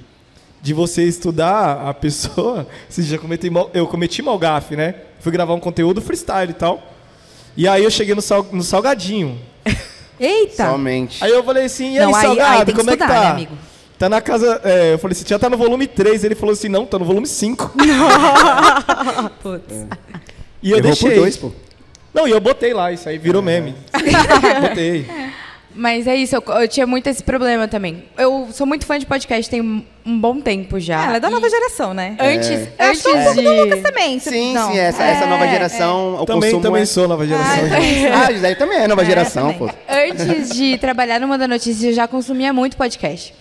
de 0.61 0.73
você 0.73 1.03
estudar 1.03 1.89
a 1.89 1.93
pessoa, 1.93 2.65
você 2.89 3.01
já 3.03 3.17
cometi 3.17 3.49
mal, 3.49 3.69
eu 3.73 3.85
cometi 3.85 4.21
mal 4.21 4.39
gafe, 4.39 4.77
né? 4.77 4.95
Fui 5.19 5.29
gravar 5.31 5.53
um 5.53 5.59
conteúdo 5.59 6.01
freestyle 6.01 6.51
e 6.51 6.53
tal. 6.53 6.81
E 7.57 7.67
aí 7.67 7.83
eu 7.83 7.91
cheguei 7.91 8.15
no, 8.15 8.21
sal- 8.21 8.47
no 8.51 8.63
salgadinho. 8.63 9.37
Eita! 10.17 10.69
Somente. 10.71 11.21
Aí 11.21 11.31
eu 11.31 11.43
falei 11.43 11.65
assim, 11.65 11.95
e 11.95 11.99
aí, 11.99 12.05
Não, 12.05 12.15
aí- 12.15 12.21
Salgado, 12.25 12.71
aí 12.71 12.77
como 12.77 12.89
é 12.89 12.95
que 12.97 13.03
estudar, 13.03 13.07
tá? 13.07 13.19
né, 13.25 13.31
amigo? 13.31 13.57
Tá 13.99 14.07
na 14.09 14.21
casa. 14.21 14.61
é, 14.63 14.93
eu 14.93 14.99
falei 14.99 15.11
assim, 15.17 15.27
já 15.27 15.37
tá 15.37 15.49
no 15.49 15.57
volume 15.57 15.85
3. 15.85 16.23
Ele 16.23 16.33
falou 16.35 16.53
assim, 16.53 16.69
não, 16.69 16.85
tá 16.85 16.97
no 16.97 17.03
volume 17.05 17.27
5. 17.27 17.71
Putz. 19.43 19.85
E 20.61 20.71
eu 20.71 20.77
Errou 20.77 20.81
deixei. 20.89 21.09
por 21.11 21.15
dois, 21.19 21.37
pô. 21.37 21.51
Não, 22.13 22.27
e 22.27 22.31
eu 22.31 22.39
botei 22.39 22.73
lá, 22.73 22.91
isso 22.91 23.09
aí 23.09 23.17
virou 23.17 23.41
meme. 23.41 23.75
botei. 24.61 25.05
Mas 25.75 26.05
é 26.05 26.15
isso, 26.15 26.35
eu, 26.35 26.43
eu 26.61 26.67
tinha 26.67 26.85
muito 26.85 27.07
esse 27.07 27.23
problema 27.23 27.67
também. 27.67 28.03
Eu 28.17 28.47
sou 28.51 28.67
muito 28.67 28.85
fã 28.85 28.99
de 28.99 29.05
podcast, 29.05 29.49
tem 29.49 29.59
um, 29.59 29.83
um 30.05 30.19
bom 30.19 30.39
tempo 30.39 30.79
já. 30.79 31.03
ela 31.05 31.15
é 31.17 31.19
da 31.19 31.29
E 31.29 31.31
nova 31.31 31.49
geração, 31.49 31.93
né? 31.93 32.15
Antes, 32.19 32.49
Eu 32.49 32.57
antes 32.57 32.69
acho 32.79 33.03
que 33.03 33.09
um 33.09 33.23
pouco 33.23 33.41
do 33.41 33.61
Lucas 33.63 33.77
de... 33.77 33.83
também. 33.83 34.19
Sim, 34.19 34.53
não. 34.53 34.71
sim, 34.71 34.77
essa, 34.77 35.03
É, 35.03 35.11
essa 35.11 35.25
nova 35.25 35.45
é. 35.45 35.49
geração, 35.49 36.21
o 36.21 36.25
também 36.25 36.51
consumo 36.51 36.61
também 36.61 36.81
é... 36.83 36.85
sou 36.85 37.07
nova 37.07 37.25
geração. 37.25 37.63
Ah, 38.13 38.27
a 38.27 38.31
Gisele 38.31 38.55
também 38.55 38.77
é 38.77 38.87
nova 38.87 39.01
É, 39.01 39.05
geração, 39.05 39.53
pô. 39.53 39.69
Antes 39.89 40.49
de 40.55 40.77
trabalhar 40.77 41.19
no 41.19 41.27
Manda 41.27 41.47
Notícias, 41.47 41.83
eu 41.83 41.93
já 41.93 42.07
consumia 42.07 42.53
muito 42.53 42.77
podcast. 42.77 43.33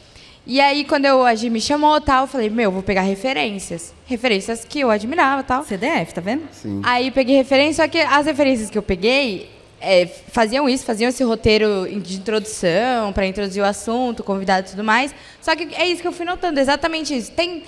E 0.47 0.61
aí, 0.61 0.85
quando 0.85 1.05
eu, 1.05 1.25
a 1.25 1.35
Gi 1.35 1.49
me 1.49 1.61
chamou 1.61 2.01
tal, 2.01 2.25
eu 2.25 2.27
falei, 2.27 2.51
meu, 2.51 2.71
vou 2.73 2.83
pegar 2.83 3.03
referências. 3.03 3.95
Referências 4.07 4.65
que 4.65 4.81
eu 4.81 4.91
admirava 4.91 5.43
tal. 5.45 5.63
CDF, 5.65 6.13
tá 6.13 6.21
vendo? 6.21 6.43
Sim. 6.53 6.81
Aí 6.85 7.11
peguei 7.13 7.37
referência, 7.37 7.85
só 7.85 7.89
que 7.89 7.99
as 8.01 8.27
referências 8.27 8.69
que 8.69 8.77
eu 8.77 8.83
peguei 8.83 9.49
é, 9.81 10.05
faziam 10.07 10.69
isso, 10.69 10.85
faziam 10.85 11.09
esse 11.09 11.23
roteiro 11.23 11.87
de 12.01 12.17
introdução, 12.17 13.13
para 13.13 13.25
introduzir 13.27 13.63
o 13.63 13.67
assunto, 13.67 14.25
convidado 14.25 14.67
e 14.67 14.71
tudo 14.71 14.83
mais. 14.85 15.15
Só 15.41 15.55
que 15.55 15.73
é 15.75 15.87
isso 15.87 16.03
que 16.03 16.09
eu 16.09 16.13
fui 16.13 16.27
notando, 16.27 16.59
exatamente 16.59 17.17
isso. 17.17 17.31
Tem. 17.33 17.63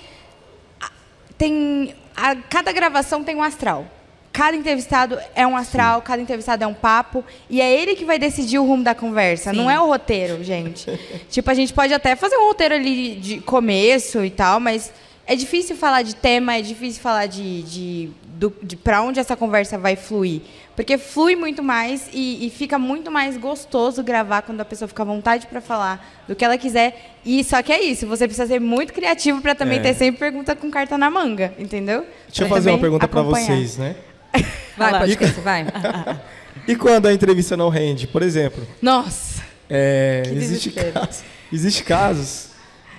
tem 1.39 1.95
a- 2.17 2.37
cada 2.37 2.73
gravação 2.73 3.23
tem 3.25 3.35
um 3.37 3.43
astral. 3.43 3.87
Cada 4.35 4.57
entrevistado 4.57 5.17
é 5.33 5.47
um 5.47 5.57
astral, 5.57 6.03
cada 6.03 6.21
entrevistado 6.21 6.65
é 6.65 6.67
um 6.67 6.75
papo. 6.75 7.25
E 7.49 7.61
é 7.61 7.73
ele 7.73 7.95
que 7.95 8.05
vai 8.05 8.19
decidir 8.19 8.59
o 8.59 8.67
rumo 8.67 8.83
da 8.83 8.93
conversa. 8.93 9.51
Sim. 9.53 9.57
Não 9.57 9.71
é 9.71 9.79
o 9.81 9.87
roteiro, 9.87 10.43
gente. 10.43 10.91
tipo, 11.31 11.49
a 11.49 11.55
gente 11.55 11.73
pode 11.73 11.95
até 11.95 12.17
fazer 12.17 12.37
um 12.37 12.49
roteiro 12.49 12.75
ali 12.75 13.15
de 13.15 13.39
começo 13.41 14.25
e 14.25 14.31
tal, 14.31 14.59
mas 14.59 14.93
é 15.25 15.37
difícil 15.37 15.77
falar 15.77 16.03
de 16.03 16.17
tema, 16.17 16.57
é 16.57 16.63
difícil 16.63 17.01
falar 17.01 17.27
de, 17.27 17.63
de, 17.63 18.11
do- 18.25 18.53
de 18.61 18.75
para 18.77 19.03
onde 19.03 19.21
essa 19.21 19.37
conversa 19.37 19.79
vai 19.79 19.95
fluir. 19.95 20.41
Porque 20.75 20.99
flui 20.99 21.37
muito 21.37 21.63
mais 21.63 22.09
e, 22.13 22.45
e 22.45 22.51
fica 22.51 22.77
muito 22.77 23.13
mais 23.13 23.37
gostoso 23.37 24.03
gravar 24.03 24.43
quando 24.43 24.61
a 24.61 24.65
pessoa 24.65 24.89
fica 24.89 25.05
à 25.05 25.07
vontade 25.07 25.47
para 25.47 25.61
falar 25.61 26.05
do 26.27 26.35
que 26.35 26.45
ela 26.45 26.59
quiser. 26.59 27.15
E 27.25 27.45
só 27.45 27.63
que 27.63 27.73
é 27.73 27.81
isso, 27.81 28.05
você 28.09 28.27
precisa 28.27 28.49
ser 28.49 28.61
muito 28.61 28.93
criativo 28.93 29.41
para 29.41 29.55
também 29.55 29.79
É. 29.79 29.83
ter 29.83 29.95
sempre 29.95 30.19
pergunta 30.19 30.57
com 30.57 30.69
carta 30.73 30.99
na 30.99 31.09
manga, 31.09 31.55
entendeu? 31.57 32.05
Deixa 32.27 32.43
eu 32.43 32.49
Pra 32.49 32.57
fazer 32.57 32.71
uma 32.71 32.79
pergunta 32.81 33.07
pra 33.07 33.21
acompanhar. 33.21 33.47
vocês, 33.47 33.79
né? 33.79 33.95
Vai, 34.77 34.93
lá. 34.93 34.99
podcast, 35.01 35.41
vai. 35.41 35.67
E 36.67 36.77
quando 36.77 37.07
a 37.07 37.13
entrevista 37.13 37.57
não 37.57 37.69
rende? 37.69 38.07
Por 38.07 38.23
exemplo, 38.23 38.67
Nossa. 38.81 39.43
é, 39.69 40.23
Que 40.25 40.35
existe, 40.35 40.71
casos, 40.71 41.25
existe 41.53 41.83
casos 41.85 42.49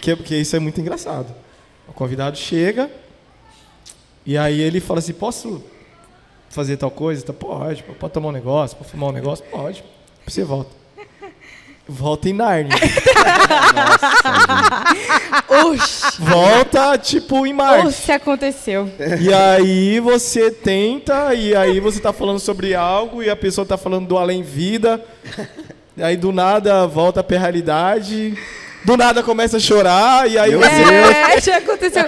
que, 0.01 0.15
que 0.17 0.35
isso 0.35 0.55
é 0.55 0.59
muito 0.59 0.79
engraçado. 0.79 1.33
O 1.87 1.93
convidado 1.93 2.37
chega 2.37 2.91
e 4.25 4.37
aí 4.37 4.59
ele 4.61 4.79
fala 4.79 4.99
assim, 4.99 5.13
posso 5.13 5.63
fazer 6.49 6.77
tal 6.77 6.91
coisa? 6.91 7.25
Tá, 7.25 7.33
pode, 7.33 7.81
pode 7.83 8.13
tomar 8.13 8.29
um 8.29 8.33
negócio, 8.33 8.77
pode 8.77 8.91
fumar 8.91 9.09
um 9.09 9.13
negócio? 9.13 9.43
Pode. 9.45 9.83
Você 10.27 10.43
volta. 10.43 10.84
Volta 11.87 12.27
em 12.27 12.33
Narnia. 12.33 12.73
Oxi. 15.47 16.19
Volta, 16.19 16.97
tipo, 16.97 17.45
em 17.45 17.53
Marte. 17.53 17.87
Oxi, 17.87 18.11
aconteceu. 18.11 18.89
E 19.21 19.31
aí 19.31 19.99
você 19.99 20.49
tenta, 20.49 21.35
e 21.35 21.55
aí 21.55 21.79
você 21.79 21.99
tá 21.99 22.11
falando 22.11 22.39
sobre 22.39 22.73
algo, 22.73 23.21
e 23.21 23.29
a 23.29 23.35
pessoa 23.35 23.67
tá 23.67 23.77
falando 23.77 24.07
do 24.07 24.17
além-vida. 24.17 25.03
E 25.95 26.01
aí 26.01 26.17
do 26.17 26.31
nada 26.31 26.87
volta 26.87 27.23
pra 27.23 27.37
realidade. 27.37 28.35
Do 28.83 28.97
nada 28.97 29.21
começa 29.21 29.57
a 29.57 29.59
chorar, 29.59 30.29
e 30.29 30.37
aí 30.39 30.51
Meu 30.51 30.59
você. 30.59 30.81
É, 30.81 31.41
já 31.41 31.57
aconteceu. 31.57 32.05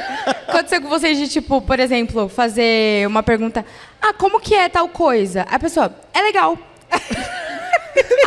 Aconteceu 0.48 0.82
com 0.82 0.90
vocês 0.90 1.18
de, 1.18 1.28
tipo, 1.28 1.62
por 1.62 1.80
exemplo, 1.80 2.28
fazer 2.28 3.08
uma 3.08 3.22
pergunta. 3.22 3.64
Ah, 4.02 4.14
como 4.14 4.40
que 4.40 4.56
é 4.56 4.70
tal 4.70 4.88
coisa? 4.88 5.44
A 5.50 5.60
pessoa, 5.60 5.94
é 6.14 6.22
legal. 6.22 6.58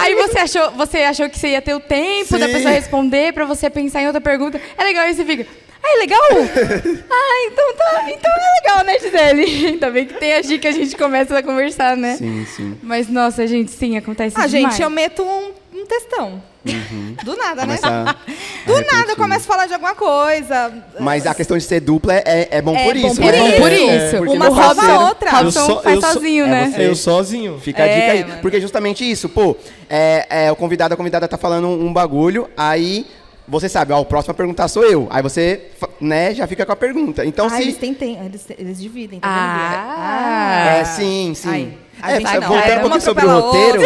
Aí 0.00 0.14
você 0.14 0.38
achou, 0.38 0.70
você 0.72 0.98
achou 0.98 1.28
que 1.28 1.38
você 1.38 1.48
ia 1.48 1.62
ter 1.62 1.74
o 1.74 1.80
tempo 1.80 2.38
da 2.38 2.46
Sim. 2.46 2.52
pessoa 2.52 2.70
responder 2.72 3.32
pra 3.32 3.44
você 3.44 3.68
pensar 3.70 4.02
em 4.02 4.06
outra 4.06 4.20
pergunta. 4.20 4.60
É 4.76 4.84
legal, 4.84 5.04
aí 5.04 5.14
você 5.14 5.24
fica. 5.24 5.46
Ah, 5.82 5.96
é 5.96 5.98
legal? 6.00 6.20
ah, 7.10 7.46
então 7.46 7.74
tá. 7.74 8.10
Então 8.10 8.30
é 8.30 8.60
legal, 8.60 8.84
né, 8.84 8.98
Gisele? 8.98 9.66
Ainda 9.68 9.90
bem 9.90 10.06
que 10.06 10.14
tem 10.14 10.34
a 10.34 10.42
Gi 10.42 10.58
que 10.58 10.68
a 10.68 10.72
gente 10.72 10.94
começa 10.96 11.38
a 11.38 11.42
conversar, 11.42 11.96
né? 11.96 12.16
Sim, 12.16 12.44
sim. 12.46 12.78
Mas, 12.82 13.08
nossa, 13.08 13.46
gente, 13.46 13.70
sim, 13.70 13.96
acontece 13.96 14.36
Ah, 14.38 14.46
demais. 14.46 14.74
gente, 14.74 14.82
eu 14.82 14.90
meto 14.90 15.22
um, 15.22 15.52
um 15.82 15.86
textão. 15.86 16.42
Do 17.24 17.36
nada, 17.36 17.64
né? 17.64 17.78
Começa 17.78 18.16
Do 18.66 18.74
nada 18.74 19.12
eu 19.12 19.16
começo 19.16 19.44
a 19.44 19.52
falar 19.52 19.66
de 19.66 19.72
alguma 19.72 19.94
coisa. 19.94 20.72
Mas 21.00 21.26
a 21.26 21.34
questão 21.34 21.56
de 21.56 21.64
ser 21.64 21.80
dupla 21.80 22.14
é, 22.14 22.48
é 22.50 22.60
bom 22.62 22.76
É 22.76 22.84
por 22.84 22.94
bom 22.98 23.06
isso, 23.08 23.16
por 23.20 23.32
né? 23.32 23.48
isso. 23.48 23.60
Por 23.60 23.72
isso. 23.72 24.16
Porque 24.18 24.36
Uma 24.36 24.50
salva 24.50 24.82
a 24.82 25.08
outra. 25.08 25.30
Robson 25.30 25.46
Eu 25.60 25.66
só- 25.66 25.82
faz 25.82 25.94
eu 25.96 26.00
só- 26.02 26.12
sozinho, 26.12 26.44
é 26.44 26.48
né? 26.48 26.74
Eu 26.78 26.94
sozinho. 26.94 27.58
Fica 27.60 27.82
a 27.82 27.86
É, 27.86 27.94
dica 28.00 28.12
aí. 28.12 28.24
mano. 28.24 28.42
Porque 28.42 28.56
é 28.58 28.60
justamente 28.60 29.10
isso, 29.10 29.28
pô, 29.28 29.56
é, 29.88 30.26
é, 30.28 30.52
o 30.52 30.56
convidado, 30.56 30.92
a 30.92 30.96
convidada 30.96 31.26
tá 31.26 31.38
falando 31.38 31.66
um, 31.68 31.90
bagulho, 31.92 32.48
aí 32.56 33.06
você 33.48 33.68
sabe, 33.68 33.92
ó, 33.94 34.00
o 34.00 34.04
próximo 34.04 34.32
a 34.32 34.34
perguntar 34.34 34.68
sou 34.68 34.84
eu. 34.84 35.08
Aí 35.10 35.22
você, 35.22 35.62
né, 36.00 36.34
já 36.34 36.46
fica 36.46 36.64
com 36.66 36.72
a 36.72 36.76
pergunta. 36.76 37.24
Então 37.24 37.46
ah, 37.46 37.50
se. 37.50 37.62
eles 37.62 37.78
têm 37.78 37.94
tempo. 37.94 38.22
Eles, 38.22 38.46
eles 38.58 38.80
dividem. 38.80 39.18
Tá 39.18 39.28
Ah. 39.28 40.76
É, 40.78 40.84
sim, 40.84 41.32
sim. 41.34 41.48
Ai, 41.48 41.78
a 42.02 42.12
É, 42.12 42.16
gente 42.20 42.32
não. 42.40 42.48
voltando 42.48 42.70
É, 42.70 42.76
um 42.76 42.80
pouquinho 42.80 43.00
sobre 43.00 43.24
o 43.26 43.28
roteiro, 43.40 43.82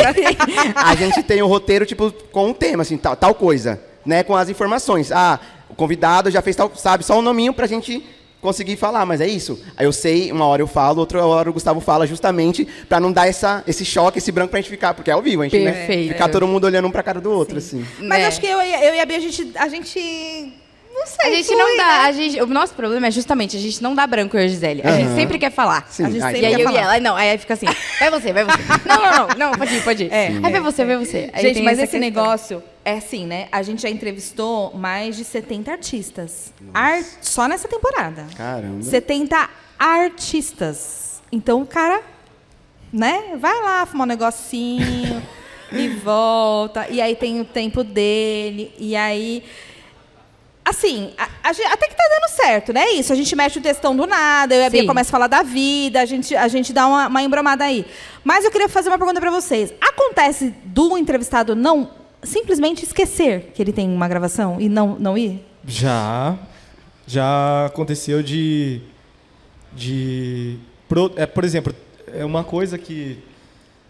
a 0.75 0.95
gente 0.95 1.23
tem 1.23 1.43
o 1.43 1.47
roteiro, 1.47 1.87
tipo, 1.87 2.13
com 2.33 2.49
um 2.49 2.53
tema, 2.55 2.83
assim, 2.83 2.97
tal, 2.97 3.17
tal 3.17 3.35
coisa, 3.35 3.81
né? 4.05 4.23
Com 4.23 4.35
as 4.37 4.49
informações. 4.49 5.11
Ah, 5.13 5.39
o 5.69 5.75
convidado 5.75 6.31
já 6.31 6.41
fez 6.43 6.55
tal, 6.57 6.71
sabe, 6.75 7.05
só 7.05 7.19
um 7.19 7.23
nominho 7.23 7.53
pra 7.53 7.67
gente 7.67 8.05
conseguir 8.41 8.77
falar, 8.77 9.07
mas 9.07 9.23
é 9.23 9.27
isso. 9.27 9.59
Aí 9.77 9.87
eu 9.87 9.93
sei, 9.93 10.31
uma 10.31 10.45
hora 10.47 10.61
eu 10.61 10.67
falo, 10.67 11.01
outra 11.01 11.25
hora 11.25 11.49
o 11.49 11.53
Gustavo 11.55 11.81
fala, 11.81 12.07
justamente 12.07 12.67
pra 12.89 13.01
não 13.01 13.11
dar 13.11 13.27
essa, 13.27 13.65
esse 13.67 13.85
choque, 13.87 14.19
esse 14.19 14.31
branco 14.31 14.51
pra 14.51 14.61
gente 14.61 14.69
ficar, 14.71 14.93
porque 14.93 15.11
é 15.11 15.15
ao 15.15 15.23
vivo, 15.23 15.41
a 15.43 15.45
gente, 15.49 15.63
Perfeito. 15.65 16.09
né? 16.09 16.13
Ficar 16.13 16.29
todo 16.29 16.47
mundo 16.47 16.65
olhando 16.65 16.87
um 16.87 16.91
pra 16.91 17.03
cara 17.03 17.21
do 17.23 17.31
outro, 17.33 17.57
assim. 17.57 17.85
Mas 18.01 18.19
Né? 18.21 18.27
acho 18.27 18.41
que 18.41 18.47
eu, 18.47 18.61
e- 18.61 18.87
eu 18.87 18.95
e 18.95 19.01
a 19.01 19.07
Bia, 19.07 19.17
a 19.17 19.21
gente, 19.21 19.51
a 19.55 19.69
gente. 19.69 20.53
Não 20.95 21.07
sei. 21.09 21.27
A 21.33 21.35
gente 21.35 21.47
flui, 21.47 21.59
não 21.59 21.77
dá. 21.77 21.87
né? 21.87 21.93
A 22.05 22.13
gente, 22.13 22.41
o 22.41 22.47
nosso 22.47 22.73
problema 22.75 23.09
é 23.09 23.11
justamente 23.11 23.57
a 23.57 23.61
gente 23.61 23.83
não 23.83 23.95
dá 23.95 24.07
branco 24.07 24.37
eu 24.37 24.43
e 24.43 24.45
a 24.45 24.49
Gisele. 24.49 24.81
A 24.85 24.93
gente 24.93 25.07
Aham. 25.09 25.17
sempre 25.17 25.39
quer 25.39 25.51
falar. 25.51 25.87
Sim, 25.91 26.05
A 26.05 26.11
gente 26.11 26.23
sempre 26.23 26.41
E 26.41 26.47
aí 26.47 26.53
quer 26.55 26.61
eu 26.61 26.61
e 26.61 26.65
falar. 26.65 26.81
ela, 26.81 26.93
aí 26.93 27.01
não, 27.01 27.17
aí 27.17 27.37
fica 27.37 27.55
assim, 27.55 27.67
vai 27.99 28.11
você, 28.11 28.33
vai 28.33 28.45
você. 28.45 28.63
Não, 28.89 29.03
não, 29.03 29.29
não, 29.29 29.37
não, 29.37 29.53
pode 29.59 29.75
ir, 29.75 29.83
pode 29.83 30.05
ir. 30.05 30.13
É, 30.13 30.29
aí 30.29 30.37
é. 30.37 30.41
vai 30.51 30.61
você, 30.61 30.85
vai 30.85 30.97
você. 30.97 31.31
Aí 31.33 31.43
Gente, 31.43 31.63
mas 31.63 31.79
esse 31.79 31.83
questão. 31.91 32.01
negócio 32.01 32.63
é 32.85 32.93
assim, 32.99 33.27
né? 33.27 33.49
A 33.51 33.61
gente 33.63 33.83
já 33.83 33.91
entrevistou 33.91 34.73
mais 34.75 35.17
de 35.17 35.25
70 35.25 35.73
artistas. 35.73 36.53
Ar- 36.73 37.03
Só 37.21 37.49
nessa 37.49 37.67
temporada. 37.67 38.25
Caramba. 38.37 38.83
70 38.83 39.49
artistas. 39.79 41.21
Então 41.33 41.61
o 41.63 41.67
cara, 41.67 42.01
né? 42.93 43.37
Vai 43.39 43.61
lá 43.63 43.85
fumar 43.87 44.07
um 44.07 44.09
negocinho 44.09 45.23
e 45.73 45.89
volta. 45.89 46.87
E 46.89 47.01
aí 47.01 47.17
tem 47.17 47.41
o 47.41 47.45
tempo 47.45 47.83
dele. 47.83 48.73
E 48.79 48.95
aí. 48.95 49.43
Assim, 50.65 51.13
a- 51.19 51.29
a 51.43 51.53
gente- 51.53 51.67
até 51.67 51.87
que 51.89 51.95
tá 51.95 52.05
dando 52.09 52.31
certo, 52.31 52.73
né? 52.73 52.89
Isso, 52.93 53.13
a 53.13 53.17
gente 53.17 53.37
mexe 53.37 53.59
o 53.59 53.63
textão 53.63 53.95
do 53.95 54.07
nada, 54.07 54.55
eu 54.55 54.63
e 54.63 54.65
a 54.67 54.71
Bia 54.71 54.81
Sim. 54.81 54.87
começa 54.87 55.11
a 55.11 55.13
falar 55.13 55.27
da 55.27 55.43
vida, 55.43 56.01
a 56.01 56.07
gente, 56.07 56.35
a 56.35 56.49
gente 56.49 56.73
dá 56.73 56.87
uma, 56.87 57.07
uma 57.09 57.23
embromada 57.23 57.65
aí. 57.65 57.85
Mas 58.25 58.45
eu 58.45 58.51
queria 58.51 58.69
fazer 58.69 58.89
uma 58.89 58.97
pergunta 58.99 59.21
pra 59.21 59.31
vocês. 59.31 59.75
Acontece 59.81 60.55
do 60.65 60.97
entrevistado 60.97 61.55
não 61.55 61.91
simplesmente 62.23 62.83
esquecer 62.85 63.53
que 63.55 63.61
ele 63.63 63.73
tem 63.73 63.87
uma 63.89 64.09
gravação 64.09 64.59
e 64.59 64.69
não, 64.69 64.97
não 64.99 65.19
ir? 65.19 65.45
Já. 65.67 66.37
Já 67.07 67.67
aconteceu 67.67 68.23
de. 68.23 68.81
de 69.73 70.57
pro- 70.89 71.13
é, 71.17 71.27
por 71.27 71.45
exemplo, 71.45 71.75
é 72.13 72.25
uma 72.25 72.43
coisa 72.45 72.79
que 72.79 73.19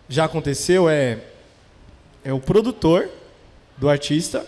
já 0.08 0.24
aconteceu 0.24 0.88
é. 0.88 1.18
É 2.24 2.32
o 2.32 2.40
produtor 2.40 3.08
do 3.76 3.88
artista 3.88 4.44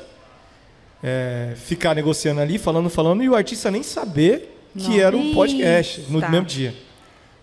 é, 1.03 1.55
ficar 1.57 1.95
negociando 1.95 2.41
ali, 2.41 2.59
falando, 2.59 2.89
falando, 2.89 3.23
e 3.23 3.29
o 3.29 3.35
artista 3.35 3.71
nem 3.71 3.83
saber 3.83 4.53
que 4.77 5.01
era 5.01 5.17
um 5.17 5.33
podcast 5.33 6.03
no 6.09 6.19
Eita. 6.19 6.29
mesmo 6.29 6.47
dia. 6.47 6.71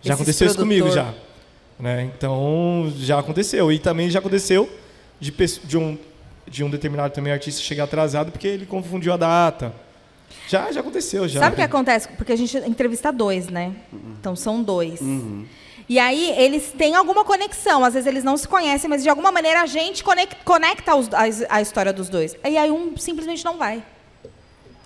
Já 0.00 0.12
Esses 0.12 0.20
aconteceu 0.20 0.46
isso 0.46 0.56
comigo 0.56 0.86
produtor. 0.86 1.12
já. 1.12 1.82
Né? 1.82 2.10
Então, 2.16 2.92
já 2.96 3.18
aconteceu. 3.18 3.72
E 3.72 3.78
também 3.78 4.08
já 4.08 4.18
aconteceu 4.18 4.70
de, 5.18 5.32
de 5.64 5.76
um, 5.76 5.98
de 6.46 6.62
um 6.62 6.70
determinado 6.70 7.12
também 7.12 7.32
artista 7.32 7.60
chegar 7.60 7.84
atrasado 7.84 8.30
porque 8.30 8.46
ele 8.46 8.66
confundiu 8.66 9.12
a 9.12 9.16
data. 9.16 9.72
Já, 10.48 10.70
já 10.70 10.80
aconteceu, 10.80 11.26
já. 11.26 11.40
Sabe 11.40 11.54
o 11.54 11.56
que 11.56 11.62
acontece? 11.62 12.08
Porque 12.16 12.32
a 12.32 12.36
gente 12.36 12.56
entrevista 12.58 13.10
dois, 13.10 13.48
né? 13.48 13.74
Então 14.20 14.36
são 14.36 14.62
dois. 14.62 15.00
E 15.88 15.98
aí 15.98 16.32
eles 16.38 16.72
têm 16.76 16.94
alguma 16.94 17.24
conexão. 17.24 17.84
Às 17.84 17.94
vezes 17.94 18.06
eles 18.06 18.24
não 18.24 18.36
se 18.36 18.48
conhecem, 18.48 18.88
mas 18.88 19.02
de 19.02 19.08
alguma 19.08 19.30
maneira 19.30 19.60
a 19.62 19.66
gente 19.66 20.02
conec- 20.02 20.36
conecta 20.44 20.94
os- 20.94 21.12
a, 21.12 21.24
a 21.56 21.60
história 21.62 21.92
dos 21.92 22.08
dois. 22.08 22.34
E 22.44 22.56
aí 22.56 22.70
um 22.70 22.96
simplesmente 22.96 23.44
não 23.44 23.58
vai. 23.58 23.82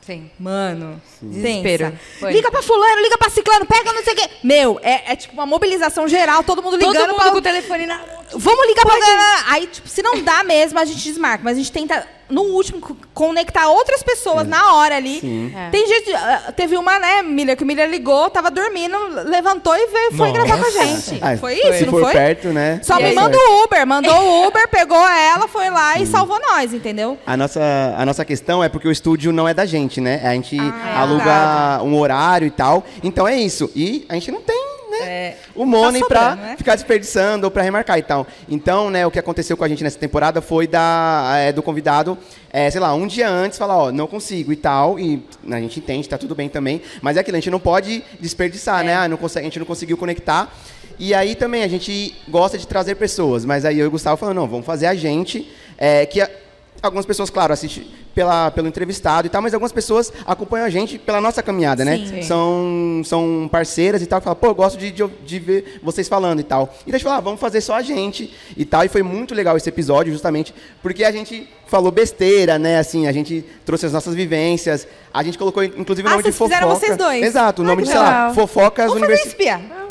Sim. 0.04 0.30
Mano, 0.40 1.00
desespero. 1.20 1.90
Desespero. 1.90 2.32
Liga 2.32 2.50
pra 2.50 2.62
fulano, 2.62 3.02
liga 3.02 3.18
pra 3.18 3.28
ciclano, 3.28 3.66
pega 3.66 3.92
não 3.92 4.02
sei 4.02 4.14
o 4.14 4.16
quê. 4.16 4.30
Meu, 4.42 4.80
é, 4.82 5.12
é 5.12 5.16
tipo 5.16 5.34
uma 5.34 5.44
mobilização 5.44 6.08
geral, 6.08 6.42
todo 6.42 6.62
mundo 6.62 6.78
ligando 6.78 6.94
Todo 6.96 7.08
mundo 7.08 7.20
pra... 7.20 7.30
com 7.30 7.36
o 7.36 7.42
telefone 7.42 7.84
na 7.86 8.00
Vamos 8.34 8.66
ligar 8.66 8.84
pra... 8.86 8.96
Aí, 9.52 9.66
tipo, 9.66 9.86
se 9.86 10.02
não 10.02 10.22
dá 10.22 10.42
mesmo, 10.44 10.78
a 10.78 10.84
gente 10.86 11.02
desmarca. 11.02 11.44
Mas 11.44 11.56
a 11.56 11.60
gente 11.60 11.70
tenta, 11.70 12.06
no 12.30 12.42
último, 12.42 12.80
co- 12.80 12.96
conectar 13.14 13.68
outras 13.68 14.02
pessoas 14.02 14.46
na 14.46 14.74
hora 14.74 14.96
ali. 14.96 15.20
Sim. 15.20 15.52
É. 15.56 15.70
Tem 15.70 15.86
gente... 15.86 16.12
ah, 16.14 16.52
Teve 16.54 16.76
uma, 16.76 16.98
né, 16.98 17.22
Miller, 17.22 17.56
que 17.56 17.62
o 17.62 17.66
Miller 17.66 17.88
ligou, 17.88 18.28
tava 18.30 18.50
dormindo, 18.50 18.96
levantou 19.26 19.74
e 19.76 19.86
veio, 19.86 20.12
foi 20.16 20.28
Nossa. 20.32 20.44
gravar 20.44 20.58
com 20.62 20.66
a 20.66 20.70
gente. 20.84 21.18
Ah, 21.22 21.36
foi 21.36 21.54
isso, 21.54 21.86
não 21.86 21.92
foi? 22.00 22.12
perto, 22.12 22.48
né? 22.48 22.80
Só 22.82 22.96
me 22.96 23.12
manda 23.12 23.36
o 23.36 23.64
Uber. 23.64 23.86
Mandou 23.86 24.14
o 24.18 24.46
Uber, 24.48 24.68
pegou 24.68 25.06
ela, 25.08 25.48
foi 25.48 25.70
lá 25.70 25.98
e 25.98 26.06
salvou 26.06 26.38
nós, 26.40 26.72
entendeu? 26.74 27.18
A 27.26 27.36
nossa, 27.36 27.60
a 27.96 28.04
nossa 28.04 28.24
questão 28.24 28.62
é 28.62 28.68
porque 28.68 28.88
o 28.88 28.92
estúdio 28.92 29.32
não 29.32 29.46
é 29.48 29.54
da 29.54 29.64
gente, 29.64 30.00
né? 30.00 30.20
A 30.24 30.32
gente 30.34 30.58
Ah, 30.58 30.92
é 30.94 30.96
aluga 30.98 31.24
alugado. 31.32 31.84
um 31.84 31.98
horário 31.98 32.46
e 32.46 32.50
tal. 32.50 32.84
Então 33.02 33.26
é 33.26 33.36
isso. 33.36 33.70
E 33.74 34.04
a 34.08 34.14
gente 34.14 34.30
não 34.30 34.40
tem, 34.42 34.57
né? 35.08 35.34
o 35.54 35.64
money 35.64 36.00
tá 36.00 36.06
sobrando, 36.06 36.42
né? 36.42 36.54
ficar 36.56 36.74
desperdiçando 36.74 37.46
ou 37.46 37.50
pra 37.50 37.62
remarcar 37.62 37.98
e 37.98 38.02
tal. 38.02 38.26
Então, 38.48 38.90
né, 38.90 39.06
o 39.06 39.10
que 39.10 39.18
aconteceu 39.18 39.56
com 39.56 39.64
a 39.64 39.68
gente 39.68 39.82
nessa 39.82 39.98
temporada 39.98 40.40
foi 40.40 40.66
da, 40.66 41.32
é, 41.36 41.52
do 41.52 41.62
convidado, 41.62 42.16
é, 42.52 42.70
sei 42.70 42.80
lá, 42.80 42.94
um 42.94 43.06
dia 43.06 43.28
antes 43.28 43.58
falar, 43.58 43.76
ó, 43.76 43.92
não 43.92 44.06
consigo 44.06 44.52
e 44.52 44.56
tal. 44.56 44.98
E 44.98 45.22
a 45.50 45.60
gente 45.60 45.80
entende, 45.80 46.08
tá 46.08 46.18
tudo 46.18 46.34
bem 46.34 46.48
também. 46.48 46.80
Mas 47.02 47.16
é 47.16 47.20
aquilo, 47.20 47.36
a 47.36 47.40
gente 47.40 47.50
não 47.50 47.60
pode 47.60 48.02
desperdiçar, 48.20 48.84
né? 48.84 48.94
Ah, 48.94 49.08
não 49.08 49.16
consegue, 49.16 49.46
a 49.46 49.48
gente 49.48 49.58
não 49.58 49.66
conseguiu 49.66 49.96
conectar. 49.96 50.52
E 50.98 51.14
aí 51.14 51.34
também 51.36 51.62
a 51.62 51.68
gente 51.68 52.14
gosta 52.28 52.58
de 52.58 52.66
trazer 52.66 52.96
pessoas, 52.96 53.44
mas 53.44 53.64
aí 53.64 53.78
eu 53.78 53.84
e 53.84 53.88
o 53.88 53.90
Gustavo 53.90 54.16
falando, 54.16 54.36
não, 54.36 54.48
vamos 54.48 54.66
fazer 54.66 54.86
a 54.86 54.94
gente, 54.94 55.48
é, 55.76 56.04
que 56.04 56.20
a- 56.20 56.28
algumas 56.82 57.04
pessoas, 57.06 57.28
claro, 57.30 57.52
assistem 57.52 57.86
pela, 58.14 58.50
pelo 58.50 58.68
entrevistado 58.68 59.26
e 59.26 59.30
tal, 59.30 59.40
mas 59.42 59.52
algumas 59.54 59.72
pessoas 59.72 60.12
acompanham 60.26 60.66
a 60.66 60.70
gente 60.70 60.98
pela 60.98 61.20
nossa 61.20 61.42
caminhada, 61.42 61.84
né? 61.84 61.96
Sim. 61.98 62.22
São, 62.22 63.02
são 63.04 63.48
parceiras 63.50 64.00
e 64.02 64.06
tal, 64.06 64.20
que 64.20 64.24
falam, 64.24 64.38
pô, 64.38 64.46
eu 64.48 64.54
gosto 64.54 64.78
de, 64.78 64.90
de, 64.90 65.04
de 65.06 65.38
ver 65.38 65.80
vocês 65.82 66.08
falando 66.08 66.40
e 66.40 66.44
tal. 66.44 66.72
E 66.86 66.90
daí 66.90 66.94
a 66.94 66.98
gente 66.98 67.02
falou, 67.04 67.18
ah, 67.18 67.20
vamos 67.20 67.40
fazer 67.40 67.60
só 67.60 67.74
a 67.74 67.82
gente 67.82 68.32
e 68.56 68.64
tal. 68.64 68.84
E 68.84 68.88
foi 68.88 69.02
muito 69.02 69.34
legal 69.34 69.56
esse 69.56 69.68
episódio, 69.68 70.12
justamente 70.12 70.54
porque 70.82 71.04
a 71.04 71.10
gente 71.12 71.48
falou 71.66 71.90
besteira, 71.92 72.58
né? 72.58 72.78
Assim, 72.78 73.06
a 73.06 73.12
gente 73.12 73.44
trouxe 73.64 73.86
as 73.86 73.92
nossas 73.92 74.14
vivências, 74.14 74.86
a 75.12 75.22
gente 75.22 75.36
colocou, 75.38 75.62
inclusive, 75.62 76.06
o 76.06 76.10
Ah, 76.10 76.12
nome 76.12 76.22
de 76.24 76.32
fofoca. 76.32 76.54
fizeram 76.56 76.74
vocês 76.74 76.96
dois? 76.96 77.24
Exato, 77.24 77.62
o 77.62 77.64
Ah, 77.64 77.68
nome 77.68 77.82
de, 77.82 77.88
sei 77.88 77.98
lá, 77.98 78.32
fofocas 78.34 78.86
Vamos 78.92 79.00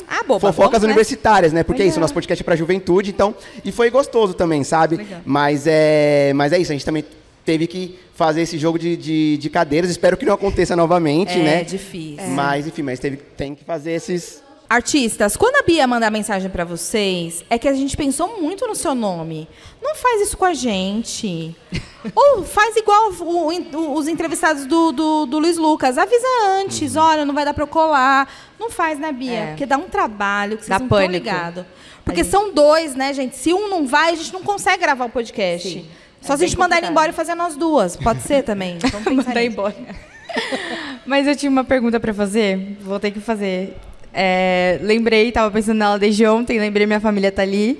Ah, 0.08 0.24
boba. 0.24 0.40
Fofocas 0.40 0.82
né? 0.82 0.88
universitárias, 0.88 1.52
né? 1.52 1.64
Porque 1.64 1.82
é 1.82 1.86
isso, 1.86 2.00
nosso 2.00 2.14
podcast 2.14 2.42
é 2.42 2.46
pra 2.46 2.56
juventude, 2.56 3.12
então. 3.12 3.36
E 3.64 3.72
foi 3.72 3.90
gostoso 3.90 4.34
também, 4.34 4.64
sabe? 4.64 4.98
Legal. 4.98 5.22
Mas 5.26 5.66
é, 5.68 6.32
mas 6.34 6.54
é 6.54 6.58
isso, 6.58 6.72
a 6.72 6.76
gente 6.76 6.86
também 6.86 7.04
teve 7.46 7.68
que 7.68 7.98
fazer 8.14 8.42
esse 8.42 8.58
jogo 8.58 8.78
de, 8.80 8.98
de, 8.98 9.38
de 9.38 9.50
cadeiras. 9.50 9.90
Espero 9.90 10.18
que 10.18 10.26
não 10.26 10.34
aconteça 10.34 10.76
novamente, 10.76 11.34
É 11.40 11.44
né? 11.44 11.64
difícil. 11.64 12.28
Mas, 12.30 12.68
enfim, 12.68 12.82
mas 12.82 13.00
teve, 13.00 13.18
tem 13.18 13.54
que 13.56 13.64
fazer 13.64 13.92
esses. 13.92 14.42
Artistas, 14.70 15.38
quando 15.38 15.56
a 15.56 15.64
Bia 15.64 15.88
mandar 15.88 16.12
mensagem 16.12 16.50
pra 16.50 16.66
vocês, 16.66 17.44
é 17.50 17.58
que 17.58 17.70
a 17.70 17.74
gente 17.74 17.96
pensou 17.96 18.42
muito 18.42 18.68
no 18.68 18.76
seu 18.76 18.94
nome. 18.94 19.48
Não 19.82 19.96
faz 19.96 20.22
isso 20.24 20.36
com 20.38 20.44
a 20.44 20.54
gente. 20.54 21.56
Ou 22.14 22.44
faz 22.44 22.76
igual 22.76 23.12
o- 23.14 23.50
o- 23.50 23.94
os 23.94 24.08
entrevistados 24.10 24.66
do, 24.66 24.92
do, 24.92 25.26
do 25.26 25.40
Luiz 25.40 25.58
Lucas. 25.58 25.98
Avisa 25.98 26.28
antes, 26.60 26.98
olha, 26.98 27.26
não 27.26 27.34
vai 27.34 27.46
dar 27.46 27.58
eu 27.58 27.66
colar. 27.68 28.28
Não 28.60 28.70
faz, 28.70 29.00
né, 29.00 29.12
Bia? 29.14 29.32
É. 29.40 29.46
Porque 29.48 29.66
dá 29.66 29.78
um 29.78 29.88
trabalho 29.90 30.58
que 30.58 30.66
vocês 30.66 30.70
Dá 30.70 30.80
não 30.80 30.86
estão 30.86 31.06
ligados. 31.12 31.64
Porque 32.04 32.22
gente- 32.24 32.32
são 32.32 32.54
dois, 32.54 32.94
né, 32.94 33.14
gente? 33.14 33.38
Se 33.38 33.54
um 33.54 33.70
não 33.70 33.88
vai, 33.88 34.12
a 34.12 34.16
gente 34.16 34.34
não 34.34 34.44
consegue 34.44 34.82
gravar 34.82 35.06
o 35.06 35.10
podcast. 35.10 35.70
Sim. 35.70 35.86
Só 36.20 36.34
É 36.34 36.38
se 36.38 36.44
a 36.44 36.48
gente 36.48 36.58
mandar 36.60 36.78
ele 36.80 36.88
embora 36.88 37.12
e 37.12 37.14
fazer 37.14 37.36
nós 37.36 37.56
duas. 37.56 37.96
Pode 37.96 38.22
ser 38.22 38.44
também. 38.44 38.78
Vamos 38.92 39.04
pensar 39.06 39.28
Mandar 39.30 39.34
nisso. 39.40 39.52
embora. 39.54 39.76
Mas 41.06 41.26
eu 41.26 41.36
tinha 41.38 41.50
uma 41.50 41.64
pergunta 41.64 42.00
pra 42.02 42.14
fazer. 42.14 42.78
Vou 42.82 43.00
ter 43.00 43.12
que 43.12 43.20
fazer. 43.22 43.78
É, 44.14 44.80
lembrei, 44.82 45.32
tava 45.32 45.52
pensando 45.52 45.78
nela 45.78 46.00
desde 46.00 46.26
ontem, 46.26 46.60
lembrei 46.60 46.86
minha 46.86 47.00
família 47.00 47.32
tá 47.32 47.42
ali. 47.42 47.80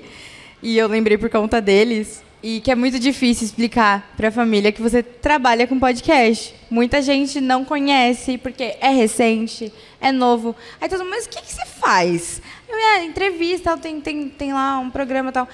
E 0.62 0.76
eu 0.76 0.88
lembrei 0.88 1.16
por 1.16 1.30
conta 1.30 1.60
deles. 1.60 2.22
E 2.42 2.60
que 2.60 2.70
é 2.70 2.74
muito 2.76 3.00
difícil 3.00 3.46
explicar 3.46 4.12
pra 4.16 4.30
família 4.30 4.70
que 4.70 4.80
você 4.80 5.02
trabalha 5.02 5.66
com 5.66 5.78
podcast. 5.78 6.54
Muita 6.70 7.02
gente 7.02 7.40
não 7.40 7.64
conhece, 7.64 8.38
porque 8.38 8.76
é 8.80 8.90
recente, 8.90 9.72
é 10.00 10.12
novo. 10.12 10.54
Aí 10.80 10.88
todo 10.88 11.00
mundo, 11.00 11.10
mas 11.10 11.26
o 11.26 11.28
que, 11.30 11.42
que 11.42 11.52
você 11.52 11.66
faz? 11.66 12.40
Eu, 12.68 12.76
é, 12.76 13.04
entrevista, 13.04 13.76
tem, 13.76 14.00
tem, 14.00 14.28
tem 14.28 14.52
lá 14.52 14.78
um 14.78 14.88
programa 14.88 15.30
e 15.30 15.32
tal. 15.32 15.48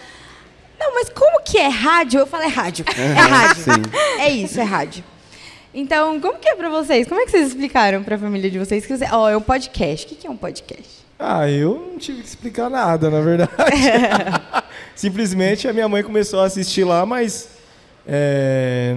Não, 0.79 0.93
mas 0.93 1.09
como 1.09 1.43
que 1.43 1.57
é 1.57 1.68
rádio? 1.68 2.20
Eu 2.20 2.27
falo, 2.27 2.43
é 2.43 2.49
rádio. 2.49 2.85
É 2.99 3.12
rádio. 3.20 3.62
sim. 3.62 3.70
É 4.18 4.31
isso, 4.31 4.61
é 4.61 4.64
rádio. 4.64 5.03
Então, 5.75 6.20
como 6.20 6.39
que 6.39 6.49
é 6.49 6.55
pra 6.55 6.68
vocês? 6.68 7.07
Como 7.09 7.20
é 7.20 7.25
que 7.25 7.31
vocês 7.33 7.49
explicaram 7.49 8.03
pra 8.05 8.16
família 8.16 8.49
de 8.51 8.59
vocês 8.59 8.87
que 8.87 8.97
você, 8.97 9.07
ó, 9.11 9.29
é 9.29 9.37
um 9.37 9.41
podcast. 9.41 10.07
O 10.07 10.09
que 10.09 10.14
que 10.14 10.27
é 10.27 10.31
um 10.31 10.37
podcast? 10.37 11.05
Ah, 11.18 11.49
eu 11.51 11.91
não 11.93 11.99
tive 11.99 12.22
que 12.22 12.29
explicar 12.29 12.70
nada, 12.70 13.11
na 13.11 13.20
verdade. 13.20 13.53
Simplesmente 14.95 15.66
a 15.66 15.72
minha 15.72 15.89
mãe 15.89 16.03
começou 16.03 16.41
a 16.41 16.45
assistir 16.45 16.85
lá, 16.85 17.05
mas 17.05 17.49
é, 18.07 18.95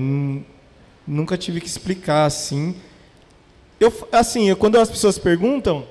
nunca 1.07 1.37
tive 1.37 1.59
que 1.61 1.67
explicar 1.67 2.25
assim. 2.25 2.75
Eu, 3.79 3.91
assim, 4.11 4.49
eu- 4.49 4.55
quando 4.55 4.77
as 4.79 4.89
pessoas 4.89 5.17
perguntam, 5.17 5.85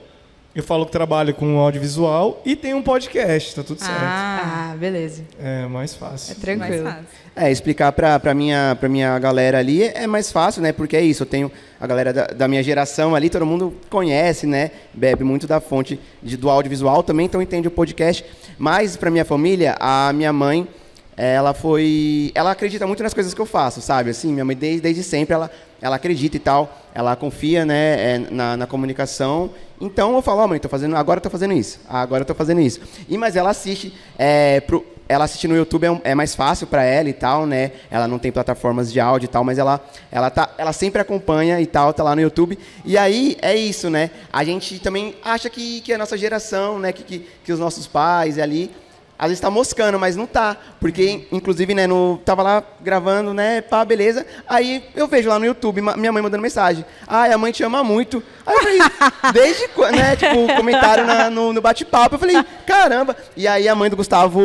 eu 0.60 0.62
falo 0.64 0.86
que 0.86 0.92
trabalho 0.92 1.34
com 1.34 1.58
audiovisual 1.58 2.40
e 2.44 2.56
tenho 2.56 2.76
um 2.78 2.82
podcast, 2.82 3.54
tá 3.54 3.62
tudo 3.62 3.78
certo. 3.80 3.94
Ah, 4.00 4.70
Ah, 4.72 4.76
beleza. 4.76 5.22
É 5.42 5.66
mais 5.66 5.94
É 5.94 5.98
fácil. 5.98 6.28
mais 6.36 6.40
tranquilo. 6.40 6.84
fácil. 6.84 7.04
É, 7.38 7.50
explicar 7.52 7.92
pra, 7.92 8.18
pra, 8.18 8.32
minha, 8.34 8.74
pra 8.80 8.88
minha 8.88 9.18
galera 9.18 9.58
ali 9.58 9.82
é 9.82 10.06
mais 10.06 10.32
fácil, 10.32 10.62
né? 10.62 10.72
Porque 10.72 10.96
é 10.96 11.02
isso, 11.02 11.22
eu 11.22 11.26
tenho 11.26 11.52
a 11.78 11.86
galera 11.86 12.10
da, 12.12 12.26
da 12.28 12.48
minha 12.48 12.62
geração 12.62 13.14
ali, 13.14 13.28
todo 13.28 13.44
mundo 13.44 13.74
conhece, 13.90 14.46
né? 14.46 14.70
Bebe 14.94 15.22
muito 15.22 15.46
da 15.46 15.60
fonte 15.60 16.00
de, 16.22 16.36
do 16.36 16.48
audiovisual 16.48 17.02
também, 17.02 17.26
então 17.26 17.42
entende 17.42 17.68
o 17.68 17.70
podcast. 17.70 18.24
Mas 18.58 18.96
pra 18.96 19.10
minha 19.10 19.24
família, 19.24 19.76
a 19.78 20.10
minha 20.14 20.32
mãe, 20.32 20.66
ela 21.14 21.52
foi... 21.52 22.32
Ela 22.34 22.52
acredita 22.52 22.86
muito 22.86 23.02
nas 23.02 23.12
coisas 23.12 23.34
que 23.34 23.40
eu 23.40 23.46
faço, 23.46 23.82
sabe? 23.82 24.10
Assim, 24.10 24.32
minha 24.32 24.44
mãe 24.44 24.56
desde, 24.56 24.80
desde 24.80 25.02
sempre, 25.02 25.34
ela, 25.34 25.50
ela 25.80 25.96
acredita 25.96 26.36
e 26.36 26.40
tal. 26.40 26.76
Ela 26.94 27.14
confia, 27.14 27.64
né, 27.64 28.14
é, 28.14 28.18
na, 28.30 28.56
na 28.56 28.66
comunicação. 28.66 29.50
Então 29.80 30.14
eu 30.14 30.22
falo, 30.22 30.40
ó 30.40 30.48
mãe, 30.48 30.58
tô 30.58 30.68
fazendo, 30.68 30.96
agora 30.96 31.18
eu 31.18 31.22
tô 31.22 31.30
fazendo 31.30 31.52
isso. 31.52 31.80
Agora 31.88 32.22
eu 32.22 32.26
tô 32.26 32.34
fazendo 32.34 32.60
isso. 32.60 32.80
E, 33.08 33.16
mas 33.18 33.36
ela 33.36 33.50
assiste 33.50 33.92
é, 34.18 34.60
pro, 34.60 34.84
ela 35.08 35.24
assistir 35.24 35.48
no 35.48 35.56
YouTube 35.56 35.84
é, 35.86 36.00
é 36.10 36.14
mais 36.14 36.34
fácil 36.34 36.66
para 36.66 36.82
ela 36.82 37.08
e 37.08 37.12
tal, 37.12 37.46
né? 37.46 37.72
Ela 37.90 38.08
não 38.08 38.18
tem 38.18 38.32
plataformas 38.32 38.92
de 38.92 38.98
áudio 38.98 39.26
e 39.26 39.28
tal, 39.28 39.44
mas 39.44 39.58
ela, 39.58 39.80
ela, 40.10 40.30
tá, 40.30 40.50
ela 40.58 40.72
sempre 40.72 41.00
acompanha 41.00 41.60
e 41.60 41.66
tal, 41.66 41.92
tá 41.92 42.02
lá 42.02 42.14
no 42.14 42.22
YouTube. 42.22 42.58
E 42.84 42.98
aí 42.98 43.36
é 43.40 43.54
isso, 43.54 43.88
né? 43.88 44.10
A 44.32 44.42
gente 44.42 44.78
também 44.80 45.14
acha 45.22 45.48
que, 45.48 45.80
que 45.80 45.92
a 45.92 45.98
nossa 45.98 46.16
geração, 46.16 46.78
né? 46.78 46.92
Que, 46.92 47.02
que, 47.02 47.26
que 47.44 47.52
os 47.52 47.58
nossos 47.58 47.86
pais 47.86 48.38
ali. 48.38 48.70
Às 49.18 49.28
vezes 49.28 49.40
tá 49.40 49.50
moscando, 49.50 49.98
mas 49.98 50.14
não 50.16 50.26
tá. 50.26 50.56
Porque, 50.80 51.26
inclusive, 51.32 51.74
né, 51.74 51.86
no, 51.86 52.18
tava 52.24 52.42
lá 52.42 52.62
gravando, 52.80 53.32
né, 53.32 53.60
pá, 53.62 53.84
beleza. 53.84 54.26
Aí 54.48 54.84
eu 54.94 55.06
vejo 55.08 55.28
lá 55.28 55.38
no 55.38 55.44
YouTube, 55.46 55.80
minha 55.80 56.12
mãe 56.12 56.22
mandando 56.22 56.42
mensagem. 56.42 56.84
Ai, 57.06 57.32
a 57.32 57.38
mãe 57.38 57.50
te 57.52 57.62
ama 57.62 57.82
muito. 57.82 58.22
Aí 58.46 58.54
eu 58.54 58.60
falei, 58.62 58.78
desde 59.32 59.68
quando, 59.68 59.96
né, 59.96 60.16
tipo, 60.16 60.54
comentário 60.56 61.04
na- 61.06 61.30
no, 61.30 61.52
no 61.52 61.60
bate-papo. 61.60 62.14
Eu 62.16 62.18
falei, 62.18 62.36
caramba. 62.66 63.16
E 63.36 63.48
aí 63.48 63.68
a 63.68 63.74
mãe 63.74 63.88
do 63.88 63.96
Gustavo 63.96 64.40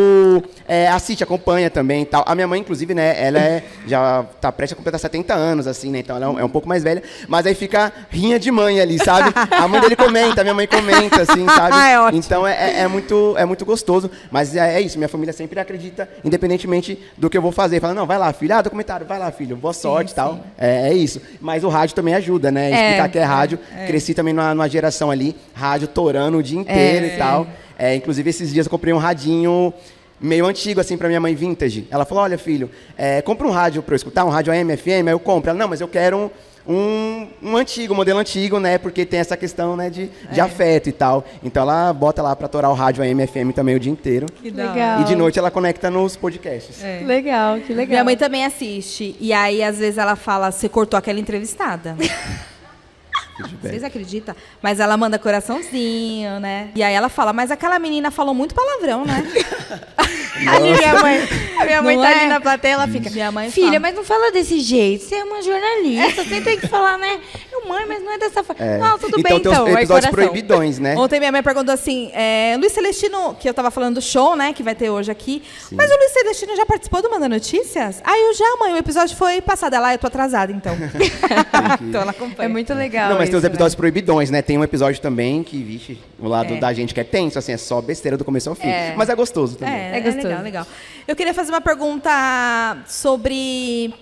é, 0.68 0.88
assiste, 0.88 1.24
acompanha 1.24 1.70
também 1.70 2.04
e 2.04 2.06
tal. 2.06 2.24
A 2.26 2.34
minha 2.36 2.48
mãe, 2.48 2.60
inclusive, 2.60 2.94
né, 2.94 3.16
ela 3.22 3.40
é, 3.40 3.64
já 3.86 4.24
tá 4.40 4.52
prestes 4.52 4.74
a 4.74 4.78
completar 4.78 5.00
70 5.00 5.34
anos, 5.34 5.68
assim, 5.68 5.92
né, 5.92 6.00
então 6.00 6.16
ela 6.16 6.26
é 6.26 6.30
um, 6.30 6.40
é 6.40 6.44
um 6.44 6.50
pouco 6.50 6.68
mais 6.68 6.84
velha. 6.84 7.04
Mas 7.28 7.46
aí 7.46 7.54
fica 7.56 7.92
rinha 8.10 8.40
de 8.40 8.50
mãe 8.52 8.80
ali, 8.80 8.98
sabe? 9.04 9.34
A 9.52 9.68
mãe 9.68 9.82
dele 9.82 9.96
comenta, 9.96 10.42
a 10.42 10.44
minha 10.44 10.54
mãe 10.54 10.68
comenta, 10.68 11.22
assim, 11.22 11.46
sabe? 11.48 11.76
É 11.92 12.00
ótimo. 12.00 12.20
Então 12.20 12.48
é, 12.48 12.54
é- 12.54 12.80
é 12.84 12.88
muito, 12.88 13.36
é 13.38 13.46
muito 13.46 13.66
gostoso. 13.66 14.10
Mas 14.32 14.56
é, 14.68 14.76
é 14.76 14.82
isso, 14.82 14.98
minha 14.98 15.10
família 15.10 15.34
sempre 15.34 15.60
acredita, 15.60 16.08
independentemente 16.24 16.98
do 17.18 17.30
que 17.30 17.38
eu 17.38 17.42
vou 17.42 17.52
fazer. 17.52 17.80
Fala, 17.80 17.94
não, 17.94 18.06
vai 18.06 18.18
lá, 18.18 18.32
filho. 18.34 18.54
Ah, 18.56 18.62
documentário, 18.62 19.06
vai 19.06 19.20
lá, 19.20 19.32
filho. 19.32 19.56
Boa 19.56 19.74
sorte 19.74 20.12
e 20.12 20.16
tal. 20.16 20.40
É, 20.58 20.90
é 20.90 20.94
isso. 20.94 21.22
Mas 21.40 21.64
o 21.64 21.70
rádio 21.70 21.96
também 21.96 22.14
ajuda, 22.14 22.52
né? 22.52 22.72
Explicar 22.72 23.10
que 23.10 23.20
é 23.20 23.24
rádio. 23.24 23.60
Cresci 23.88 24.14
também 24.14 24.34
numa, 24.34 24.54
numa 24.54 24.70
geração 24.70 25.12
ali, 25.12 25.36
rádio 25.54 25.88
torando 25.88 26.38
o 26.38 26.44
dia 26.44 26.60
inteiro 26.60 27.06
É, 27.06 27.16
e 27.16 27.18
tal. 27.18 27.48
É, 27.78 27.96
inclusive, 27.96 28.30
esses 28.30 28.54
dias 28.54 28.66
eu 28.66 28.70
comprei 28.70 28.94
um 28.94 28.98
radinho 28.98 29.74
meio 30.20 30.46
antigo, 30.46 30.80
assim, 30.80 30.98
pra 30.98 31.08
minha 31.08 31.20
mãe, 31.20 31.34
vintage. 31.34 31.88
Ela 31.90 32.06
falou, 32.06 32.24
olha, 32.24 32.38
filho, 32.38 32.70
é, 32.96 33.22
compra 33.24 33.48
um 33.48 33.52
rádio 33.52 33.82
pra 33.82 33.94
eu 33.94 33.98
escutar, 33.98 34.24
um 34.24 34.30
rádio 34.30 34.54
AM, 34.54 34.78
FM, 34.78 35.08
aí 35.08 35.10
eu 35.10 35.20
compro. 35.20 35.50
Ela, 35.50 35.58
não, 35.58 35.68
mas 35.68 35.82
eu 35.82 35.88
quero 35.88 36.18
um, 36.18 36.30
um, 36.68 37.28
um 37.42 37.58
antigo, 37.58 37.94
um 37.94 37.98
modelo 37.98 38.20
antigo, 38.20 38.60
né, 38.60 38.78
porque 38.78 39.06
tem 39.06 39.20
essa 39.20 39.38
questão, 39.38 39.76
né, 39.76 39.90
de, 39.90 40.10
de 40.32 40.42
afeto 40.42 40.90
e 40.90 40.92
tal. 40.92 41.26
Então 41.44 41.64
ela 41.64 41.92
bota 41.94 42.22
lá 42.22 42.36
pra 42.36 42.48
torar 42.48 42.72
o 42.72 42.74
rádio 42.74 43.04
AM, 43.04 43.26
FM 43.26 43.54
também 43.54 43.76
o 43.76 43.80
dia 43.80 43.92
inteiro. 43.92 44.28
Que 44.42 44.50
legal. 44.50 45.02
E 45.02 45.04
de 45.06 45.16
noite 45.16 45.40
ela 45.40 45.52
conecta 45.52 45.90
nos 45.90 46.16
podcasts. 46.16 46.84
É. 46.84 47.02
Legal, 47.06 47.60
que 47.60 47.74
legal. 47.74 47.90
Minha 47.90 48.04
mãe 48.04 48.18
também 48.18 48.46
assiste. 48.46 49.16
E 49.20 49.34
aí, 49.34 49.64
às 49.64 49.78
vezes, 49.78 49.98
ela 49.98 50.16
fala, 50.16 50.52
você 50.52 50.70
cortou 50.70 50.98
aquela 50.98 51.20
entrevistada. 51.20 51.96
Vocês 53.62 53.84
acreditam? 53.84 54.36
Mas 54.62 54.80
ela 54.80 54.96
manda 54.98 55.18
coraçãozinho, 55.20 56.40
né? 56.40 56.70
E 56.76 56.84
aí 56.84 56.94
ela 56.94 57.10
fala, 57.10 57.34
mas 57.34 57.52
aquela 57.52 57.78
menina 57.80 58.12
falou 58.12 58.34
muito 58.34 58.54
palavrão, 58.56 59.06
né? 59.06 59.24
Ali 60.48 60.74
minha 60.74 60.96
mãe, 61.02 61.20
a 61.60 61.66
minha 61.66 61.82
mãe 61.82 61.96
Não 61.96 62.04
tá 62.04 62.10
é? 62.10 62.14
ali 62.16 62.28
na 62.28 62.42
plateia, 62.42 62.74
ela 62.74 62.88
fica. 62.88 63.10
Minha 63.12 63.32
mãe 63.32 63.52
Filha, 63.52 63.68
fala. 63.68 63.80
mas 63.80 63.96
não 63.96 64.04
fala 64.04 64.32
desse 64.32 64.60
jeito. 64.60 65.04
Você 65.04 65.16
é 65.16 65.24
uma 65.24 65.42
jornalista, 65.42 66.24
você 66.24 66.42
tem 66.42 66.58
que 66.58 66.68
falar, 66.68 66.98
né? 66.98 67.20
Eu, 67.52 67.68
mãe, 67.68 67.86
mas 67.88 68.04
não 68.04 68.12
é 68.14 68.18
dessa 68.18 68.44
forma. 68.44 68.64
É. 68.66 68.78
Não, 68.78 68.98
tudo 68.98 69.20
então 69.20 69.22
bem, 69.22 69.42
tem 69.42 69.52
então. 69.52 69.64
os 69.66 69.70
Aí, 69.70 69.76
episódios 69.84 70.12
proibidões, 70.12 70.80
né? 70.80 70.96
Ontem 70.98 71.20
minha 71.20 71.32
mãe 71.32 71.44
perguntou 71.44 71.74
assim, 71.74 72.12
é, 72.14 72.56
Luiz 72.58 72.72
Celestino, 72.72 73.36
que 73.40 73.48
eu 73.48 73.54
tava 73.54 73.70
falando 73.70 73.96
do 73.96 74.02
show, 74.02 74.36
né, 74.36 74.54
que 74.54 74.64
vai 74.64 74.74
ter 74.74 74.90
hoje 74.90 75.12
aqui, 75.12 75.44
mas 75.72 75.92
o 75.92 75.96
Luiz 75.98 76.12
Celestino 76.12 76.56
já 76.56 76.66
participou 76.66 77.02
do 77.02 77.10
Manda 77.12 77.30
Notícias? 77.30 78.02
Aí 78.04 78.22
eu 78.24 78.34
já, 78.34 78.56
mãe, 78.60 78.74
o 78.74 78.78
episódio 78.78 79.16
foi 79.16 79.42
passado. 79.42 79.74
Ela, 79.76 79.90
"Ah, 79.90 79.94
eu 79.96 80.00
tô 80.00 80.08
atrasada, 80.08 80.52
então. 80.52 80.76
então 81.82 82.02
ela 82.02 82.12
acompanha. 82.12 82.48
É 82.48 82.52
muito 82.52 82.74
legal. 82.74 83.10
Não, 83.10 83.18
mas 83.18 83.30
tem 83.32 83.38
os 83.38 83.44
né? 83.44 83.48
episódios 83.50 83.76
proibidões, 83.76 84.30
né? 84.30 84.42
Tem 84.42 84.58
um 84.58 84.64
episódio 84.64 85.02
também 85.02 85.44
que, 85.44 85.62
vixe, 85.64 85.98
o 86.20 86.28
lado 86.28 86.54
É. 86.54 86.60
da 86.60 86.72
gente 86.74 86.94
que 86.94 87.00
é 87.00 87.04
tenso, 87.04 87.40
assim, 87.40 87.52
é 87.54 87.58
só 87.58 87.82
besteira 87.82 88.18
do 88.18 88.24
começo 88.26 88.50
ao 88.50 88.56
fim. 88.56 88.68
É. 88.68 88.94
Mas 88.96 89.10
é 89.10 89.16
gostoso 89.16 89.58
também. 89.58 89.74
É, 89.74 89.92
É 89.94 89.98
é, 89.98 90.02
gostoso. 90.02 90.28
legal, 90.28 90.44
legal. 90.44 90.68
Eu 91.08 91.16
queria 91.16 91.34
fazer 91.34 91.52
uma 91.52 91.62
pergunta 91.62 92.78
sobre 92.88 93.94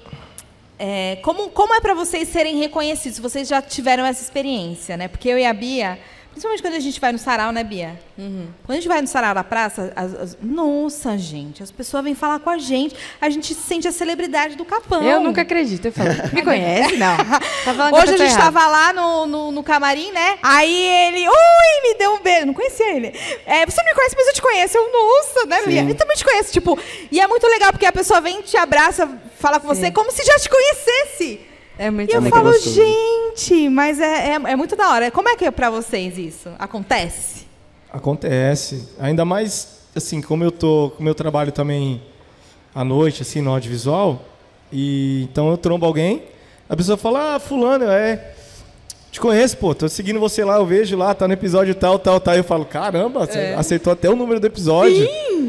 é, 0.77 1.17
como, 1.21 1.49
como 1.49 1.73
é 1.73 1.82
para 1.82 1.93
vocês 1.93 2.27
serem 2.30 2.57
reconhecidos. 2.57 3.19
Vocês 3.19 3.47
já 3.47 3.61
tiveram 3.61 4.05
essa 4.05 4.21
experiência, 4.21 4.95
né? 4.97 5.07
Porque 5.07 5.27
eu 5.30 5.38
e 5.38 5.45
a 5.45 5.53
Bia, 5.53 5.99
principalmente 6.32 6.61
quando 6.61 6.73
a 6.75 6.80
gente 6.80 6.99
vai 6.99 7.11
no 7.11 7.17
sarau, 7.19 7.51
né, 7.51 7.63
Bia? 7.63 7.99
Quando 8.15 8.71
a 8.71 8.75
gente 8.75 8.88
vai 8.88 9.01
no 9.01 9.07
sarau 9.07 9.34
da 9.34 9.43
praça, 9.43 9.91
as- 9.95 10.13
as- 10.15 10.38
nossa, 10.41 11.17
gente, 11.17 11.61
as 11.63 11.71
pessoas 11.71 12.03
vêm 12.03 12.15
falar 12.15 12.39
com 12.39 12.49
a 12.49 12.57
gente, 12.57 12.95
a 13.19 13.30
gente 13.30 13.53
se 13.53 13.61
sente 13.61 13.88
a 13.88 13.91
celebridade 13.91 14.55
do 14.55 14.63
capão. 14.65 15.03
Eu 15.03 15.19
nunca 15.21 15.41
acredito. 15.41 15.86
Eu 15.86 15.91
falo, 15.91 16.09
me 16.34 16.41
conhece? 16.43 16.97
Não. 16.97 17.17
Tá 17.17 17.89
Hoje 17.97 18.13
a 18.13 18.17
gente 18.17 18.21
errada. 18.32 18.43
tava 18.51 18.67
lá 18.67 18.93
no, 18.93 19.25
no, 19.25 19.51
no 19.51 19.63
camarim, 19.63 20.11
né? 20.11 20.38
Aí 20.43 20.82
ele, 21.07 21.27
oi, 21.27 21.82
me 21.84 21.95
deu 21.95 22.13
um 22.13 22.19
beijo. 22.21 22.45
Não 22.47 22.53
conhecia 22.53 22.93
ele. 22.95 23.07
É, 23.45 23.65
você 23.65 23.82
não 23.82 23.89
me 23.89 23.95
conhece, 23.95 24.15
mas 24.17 24.27
eu 24.27 24.34
te 24.34 24.41
conheço. 24.41 24.77
Eu, 24.77 24.91
nossa, 24.91 25.45
né, 25.47 25.61
Bia? 25.65 25.84
Eu 25.89 25.95
também 25.95 26.15
te 26.17 26.23
conheço. 26.25 26.51
Tipo, 26.51 26.77
e 27.11 27.19
é 27.19 27.27
muito 27.27 27.45
legal 27.47 27.71
porque 27.71 27.86
a 27.86 27.91
pessoa 27.91 28.21
vem, 28.21 28.41
te 28.41 28.55
abraça, 28.57 29.07
fala 29.39 29.59
com 29.59 29.67
você 29.67 29.91
como 29.91 30.11
se 30.11 30.23
já 30.23 30.38
te 30.38 30.49
conhecesse. 30.49 31.41
É 31.80 31.89
muito 31.89 32.11
E 32.11 32.13
eu 32.13 32.21
falo, 32.23 32.51
gostoso. 32.51 32.75
gente, 32.75 33.69
mas 33.69 34.01
é, 34.01 34.32
é, 34.32 34.34
é 34.34 34.55
muito 34.57 34.75
da 34.75 34.89
hora. 34.89 35.09
Como 35.09 35.30
é 35.30 35.38
que 35.38 35.45
é 35.45 35.49
pra 35.51 35.69
vocês 35.69 36.17
isso? 36.17 36.49
Acontece? 36.59 37.47
Acontece. 37.89 38.89
Ainda 38.99 39.23
mais, 39.23 39.80
assim, 39.95 40.21
como 40.21 40.43
eu 40.43 40.51
tô, 40.51 40.91
como 40.97 41.07
eu 41.07 41.15
trabalho 41.15 41.53
também 41.53 42.01
à 42.75 42.84
noite, 42.84 43.21
assim, 43.21 43.41
no 43.41 43.51
audiovisual, 43.51 44.21
e 44.73 45.25
então 45.32 45.49
eu 45.49 45.57
trombo 45.57 45.86
alguém, 45.86 46.23
a 46.67 46.75
pessoa 46.75 46.97
fala, 46.97 47.36
ah, 47.36 47.39
fulano, 47.39 47.86
é. 47.86 48.34
Te 49.09 49.19
conheço, 49.21 49.55
pô, 49.55 49.73
tô 49.73 49.88
seguindo 49.88 50.19
você 50.19 50.43
lá, 50.43 50.57
eu 50.57 50.65
vejo 50.65 50.97
lá, 50.97 51.15
tá 51.15 51.27
no 51.30 51.34
episódio 51.34 51.73
tal, 51.73 51.97
tal, 51.97 52.19
tal. 52.19 52.36
Eu 52.36 52.43
falo, 52.43 52.65
caramba, 52.65 53.25
você 53.25 53.55
aceitou 53.57 53.93
até 53.93 54.09
o 54.09 54.17
número 54.17 54.41
do 54.41 54.47
episódio. 54.47 55.07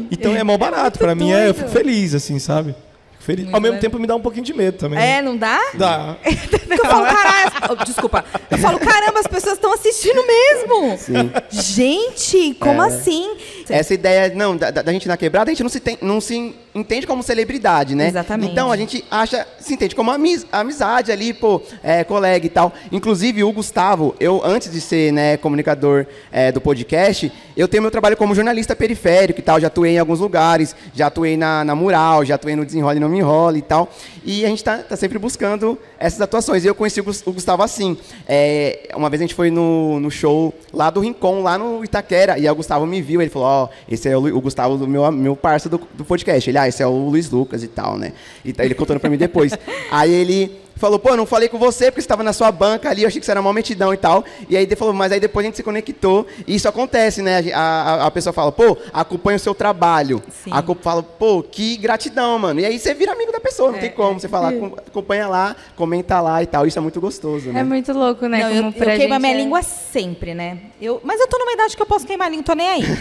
Então 0.09 0.33
é 0.33 0.43
mó 0.45 0.57
barato. 0.57 0.97
pra 0.97 1.13
mim 1.13 1.31
é, 1.33 1.49
eu 1.49 1.53
fico 1.53 1.69
feliz, 1.69 2.15
assim, 2.15 2.39
sabe? 2.39 2.73
Feliz. 3.21 3.53
Ao 3.53 3.61
mesmo 3.61 3.79
tempo 3.79 3.99
me 3.99 4.07
dá 4.07 4.15
um 4.15 4.21
pouquinho 4.21 4.43
de 4.43 4.53
medo 4.53 4.77
também. 4.77 4.99
É, 4.99 5.21
não 5.21 5.37
dá? 5.37 5.59
Dá. 5.75 6.15
Porque 6.23 6.73
eu 6.73 6.85
falo, 6.89 7.05
caralho. 7.05 7.85
desculpa. 7.85 8.25
Eu 8.49 8.57
falo, 8.57 8.79
caramba, 8.79 9.19
as 9.19 9.27
pessoas 9.27 9.53
estão 9.55 9.73
assistindo 9.73 10.21
mesmo. 10.25 10.97
Sim. 10.97 11.31
Gente, 11.49 12.55
como 12.55 12.81
É. 12.83 12.87
assim? 12.87 13.35
Essa 13.69 13.93
ideia, 13.93 14.33
não, 14.35 14.57
da, 14.57 14.71
da 14.71 14.91
gente 14.91 15.07
na 15.07 15.15
quebrada, 15.17 15.51
a 15.51 15.53
gente 15.53 15.61
não 15.63 15.69
se, 15.69 15.79
tem- 15.79 15.97
não 16.01 16.19
se 16.19 16.55
entende 16.73 17.05
como 17.05 17.21
celebridade, 17.21 17.95
né? 17.95 18.07
Exatamente. 18.07 18.51
Então 18.51 18.71
a 18.71 18.77
gente 18.77 19.03
acha, 19.11 19.45
se 19.59 19.73
entende 19.73 19.95
como 19.95 20.09
amiz- 20.11 20.45
amizade 20.51 21.11
ali, 21.11 21.33
pô, 21.33 21.61
é, 21.83 22.03
colega 22.03 22.45
e 22.45 22.49
tal. 22.49 22.73
Inclusive 22.91 23.43
o 23.43 23.51
Gustavo, 23.51 24.15
eu 24.19 24.41
antes 24.43 24.71
de 24.71 24.79
ser 24.79 25.11
né, 25.11 25.37
comunicador 25.37 26.05
é, 26.31 26.51
do 26.51 26.61
podcast, 26.61 27.31
eu 27.57 27.67
tenho 27.67 27.81
meu 27.83 27.91
trabalho 27.91 28.15
como 28.15 28.33
jornalista 28.33 28.75
periférico 28.75 29.39
e 29.39 29.43
tal. 29.43 29.59
Já 29.59 29.67
atuei 29.67 29.95
em 29.95 29.99
alguns 29.99 30.19
lugares, 30.19 30.75
já 30.93 31.07
atuei 31.07 31.35
na, 31.35 31.63
na 31.65 31.75
Mural, 31.75 32.23
já 32.23 32.35
atuei 32.35 32.55
no 32.55 32.65
Desenrole 32.65 32.97
e 32.97 32.99
Não 32.99 33.09
Me 33.09 33.19
Enrole 33.19 33.59
e 33.59 33.61
tal. 33.61 33.89
E 34.23 34.45
a 34.45 34.49
gente 34.49 34.63
tá, 34.63 34.77
tá 34.77 34.95
sempre 34.95 35.17
buscando 35.17 35.77
essas 35.99 36.21
atuações. 36.21 36.63
E 36.63 36.67
eu 36.67 36.75
conheci 36.75 36.99
o 36.99 37.03
Gus- 37.03 37.23
o 37.25 37.31
Gustavo 37.31 37.63
assim. 37.63 37.97
É, 38.27 38.89
uma 38.95 39.09
vez 39.09 39.19
a 39.21 39.23
gente 39.23 39.33
foi 39.33 39.49
no, 39.49 39.99
no 39.99 40.11
show 40.11 40.53
lá 40.71 40.89
do 40.89 40.99
Rincon, 40.99 41.41
lá 41.41 41.57
no 41.57 41.83
Itaquera, 41.83 42.37
e 42.37 42.47
o 42.47 42.55
Gustavo 42.55 42.85
me 42.85 43.01
viu, 43.01 43.21
ele 43.21 43.31
falou, 43.31 43.47
ó, 43.47 43.69
esse 43.89 44.07
é 44.07 44.15
o, 44.15 44.25
o 44.37 44.41
Gustavo 44.41 44.77
do 44.77 44.87
meu, 44.87 45.11
meu 45.11 45.35
parça 45.35 45.67
do, 45.67 45.79
do 45.93 46.05
podcast. 46.05 46.49
Ele, 46.49 46.57
ah, 46.57 46.67
esse 46.67 46.83
é 46.83 46.87
o 46.87 46.91
Luiz 47.09 47.29
Lucas 47.31 47.63
e 47.63 47.67
tal, 47.67 47.97
né? 47.97 48.13
E 48.45 48.53
tá- 48.53 48.63
ele 48.63 48.75
contando 48.75 48.99
pra 48.99 49.09
mim 49.09 49.17
depois. 49.17 49.53
aí 49.91 50.11
ele 50.13 50.60
falou, 50.81 50.99
pô, 50.99 51.15
não 51.15 51.25
falei 51.25 51.47
com 51.47 51.57
você 51.57 51.85
porque 51.91 52.01
você 52.01 52.05
estava 52.05 52.23
na 52.23 52.33
sua 52.33 52.51
banca 52.51 52.89
ali, 52.89 53.03
eu 53.03 53.07
achei 53.07 53.19
que 53.19 53.25
você 53.25 53.31
era 53.31 53.39
uma 53.39 53.53
metidão 53.53 53.93
e 53.93 53.97
tal. 53.97 54.25
E 54.49 54.57
aí 54.57 54.63
ele 54.63 54.75
falou, 54.75 54.93
mas 54.93 55.11
aí 55.11 55.19
depois 55.19 55.45
a 55.45 55.47
gente 55.47 55.55
se 55.55 55.63
conectou, 55.63 56.25
e 56.47 56.55
isso 56.55 56.67
acontece, 56.67 57.21
né? 57.21 57.51
A, 57.53 57.59
a, 57.61 58.05
a 58.07 58.11
pessoa 58.11 58.33
fala, 58.33 58.51
pô, 58.51 58.77
acompanha 58.91 59.37
o 59.37 59.39
seu 59.39 59.53
trabalho. 59.55 60.21
Sim. 60.43 60.51
A 60.51 60.61
fala, 60.81 61.03
pô, 61.03 61.43
que 61.43 61.77
gratidão, 61.77 62.39
mano. 62.39 62.59
E 62.59 62.65
aí 62.65 62.79
você 62.79 62.93
vira 62.93 63.11
amigo 63.11 63.31
da 63.31 63.39
pessoa, 63.39 63.71
não 63.71 63.79
tem 63.79 63.91
como. 63.91 64.19
Você 64.19 64.27
fala, 64.27 64.49
"Acom- 64.51 64.73
acompanha 64.75 65.27
lá, 65.27 65.55
comenta 65.75 66.19
lá 66.19 66.41
e 66.41 66.45
tal. 66.47 66.65
Isso 66.65 66.79
é 66.79 66.81
muito 66.81 66.99
gostoso, 66.99 67.51
né? 67.51 67.59
É 67.59 67.63
muito 67.63 67.93
louco, 67.93 68.25
né? 68.27 68.39
Não, 68.39 68.49
Como 68.49 68.57
eu, 68.59 68.65
eu 68.67 68.97
queimo 68.97 69.13
a 69.13 69.17
gente 69.17 69.21
minha 69.21 69.33
é- 69.33 69.37
língua 69.37 69.61
sempre, 69.61 70.33
né? 70.33 70.57
Eu, 70.81 70.99
mas 71.03 71.19
eu 71.19 71.27
tô 71.27 71.37
numa 71.37 71.53
idade 71.53 71.75
que 71.75 71.81
eu 71.81 71.85
posso 71.85 72.05
queimar 72.07 72.27
a 72.27 72.29
língua, 72.29 72.43
tô 72.45 72.53
nem 72.53 72.67
aí. 72.69 72.81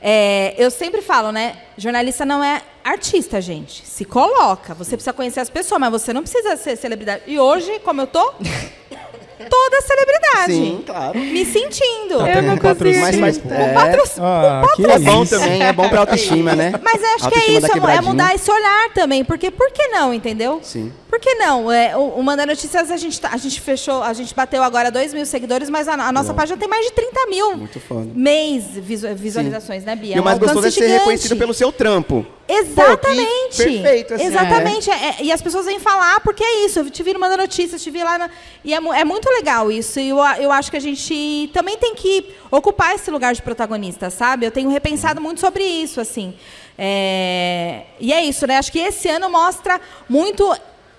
É, 0.00 0.54
eu 0.56 0.70
sempre 0.70 1.02
falo, 1.02 1.30
né? 1.32 1.56
Jornalista 1.76 2.24
não 2.24 2.42
é 2.42 2.62
artista, 2.84 3.40
gente. 3.40 3.86
Se 3.86 4.04
coloca. 4.04 4.74
Você 4.74 4.92
precisa 4.96 5.12
conhecer 5.12 5.40
as 5.40 5.50
pessoas, 5.50 5.80
mas 5.80 5.90
você 5.90 6.12
não 6.12 6.22
precisa 6.22 6.56
ser 6.56 6.76
celebridade. 6.76 7.22
E 7.26 7.38
hoje, 7.38 7.78
como 7.80 8.00
eu 8.00 8.06
tô, 8.06 8.32
toda 9.48 9.80
celebridade. 9.82 10.52
Sim, 10.52 10.82
claro. 10.84 11.18
Me 11.18 11.44
sentindo. 11.44 12.18
Tá 12.18 12.32
Eu 12.34 12.42
não 12.42 12.56
patrocínio, 12.58 13.20
Mas 13.20 13.38
pô. 13.38 13.52
é, 13.52 13.72
Patrocínio. 13.72 14.28
Ah, 14.28 14.62
que 14.74 14.86
é 14.86 14.98
bom 14.98 15.24
também, 15.24 15.62
é 15.62 15.72
bom 15.72 15.88
pra 15.88 16.00
autoestima, 16.00 16.54
né? 16.54 16.72
Mas 16.82 17.02
eu 17.02 17.08
acho 17.16 17.28
que 17.28 17.38
é 17.38 17.50
isso, 17.52 17.66
é, 17.66 18.00
mudar 18.00 18.34
esse 18.34 18.50
olhar 18.50 18.90
também. 18.94 19.24
Porque 19.24 19.50
por 19.50 19.70
que 19.70 19.88
não, 19.88 20.12
entendeu? 20.12 20.60
Sim. 20.62 20.92
Por 21.18 21.22
que 21.22 21.34
não? 21.34 21.70
É, 21.72 21.96
o, 21.96 22.10
o 22.10 22.22
Manda 22.22 22.46
Notícias, 22.46 22.92
a 22.92 22.96
gente, 22.96 23.20
tá- 23.20 23.30
a 23.32 23.36
gente 23.36 23.60
fechou, 23.60 24.04
a 24.04 24.12
gente 24.12 24.32
bateu 24.32 24.62
agora 24.62 24.88
2 24.88 25.12
mil 25.12 25.26
seguidores, 25.26 25.68
mas 25.68 25.88
a, 25.88 25.94
a 25.94 26.12
nossa 26.12 26.32
página 26.32 26.56
tem 26.56 26.68
mais 26.68 26.86
de 26.86 26.92
30 26.92 27.26
mil 27.26 27.56
Muito 27.56 27.80
foda. 27.80 28.08
mês 28.14 28.64
visu- 28.74 29.12
visualizações, 29.16 29.84
né, 29.84 29.96
Bia? 29.96 30.16
E 30.16 30.20
o 30.20 30.22
mais 30.24 30.36
Um 30.36 30.40
gostoso 30.40 30.66
é 30.68 30.70
ser 30.70 30.82
gigante. 30.82 30.98
reconhecido 31.00 31.36
pelo 31.36 31.52
seu 31.52 31.72
trampo. 31.72 32.24
Exatamente. 32.50 33.56
Pô, 33.56 33.64
perfeito, 33.64 34.14
assim, 34.14 34.24
Exatamente. 34.24 34.90
É, 34.90 35.16
e 35.22 35.32
as 35.32 35.42
pessoas 35.42 35.66
vêm 35.66 35.78
falar 35.80 36.20
porque 36.20 36.42
é 36.42 36.64
isso. 36.64 36.78
Eu 36.78 36.88
te 36.90 37.02
vi 37.02 37.12
no 37.12 37.18
Manda 37.20 37.36
Notícias, 37.36 37.82
te 37.82 37.90
vi 37.90 38.02
lá. 38.02 38.16
na- 38.16 38.30
e 38.64 38.72
é, 38.72 38.76
é 38.76 39.04
muito 39.04 39.28
legal 39.28 39.70
isso. 39.72 39.98
E 40.00 40.08
eu, 40.10 40.18
eu 40.38 40.52
acho 40.52 40.70
que 40.70 40.76
a 40.76 40.80
gente 40.80 41.50
também 41.52 41.76
tem 41.76 41.94
que 41.96 42.30
ocupar 42.50 42.94
esse 42.94 43.10
lugar 43.10 43.34
de 43.34 43.42
protagonista, 43.42 44.08
sabe? 44.08 44.46
Eu 44.46 44.50
tenho 44.52 44.70
repensado 44.70 45.20
muito 45.20 45.40
sobre 45.40 45.64
isso, 45.64 46.00
assim. 46.00 46.32
É, 46.78 47.82
E 48.00 48.12
é 48.12 48.24
isso, 48.24 48.46
né? 48.46 48.56
Acho 48.56 48.70
que 48.70 48.78
esse 48.78 49.08
ano 49.08 49.28
mostra 49.28 49.80
muito 50.08 50.48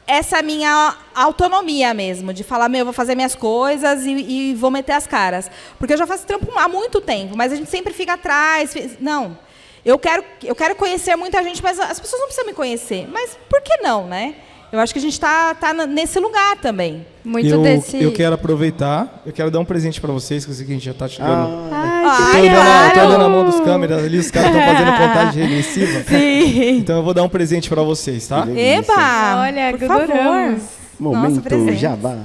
essa 0.10 0.42
minha 0.42 0.98
autonomia 1.14 1.94
mesmo, 1.94 2.34
de 2.34 2.44
falar, 2.44 2.68
meu, 2.68 2.80
eu 2.80 2.86
vou 2.86 2.94
fazer 2.94 3.14
minhas 3.14 3.36
coisas 3.36 4.08
e, 4.08 4.10
e 4.10 4.56
vou 4.56 4.72
meter 4.72 4.94
as 4.94 5.06
caras. 5.06 5.52
Porque 5.78 5.94
eu 5.94 5.98
já 5.98 6.08
faço 6.08 6.26
trampo 6.26 6.52
há 6.58 6.68
muito 6.68 7.00
tempo, 7.00 7.38
mas 7.38 7.54
a 7.54 7.56
gente 7.56 7.70
sempre 7.70 7.94
fica 7.94 8.14
atrás. 8.14 8.74
Não. 9.00 9.38
Eu 9.86 10.00
quero, 10.00 10.26
eu 10.44 10.56
quero 10.56 10.76
conhecer 10.76 11.16
muita 11.16 11.44
gente, 11.44 11.62
mas 11.62 11.80
as 11.80 12.00
pessoas 12.00 12.22
não 12.22 12.28
precisam 12.28 12.48
me 12.48 12.54
conhecer. 12.54 13.08
Mas 13.08 13.38
por 13.48 13.62
que 13.62 13.78
não, 13.78 14.08
né? 14.08 14.34
Eu 14.72 14.80
acho 14.80 14.94
que 14.94 15.00
a 15.00 15.02
gente 15.02 15.14
está 15.14 15.56
tá 15.56 15.74
na- 15.74 15.88
nesse 15.88 16.20
lugar 16.20 16.56
também. 16.58 17.04
Muito 17.26 17.48
eu, 17.48 17.62
desse. 17.64 18.02
eu 18.04 18.12
quero 18.12 18.36
aproveitar, 18.36 19.22
eu 19.26 19.34
quero 19.34 19.50
dar 19.50 19.60
um 19.60 19.66
presente 19.66 20.00
pra 20.00 20.12
vocês, 20.14 20.46
que 20.46 20.52
eu 20.52 20.56
sei 20.56 20.64
que 20.66 20.72
a 20.72 20.76
gente 20.76 20.86
já 20.86 20.94
tá 20.94 21.08
chegando. 21.08 21.70
Ai, 21.72 22.04
Ah, 22.04 22.04
eu 22.04 22.04
tô 22.04 22.38
Ai, 22.38 22.42
olhando, 22.42 22.58
a- 22.58 22.84
eu 22.84 22.88
tô 22.90 22.94
claro. 22.94 23.10
olhando 23.10 23.24
a 23.26 23.30
mão 23.30 23.46
dos 23.46 23.60
câmeras 23.62 24.04
ali, 24.04 24.18
os 24.20 24.30
caras 24.30 24.50
estão 24.56 24.64
fazendo 24.74 24.92
contagem 24.98 25.44
regressiva. 25.48 26.04
Sim. 26.08 26.78
Então 26.78 26.98
eu 26.98 27.04
vou 27.04 27.14
dar 27.16 27.24
um 27.24 27.30
presente 27.30 27.68
pra 27.68 27.82
vocês, 27.82 28.28
tá? 28.28 28.46
Eba! 28.56 29.42
Olha, 29.42 29.72
por 29.78 29.88
favor. 29.88 30.04
adoramos. 30.04 30.62
Nossa, 31.00 31.18
Momento 31.18 31.42
presente. 31.42 31.78
jabá. 31.78 32.18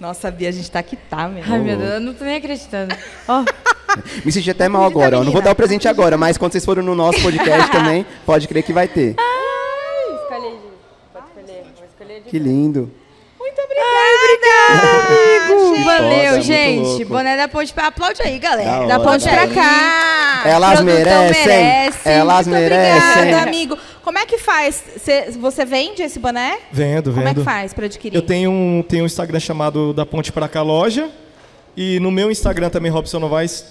Nossa, 0.00 0.30
Bia, 0.30 0.48
a 0.48 0.52
gente 0.52 0.70
tá 0.70 0.82
que 0.82 0.94
tá, 0.96 1.28
meu. 1.28 1.42
Ai, 1.46 1.58
meu 1.58 1.76
Deus, 1.76 1.90
eu 1.94 2.00
não 2.00 2.14
tô 2.14 2.24
nem 2.24 2.36
acreditando. 2.36 2.94
Ó, 3.26 3.44
Me 4.24 4.30
senti 4.30 4.50
até 4.50 4.68
mal 4.68 4.84
agora, 4.84 5.18
ó. 5.18 5.24
Não 5.24 5.32
vou 5.32 5.42
dar 5.42 5.50
o 5.50 5.54
presente 5.56 5.88
agora, 5.88 6.16
mas 6.16 6.38
quando 6.38 6.52
vocês 6.52 6.64
forem 6.64 6.84
no 6.84 6.94
nosso 6.94 7.20
podcast 7.20 7.68
também, 7.72 8.06
pode 8.24 8.46
crer 8.46 8.62
que 8.62 8.72
vai 8.72 8.86
ter. 8.86 9.16
escolhe 9.16 10.46
aí, 10.46 10.52
Gi. 10.52 10.68
Pode 11.12 11.26
escolher. 11.26 11.64
Vou 11.76 11.86
escolher 11.86 12.17
de 12.17 12.17
Que 12.28 12.38
lindo. 12.38 12.90
Muito 13.38 13.60
obrigada! 13.60 15.84
Valeu, 15.84 15.84
foda, 15.84 16.30
muito 16.32 16.42
gente. 16.44 17.04
Boné 17.04 17.36
da 17.36 17.48
Ponte 17.48 17.72
pra 17.72 17.86
aplaude 17.86 18.20
aí, 18.22 18.38
galera. 18.38 18.86
Da 18.86 18.98
Da 18.98 19.04
ponte 19.04 19.24
pra 19.28 19.42
hora. 19.42 19.54
cá! 19.54 20.42
Elas 20.46 20.80
merecem. 20.82 21.46
merece. 21.46 22.08
Elas 22.08 22.46
Muito 22.46 22.60
merecem. 22.60 23.12
obrigada, 23.22 23.42
amigo. 23.42 23.78
Como 24.04 24.18
é 24.18 24.26
que 24.26 24.38
faz? 24.38 24.82
Cê- 24.98 25.30
você 25.32 25.64
vende 25.64 26.02
esse 26.02 26.18
boné? 26.18 26.58
Vendo, 26.70 27.12
Como 27.12 27.26
é 27.26 27.30
que 27.30 27.34
vendo. 27.36 27.44
faz 27.44 27.74
para 27.74 27.86
adquirir? 27.86 28.16
Eu 28.16 28.22
tenho 28.22 28.50
um, 28.50 28.82
tenho 28.86 29.02
um 29.02 29.06
Instagram 29.06 29.40
chamado 29.40 29.92
Da 29.92 30.06
Ponte 30.06 30.30
Pra 30.32 30.48
Cá 30.48 30.62
Loja. 30.62 31.08
E 31.76 31.98
no 32.00 32.10
meu 32.10 32.30
Instagram 32.30 32.70
também, 32.70 32.90
Robson 32.90 33.18
Novaes, 33.18 33.64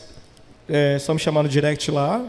é 0.69 0.97
só 0.99 1.13
me 1.13 1.19
chamar 1.19 1.43
no 1.43 1.49
direct 1.49 1.89
lá, 1.91 2.21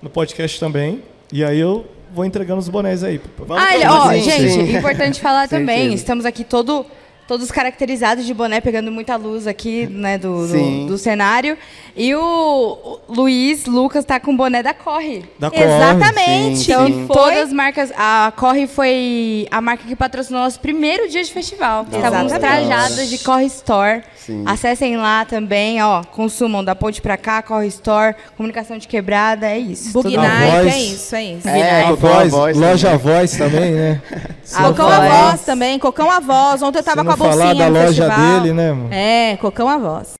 no 0.00 0.10
podcast 0.10 0.58
também. 0.60 1.02
E 1.32 1.44
aí 1.44 1.58
eu 1.58 1.86
vou 2.14 2.24
entregando 2.24 2.60
os 2.60 2.68
bonés 2.68 3.02
aí. 3.02 3.20
Vamos 3.38 3.62
Ah, 3.62 3.74
ele- 3.74 3.86
ó, 3.86 4.12
gente, 4.14 4.50
sim. 4.50 4.76
importante 4.76 5.20
falar 5.20 5.48
também. 5.48 5.92
Estamos 5.94 6.24
aqui 6.24 6.44
todo, 6.44 6.84
todos 7.26 7.50
caracterizados 7.50 8.26
de 8.26 8.34
boné, 8.34 8.60
pegando 8.60 8.90
muita 8.92 9.16
luz 9.16 9.46
aqui, 9.46 9.86
né, 9.86 10.18
do, 10.18 10.46
do, 10.46 10.86
do 10.88 10.98
cenário. 10.98 11.56
E 11.96 12.14
o, 12.14 12.98
Luiz 13.08 13.64
Lucas 13.66 14.04
tá 14.04 14.18
com 14.20 14.32
o 14.32 14.36
boné 14.36 14.62
da 14.62 14.74
Corre. 14.74 15.24
Da 15.38 15.50
Corre. 15.50 15.62
Exatamente. 15.64 16.58
Sim, 16.58 16.72
Então, 16.72 16.86
sim. 16.86 17.06
Foi? 17.06 17.16
todas 17.16 17.38
as 17.48 17.52
marcas. 17.52 17.92
A 17.96 18.32
Corre 18.36 18.66
foi 18.66 19.46
a 19.50 19.60
marca 19.60 19.84
que 19.86 19.94
patrocinou 19.96 20.42
nosso 20.42 20.58
primeiro 20.60 21.08
dia 21.08 21.22
de 21.22 21.32
festival. 21.32 21.86
Estávamos 21.90 22.32
Exatamente. 22.32 22.66
trajadas 22.68 23.08
de 23.10 23.18
Corre 23.18 23.46
Store. 23.46 24.02
Sim. 24.16 24.44
Acessem 24.46 24.96
lá 24.96 25.24
também, 25.24 25.82
ó. 25.82 26.02
Consumam 26.04 26.62
da 26.64 26.74
ponte 26.74 27.00
pra 27.02 27.16
cá, 27.16 27.42
Corre 27.42 27.66
Store, 27.68 28.14
comunicação 28.36 28.78
de 28.78 28.86
quebrada, 28.88 29.46
é 29.50 29.58
isso. 29.58 29.92
Bug 29.92 30.08
Tudo- 30.10 30.20
A 30.20 30.28
Nike, 30.28 30.50
voz. 30.62 30.66
é 30.74 30.78
isso, 30.78 31.16
é 31.16 31.24
isso. 31.24 31.48
É, 31.48 31.82
A 31.82 31.88
Cocão 31.88 32.10
a 32.10 32.14
voz, 32.14 32.30
voz 32.30 32.56
loja 32.56 32.90
também. 32.90 32.94
a 32.94 33.14
voz 33.18 33.36
também, 33.36 33.70
né? 33.72 34.02
Não 34.52 34.68
Cocão 34.70 34.88
a 34.88 35.00
voz 35.30 35.40
também, 35.42 35.78
Cocão 35.78 36.10
a 36.10 36.20
voz. 36.20 36.62
Ontem 36.62 36.78
eu 36.78 36.82
tava 36.84 37.04
com 37.16 37.24
a 37.24 37.26
bolsinha 37.28 37.46
falar 37.46 37.54
da 37.54 37.68
loja 37.68 38.04
festival. 38.06 38.40
dele, 38.40 38.52
né, 38.52 38.72
mano? 38.72 38.88
É, 38.92 39.36
Cocão 39.36 39.68
a 39.68 39.78
voz. 39.78 40.14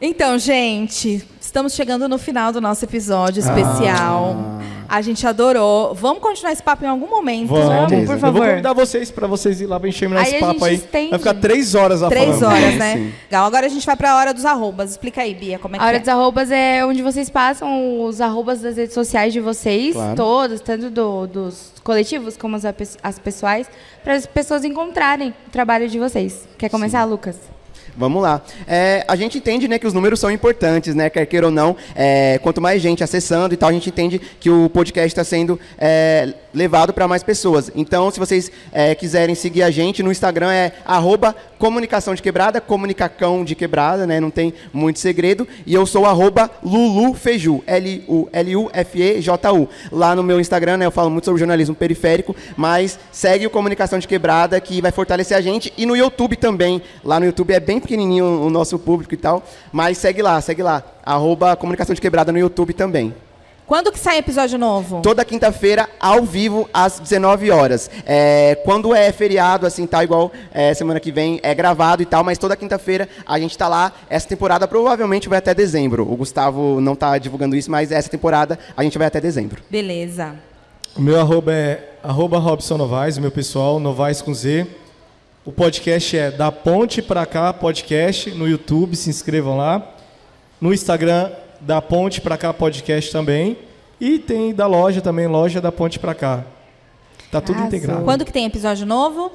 Então, 0.00 0.36
gente, 0.38 1.26
estamos 1.40 1.74
chegando 1.74 2.08
no 2.08 2.18
final 2.18 2.52
do 2.52 2.60
nosso 2.60 2.84
episódio 2.84 3.40
especial. 3.40 4.36
A 4.94 5.00
gente 5.00 5.26
adorou. 5.26 5.94
Vamos 5.94 6.22
continuar 6.22 6.52
esse 6.52 6.62
papo 6.62 6.84
em 6.84 6.88
algum 6.88 7.08
momento. 7.08 7.48
Vamos, 7.48 7.66
Vamos, 7.66 8.04
por 8.06 8.12
Eu 8.14 8.18
favor. 8.18 8.40
vou 8.40 8.48
convidar 8.50 8.72
vocês 8.74 9.10
pra 9.10 9.26
vocês 9.26 9.58
ir 9.62 9.66
lá 9.66 9.80
pra 9.80 9.88
encher 9.88 10.12
Aí 10.14 10.22
esse 10.22 10.36
a 10.36 10.40
papo 10.40 10.64
aí. 10.66 10.74
estende. 10.74 11.10
Vai 11.10 11.18
ficar 11.18 11.34
três 11.34 11.74
horas 11.74 12.02
lá 12.02 12.10
Três 12.10 12.38
falando. 12.38 12.44
horas, 12.56 12.72
Sim, 12.72 12.76
né? 12.78 12.92
sim. 12.96 13.12
Legal. 13.30 13.46
Agora 13.46 13.64
a 13.66 13.68
gente 13.70 13.86
vai 13.86 13.96
pra 13.96 14.16
hora 14.16 14.34
dos 14.34 14.44
arrobas. 14.44 14.90
Explica 14.90 15.22
aí, 15.22 15.32
Bia, 15.34 15.58
como 15.58 15.76
é 15.76 15.78
que 15.78 15.84
A 15.84 15.88
hora 15.88 15.96
é. 15.96 16.00
dos 16.00 16.08
arrobas 16.10 16.50
é 16.50 16.84
onde 16.84 17.00
vocês 17.02 17.30
passam 17.30 18.04
os 18.04 18.20
arrobas 18.20 18.60
das 18.60 18.76
redes 18.76 18.92
sociais 18.92 19.32
de 19.32 19.40
vocês, 19.40 19.94
Claro. 19.94 20.14
todos, 20.14 20.60
tanto 20.60 20.90
do- 20.90 21.26
dos 21.26 21.72
coletivos 21.82 22.36
como 22.36 22.56
as, 22.56 22.64
as 23.02 23.18
pessoais, 23.18 23.66
para 24.04 24.12
as 24.12 24.26
pessoas 24.26 24.62
encontrarem 24.62 25.30
o 25.46 25.50
trabalho 25.50 25.88
de 25.88 25.98
vocês. 25.98 26.46
Quer 26.58 26.68
começar, 26.68 27.02
Lucas? 27.04 27.36
Vamos 27.96 28.22
lá. 28.22 28.40
É, 28.66 29.04
a 29.06 29.14
gente 29.16 29.36
entende 29.38 29.68
né, 29.68 29.78
que 29.78 29.86
os 29.86 29.92
números 29.92 30.18
são 30.18 30.30
importantes, 30.30 30.94
né? 30.94 31.10
Quer 31.10 31.26
queira 31.26 31.46
ou 31.46 31.52
não. 31.52 31.76
É, 31.94 32.38
quanto 32.42 32.60
mais 32.60 32.80
gente 32.80 33.04
acessando 33.04 33.52
e 33.52 33.56
tal, 33.56 33.68
a 33.68 33.72
gente 33.72 33.88
entende 33.88 34.18
que 34.40 34.48
o 34.48 34.70
podcast 34.70 35.08
está 35.08 35.24
sendo 35.24 35.60
é, 35.78 36.32
levado 36.54 36.92
para 36.92 37.06
mais 37.06 37.22
pessoas. 37.22 37.70
Então, 37.74 38.10
se 38.10 38.18
vocês 38.18 38.50
é, 38.72 38.94
quiserem 38.94 39.34
seguir 39.34 39.62
a 39.62 39.70
gente 39.70 40.02
no 40.02 40.10
Instagram, 40.10 40.50
é 40.50 40.72
arroba 40.84 41.36
comunicação 41.62 42.12
de 42.12 42.20
quebrada, 42.20 42.60
comunicacão 42.60 43.44
de 43.44 43.54
quebrada, 43.54 44.04
né? 44.04 44.18
Não 44.18 44.32
tem 44.32 44.52
muito 44.72 44.98
segredo. 44.98 45.46
E 45.64 45.72
eu 45.72 45.86
sou 45.86 46.04
arroba 46.04 46.50
lulufeju, 46.60 47.62
L-U-L-U-F-E-J-U. 47.64 49.68
Lá 49.92 50.16
no 50.16 50.24
meu 50.24 50.40
Instagram, 50.40 50.78
né, 50.78 50.86
eu 50.86 50.90
falo 50.90 51.08
muito 51.08 51.26
sobre 51.26 51.38
jornalismo 51.38 51.72
periférico, 51.72 52.34
mas 52.56 52.98
segue 53.12 53.46
o 53.46 53.50
Comunicação 53.50 54.00
de 54.00 54.08
Quebrada, 54.08 54.60
que 54.60 54.82
vai 54.82 54.90
fortalecer 54.90 55.36
a 55.36 55.40
gente. 55.40 55.72
E 55.78 55.86
no 55.86 55.94
YouTube 55.94 56.34
também. 56.34 56.82
Lá 57.04 57.20
no 57.20 57.26
YouTube 57.26 57.52
é 57.52 57.60
bem 57.60 57.78
pequenininho 57.78 58.24
o 58.24 58.50
nosso 58.50 58.76
público 58.76 59.14
e 59.14 59.16
tal, 59.16 59.44
mas 59.70 59.98
segue 59.98 60.20
lá, 60.20 60.40
segue 60.40 60.64
lá. 60.64 60.82
Arroba 61.06 61.54
Comunicação 61.54 61.94
de 61.94 62.00
Quebrada 62.00 62.32
no 62.32 62.40
YouTube 62.40 62.72
também. 62.72 63.14
Quando 63.72 63.90
que 63.90 63.98
sai 63.98 64.18
episódio 64.18 64.58
novo? 64.58 65.00
Toda 65.00 65.24
quinta-feira, 65.24 65.88
ao 65.98 66.24
vivo, 66.24 66.68
às 66.74 67.00
19 67.00 67.50
horas. 67.50 67.90
É, 68.04 68.54
quando 68.66 68.94
é 68.94 69.10
feriado, 69.10 69.66
assim, 69.66 69.86
tal, 69.86 70.02
igual 70.02 70.30
é, 70.52 70.74
semana 70.74 71.00
que 71.00 71.10
vem, 71.10 71.40
é 71.42 71.54
gravado 71.54 72.02
e 72.02 72.04
tal, 72.04 72.22
mas 72.22 72.36
toda 72.36 72.54
quinta-feira 72.54 73.08
a 73.24 73.38
gente 73.38 73.56
tá 73.56 73.68
lá. 73.68 73.90
Essa 74.10 74.28
temporada 74.28 74.68
provavelmente 74.68 75.26
vai 75.26 75.38
até 75.38 75.54
dezembro. 75.54 76.02
O 76.02 76.14
Gustavo 76.16 76.82
não 76.82 76.94
tá 76.94 77.16
divulgando 77.16 77.56
isso, 77.56 77.70
mas 77.70 77.90
essa 77.90 78.10
temporada 78.10 78.58
a 78.76 78.82
gente 78.82 78.98
vai 78.98 79.06
até 79.06 79.22
dezembro. 79.22 79.62
Beleza. 79.70 80.34
O 80.94 81.00
meu 81.00 81.18
arroba 81.18 81.54
é 81.54 81.94
arroba 82.02 82.38
Robson 82.38 82.76
Novaes, 82.76 83.16
o 83.16 83.22
meu 83.22 83.30
pessoal, 83.30 83.80
Novaes 83.80 84.20
com 84.20 84.34
Z. 84.34 84.66
O 85.46 85.50
podcast 85.50 86.14
é 86.14 86.30
Da 86.30 86.52
Ponte 86.52 87.00
Pra 87.00 87.24
Cá 87.24 87.54
Podcast 87.54 88.32
no 88.32 88.46
YouTube, 88.46 88.94
se 88.96 89.08
inscrevam 89.08 89.56
lá. 89.56 89.94
No 90.60 90.74
Instagram, 90.74 91.30
Da 91.62 91.80
Ponte 91.80 92.20
Pra 92.20 92.36
Cá 92.36 92.52
Podcast 92.52 93.10
também. 93.10 93.56
E 94.00 94.18
tem 94.18 94.52
da 94.52 94.66
loja 94.66 95.00
também, 95.00 95.26
Loja 95.26 95.60
da 95.60 95.70
Ponte 95.70 95.98
Pra 95.98 96.14
Cá. 96.14 96.44
Tá 97.30 97.40
tudo 97.40 97.54
Arrasou. 97.60 97.68
integrado. 97.68 98.04
Quando 98.04 98.24
que 98.24 98.32
tem 98.32 98.44
episódio 98.44 98.84
novo? 98.84 99.30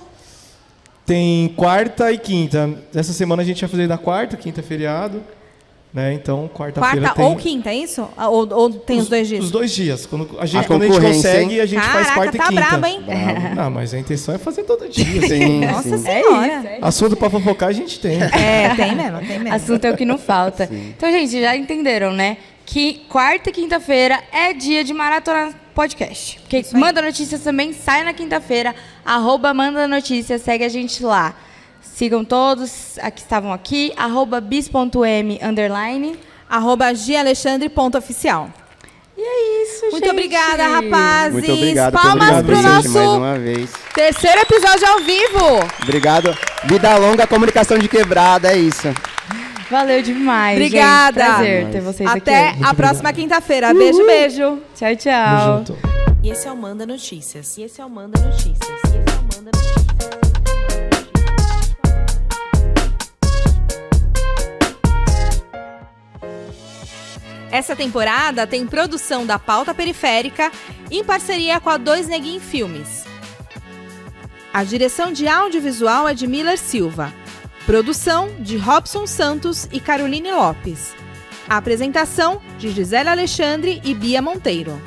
Tem 1.05 1.47
quarta 1.55 2.11
e 2.11 2.17
quinta. 2.17 2.69
Essa 2.93 3.13
semana 3.13 3.41
a 3.41 3.45
gente 3.45 3.61
vai 3.61 3.69
fazer 3.69 3.87
na 3.87 3.97
quarta, 3.97 4.35
quinta 4.35 4.59
é 4.59 4.63
feriado. 4.63 5.23
Né? 5.97 6.13
Então, 6.13 6.47
quarta-feira 6.53 7.07
Quarta 7.07 7.15
tem... 7.15 7.25
ou 7.25 7.35
quinta, 7.35 7.71
é 7.71 7.75
isso? 7.75 8.07
Ah, 8.15 8.29
Ou, 8.29 8.47
ou 8.53 8.69
tem 8.69 8.99
os, 8.99 9.09
dois 9.09 9.27
dias? 9.27 9.43
Os 9.45 9.49
dois 9.49 9.71
dias. 9.71 10.05
Quando 10.05 10.29
a 10.37 10.45
gente, 10.45 10.63
A 10.63 10.67
quando 10.67 10.83
a 10.83 10.85
gente 10.85 11.01
consegue, 11.01 11.55
hein? 11.55 11.59
a 11.59 11.65
gente 11.65 11.81
Caraca, 11.81 12.03
faz 12.03 12.13
quarta 12.13 12.37
tá 12.37 12.43
e 12.43 12.47
quinta. 12.49 12.61
brabo, 12.61 12.85
hein? 12.85 13.01
Não, 13.55 13.71
mas 13.71 13.95
a 13.95 13.97
intenção 13.97 14.35
é 14.35 14.37
fazer 14.37 14.61
todo 14.61 14.87
dia. 14.87 15.27
Sim, 15.27 15.65
Nossa 15.65 15.97
sim. 15.97 16.03
senhora. 16.03 16.77
Assunto 16.83 17.15
pra 17.15 17.31
fofocar 17.31 17.69
a 17.69 17.71
gente 17.71 17.99
tem. 17.99 18.21
É, 18.21 18.75
tem 18.75 18.95
mesmo, 18.95 19.19
tem 19.21 19.39
mesmo. 19.39 19.55
Assunto 19.55 19.85
é 19.85 19.91
o 19.91 19.97
que 19.97 20.05
não 20.05 20.19
falta. 20.19 20.69
Então, 20.71 21.11
gente, 21.11 21.41
já 21.41 21.57
entenderam, 21.57 22.13
né? 22.13 22.37
Que 22.63 23.01
quarta 23.09 23.49
e 23.49 23.53
quinta-feira 23.53 24.19
é 24.31 24.53
dia 24.53 24.83
de 24.83 24.93
maratona 24.93 25.51
podcast. 25.73 26.39
Porque 26.41 26.63
Manda 26.73 27.01
Notícias 27.01 27.41
também 27.41 27.73
sai 27.73 28.03
na 28.03 28.13
quinta-feira. 28.13 28.75
Arroba 29.03 29.51
Manda 29.51 29.87
Notícias, 29.87 30.43
segue 30.43 30.63
a 30.63 30.69
gente 30.69 31.01
lá. 31.01 31.35
Sigam 31.81 32.23
todos 32.23 32.97
que 33.13 33.21
estavam 33.21 33.51
aqui. 33.51 33.91
Arroba 33.97 34.39
bis.m 34.41 35.39
underline. 35.43 36.17
Arroba 36.49 36.93
gialexandre.oficial. 36.93 38.49
E 39.17 39.21
é 39.21 39.63
isso, 39.63 39.81
gente. 39.81 39.91
Muito 39.93 40.09
obrigada, 40.11 40.67
rapazes. 40.67 41.33
Muito 41.33 41.51
obrigado 41.51 41.91
Palmas 41.93 42.45
pro 42.45 42.55
convite 42.55 42.61
nosso 42.61 42.89
mais 42.91 43.09
uma 43.09 43.39
vez. 43.39 43.71
terceiro 43.93 44.41
episódio 44.41 44.87
ao 44.87 44.99
vivo. 44.99 45.59
Obrigado. 45.81 46.37
Vida 46.65 46.95
longa, 46.97 47.25
comunicação 47.25 47.79
de 47.79 47.87
quebrada, 47.89 48.51
é 48.53 48.57
isso. 48.57 48.87
Valeu 49.71 50.01
demais. 50.03 50.57
gente. 50.59 50.67
Obrigada. 50.67 51.25
Prazer 51.25 51.69
ter 51.71 51.81
vocês 51.81 52.09
Até 52.09 52.49
aqui. 52.49 52.63
a 52.63 52.73
próxima 52.73 53.11
quinta-feira. 53.11 53.73
Beijo, 53.73 54.05
beijo. 54.05 54.61
Tchau, 54.75 54.95
tchau. 54.95 55.37
Tamo 55.39 55.57
junto. 55.57 55.77
E 56.23 56.29
esse 56.29 56.47
é 56.47 56.51
o 56.51 56.55
Manda 56.57 56.85
Notícias. 56.85 57.57
E 57.57 57.63
esse 57.63 57.81
é 57.81 57.85
o 57.85 57.89
Manda 57.89 58.19
Notícias. 58.21 58.47
E 58.47 58.51
esse 58.51 58.71
é 58.71 58.75
o 58.75 58.77
Manda 58.77 58.91
Notícias. 58.91 59.06
Essa 67.57 67.75
temporada 67.75 68.45
tem 68.45 68.67
produção 68.67 69.25
da 69.25 69.39
Pauta 69.39 69.73
Periférica 69.73 70.51
em 70.91 71.03
parceria 71.03 71.59
com 71.59 71.71
a 71.71 71.77
Dois 71.77 72.07
Neguin 72.07 72.39
Filmes. 72.39 73.03
A 74.53 74.63
direção 74.63 75.11
de 75.11 75.27
audiovisual 75.27 76.07
é 76.07 76.13
de 76.13 76.27
Miller 76.27 76.59
Silva. 76.59 77.11
Produção 77.65 78.29
de 78.39 78.57
Robson 78.57 79.07
Santos 79.07 79.67
e 79.71 79.79
Caroline 79.79 80.31
Lopes. 80.31 80.93
A 81.49 81.57
apresentação 81.57 82.39
de 82.59 82.69
Gisele 82.69 83.09
Alexandre 83.09 83.81
e 83.83 83.95
Bia 83.95 84.21
Monteiro. 84.21 84.79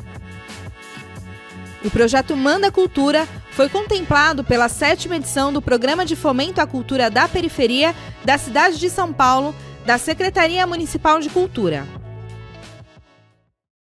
O 1.85 1.91
projeto 1.91 2.37
Manda 2.37 2.71
Cultura 2.71 3.27
foi 3.51 3.69
contemplado 3.69 4.45
pela 4.45 4.69
sétima 4.69 5.17
edição 5.17 5.53
do 5.53 5.61
Programa 5.61 6.07
de 6.07 6.15
Fomento 6.15 6.61
à 6.61 6.69
Cultura 6.69 7.11
da 7.11 7.27
Periferia 7.27 7.97
da 8.25 8.39
cidade 8.39 8.79
de 8.79 8.89
São 8.89 9.13
Paulo, 9.13 9.57
da 9.85 9.99
Secretaria 9.99 10.65
Municipal 10.69 11.19
de 11.19 11.29
Cultura. 11.31 11.85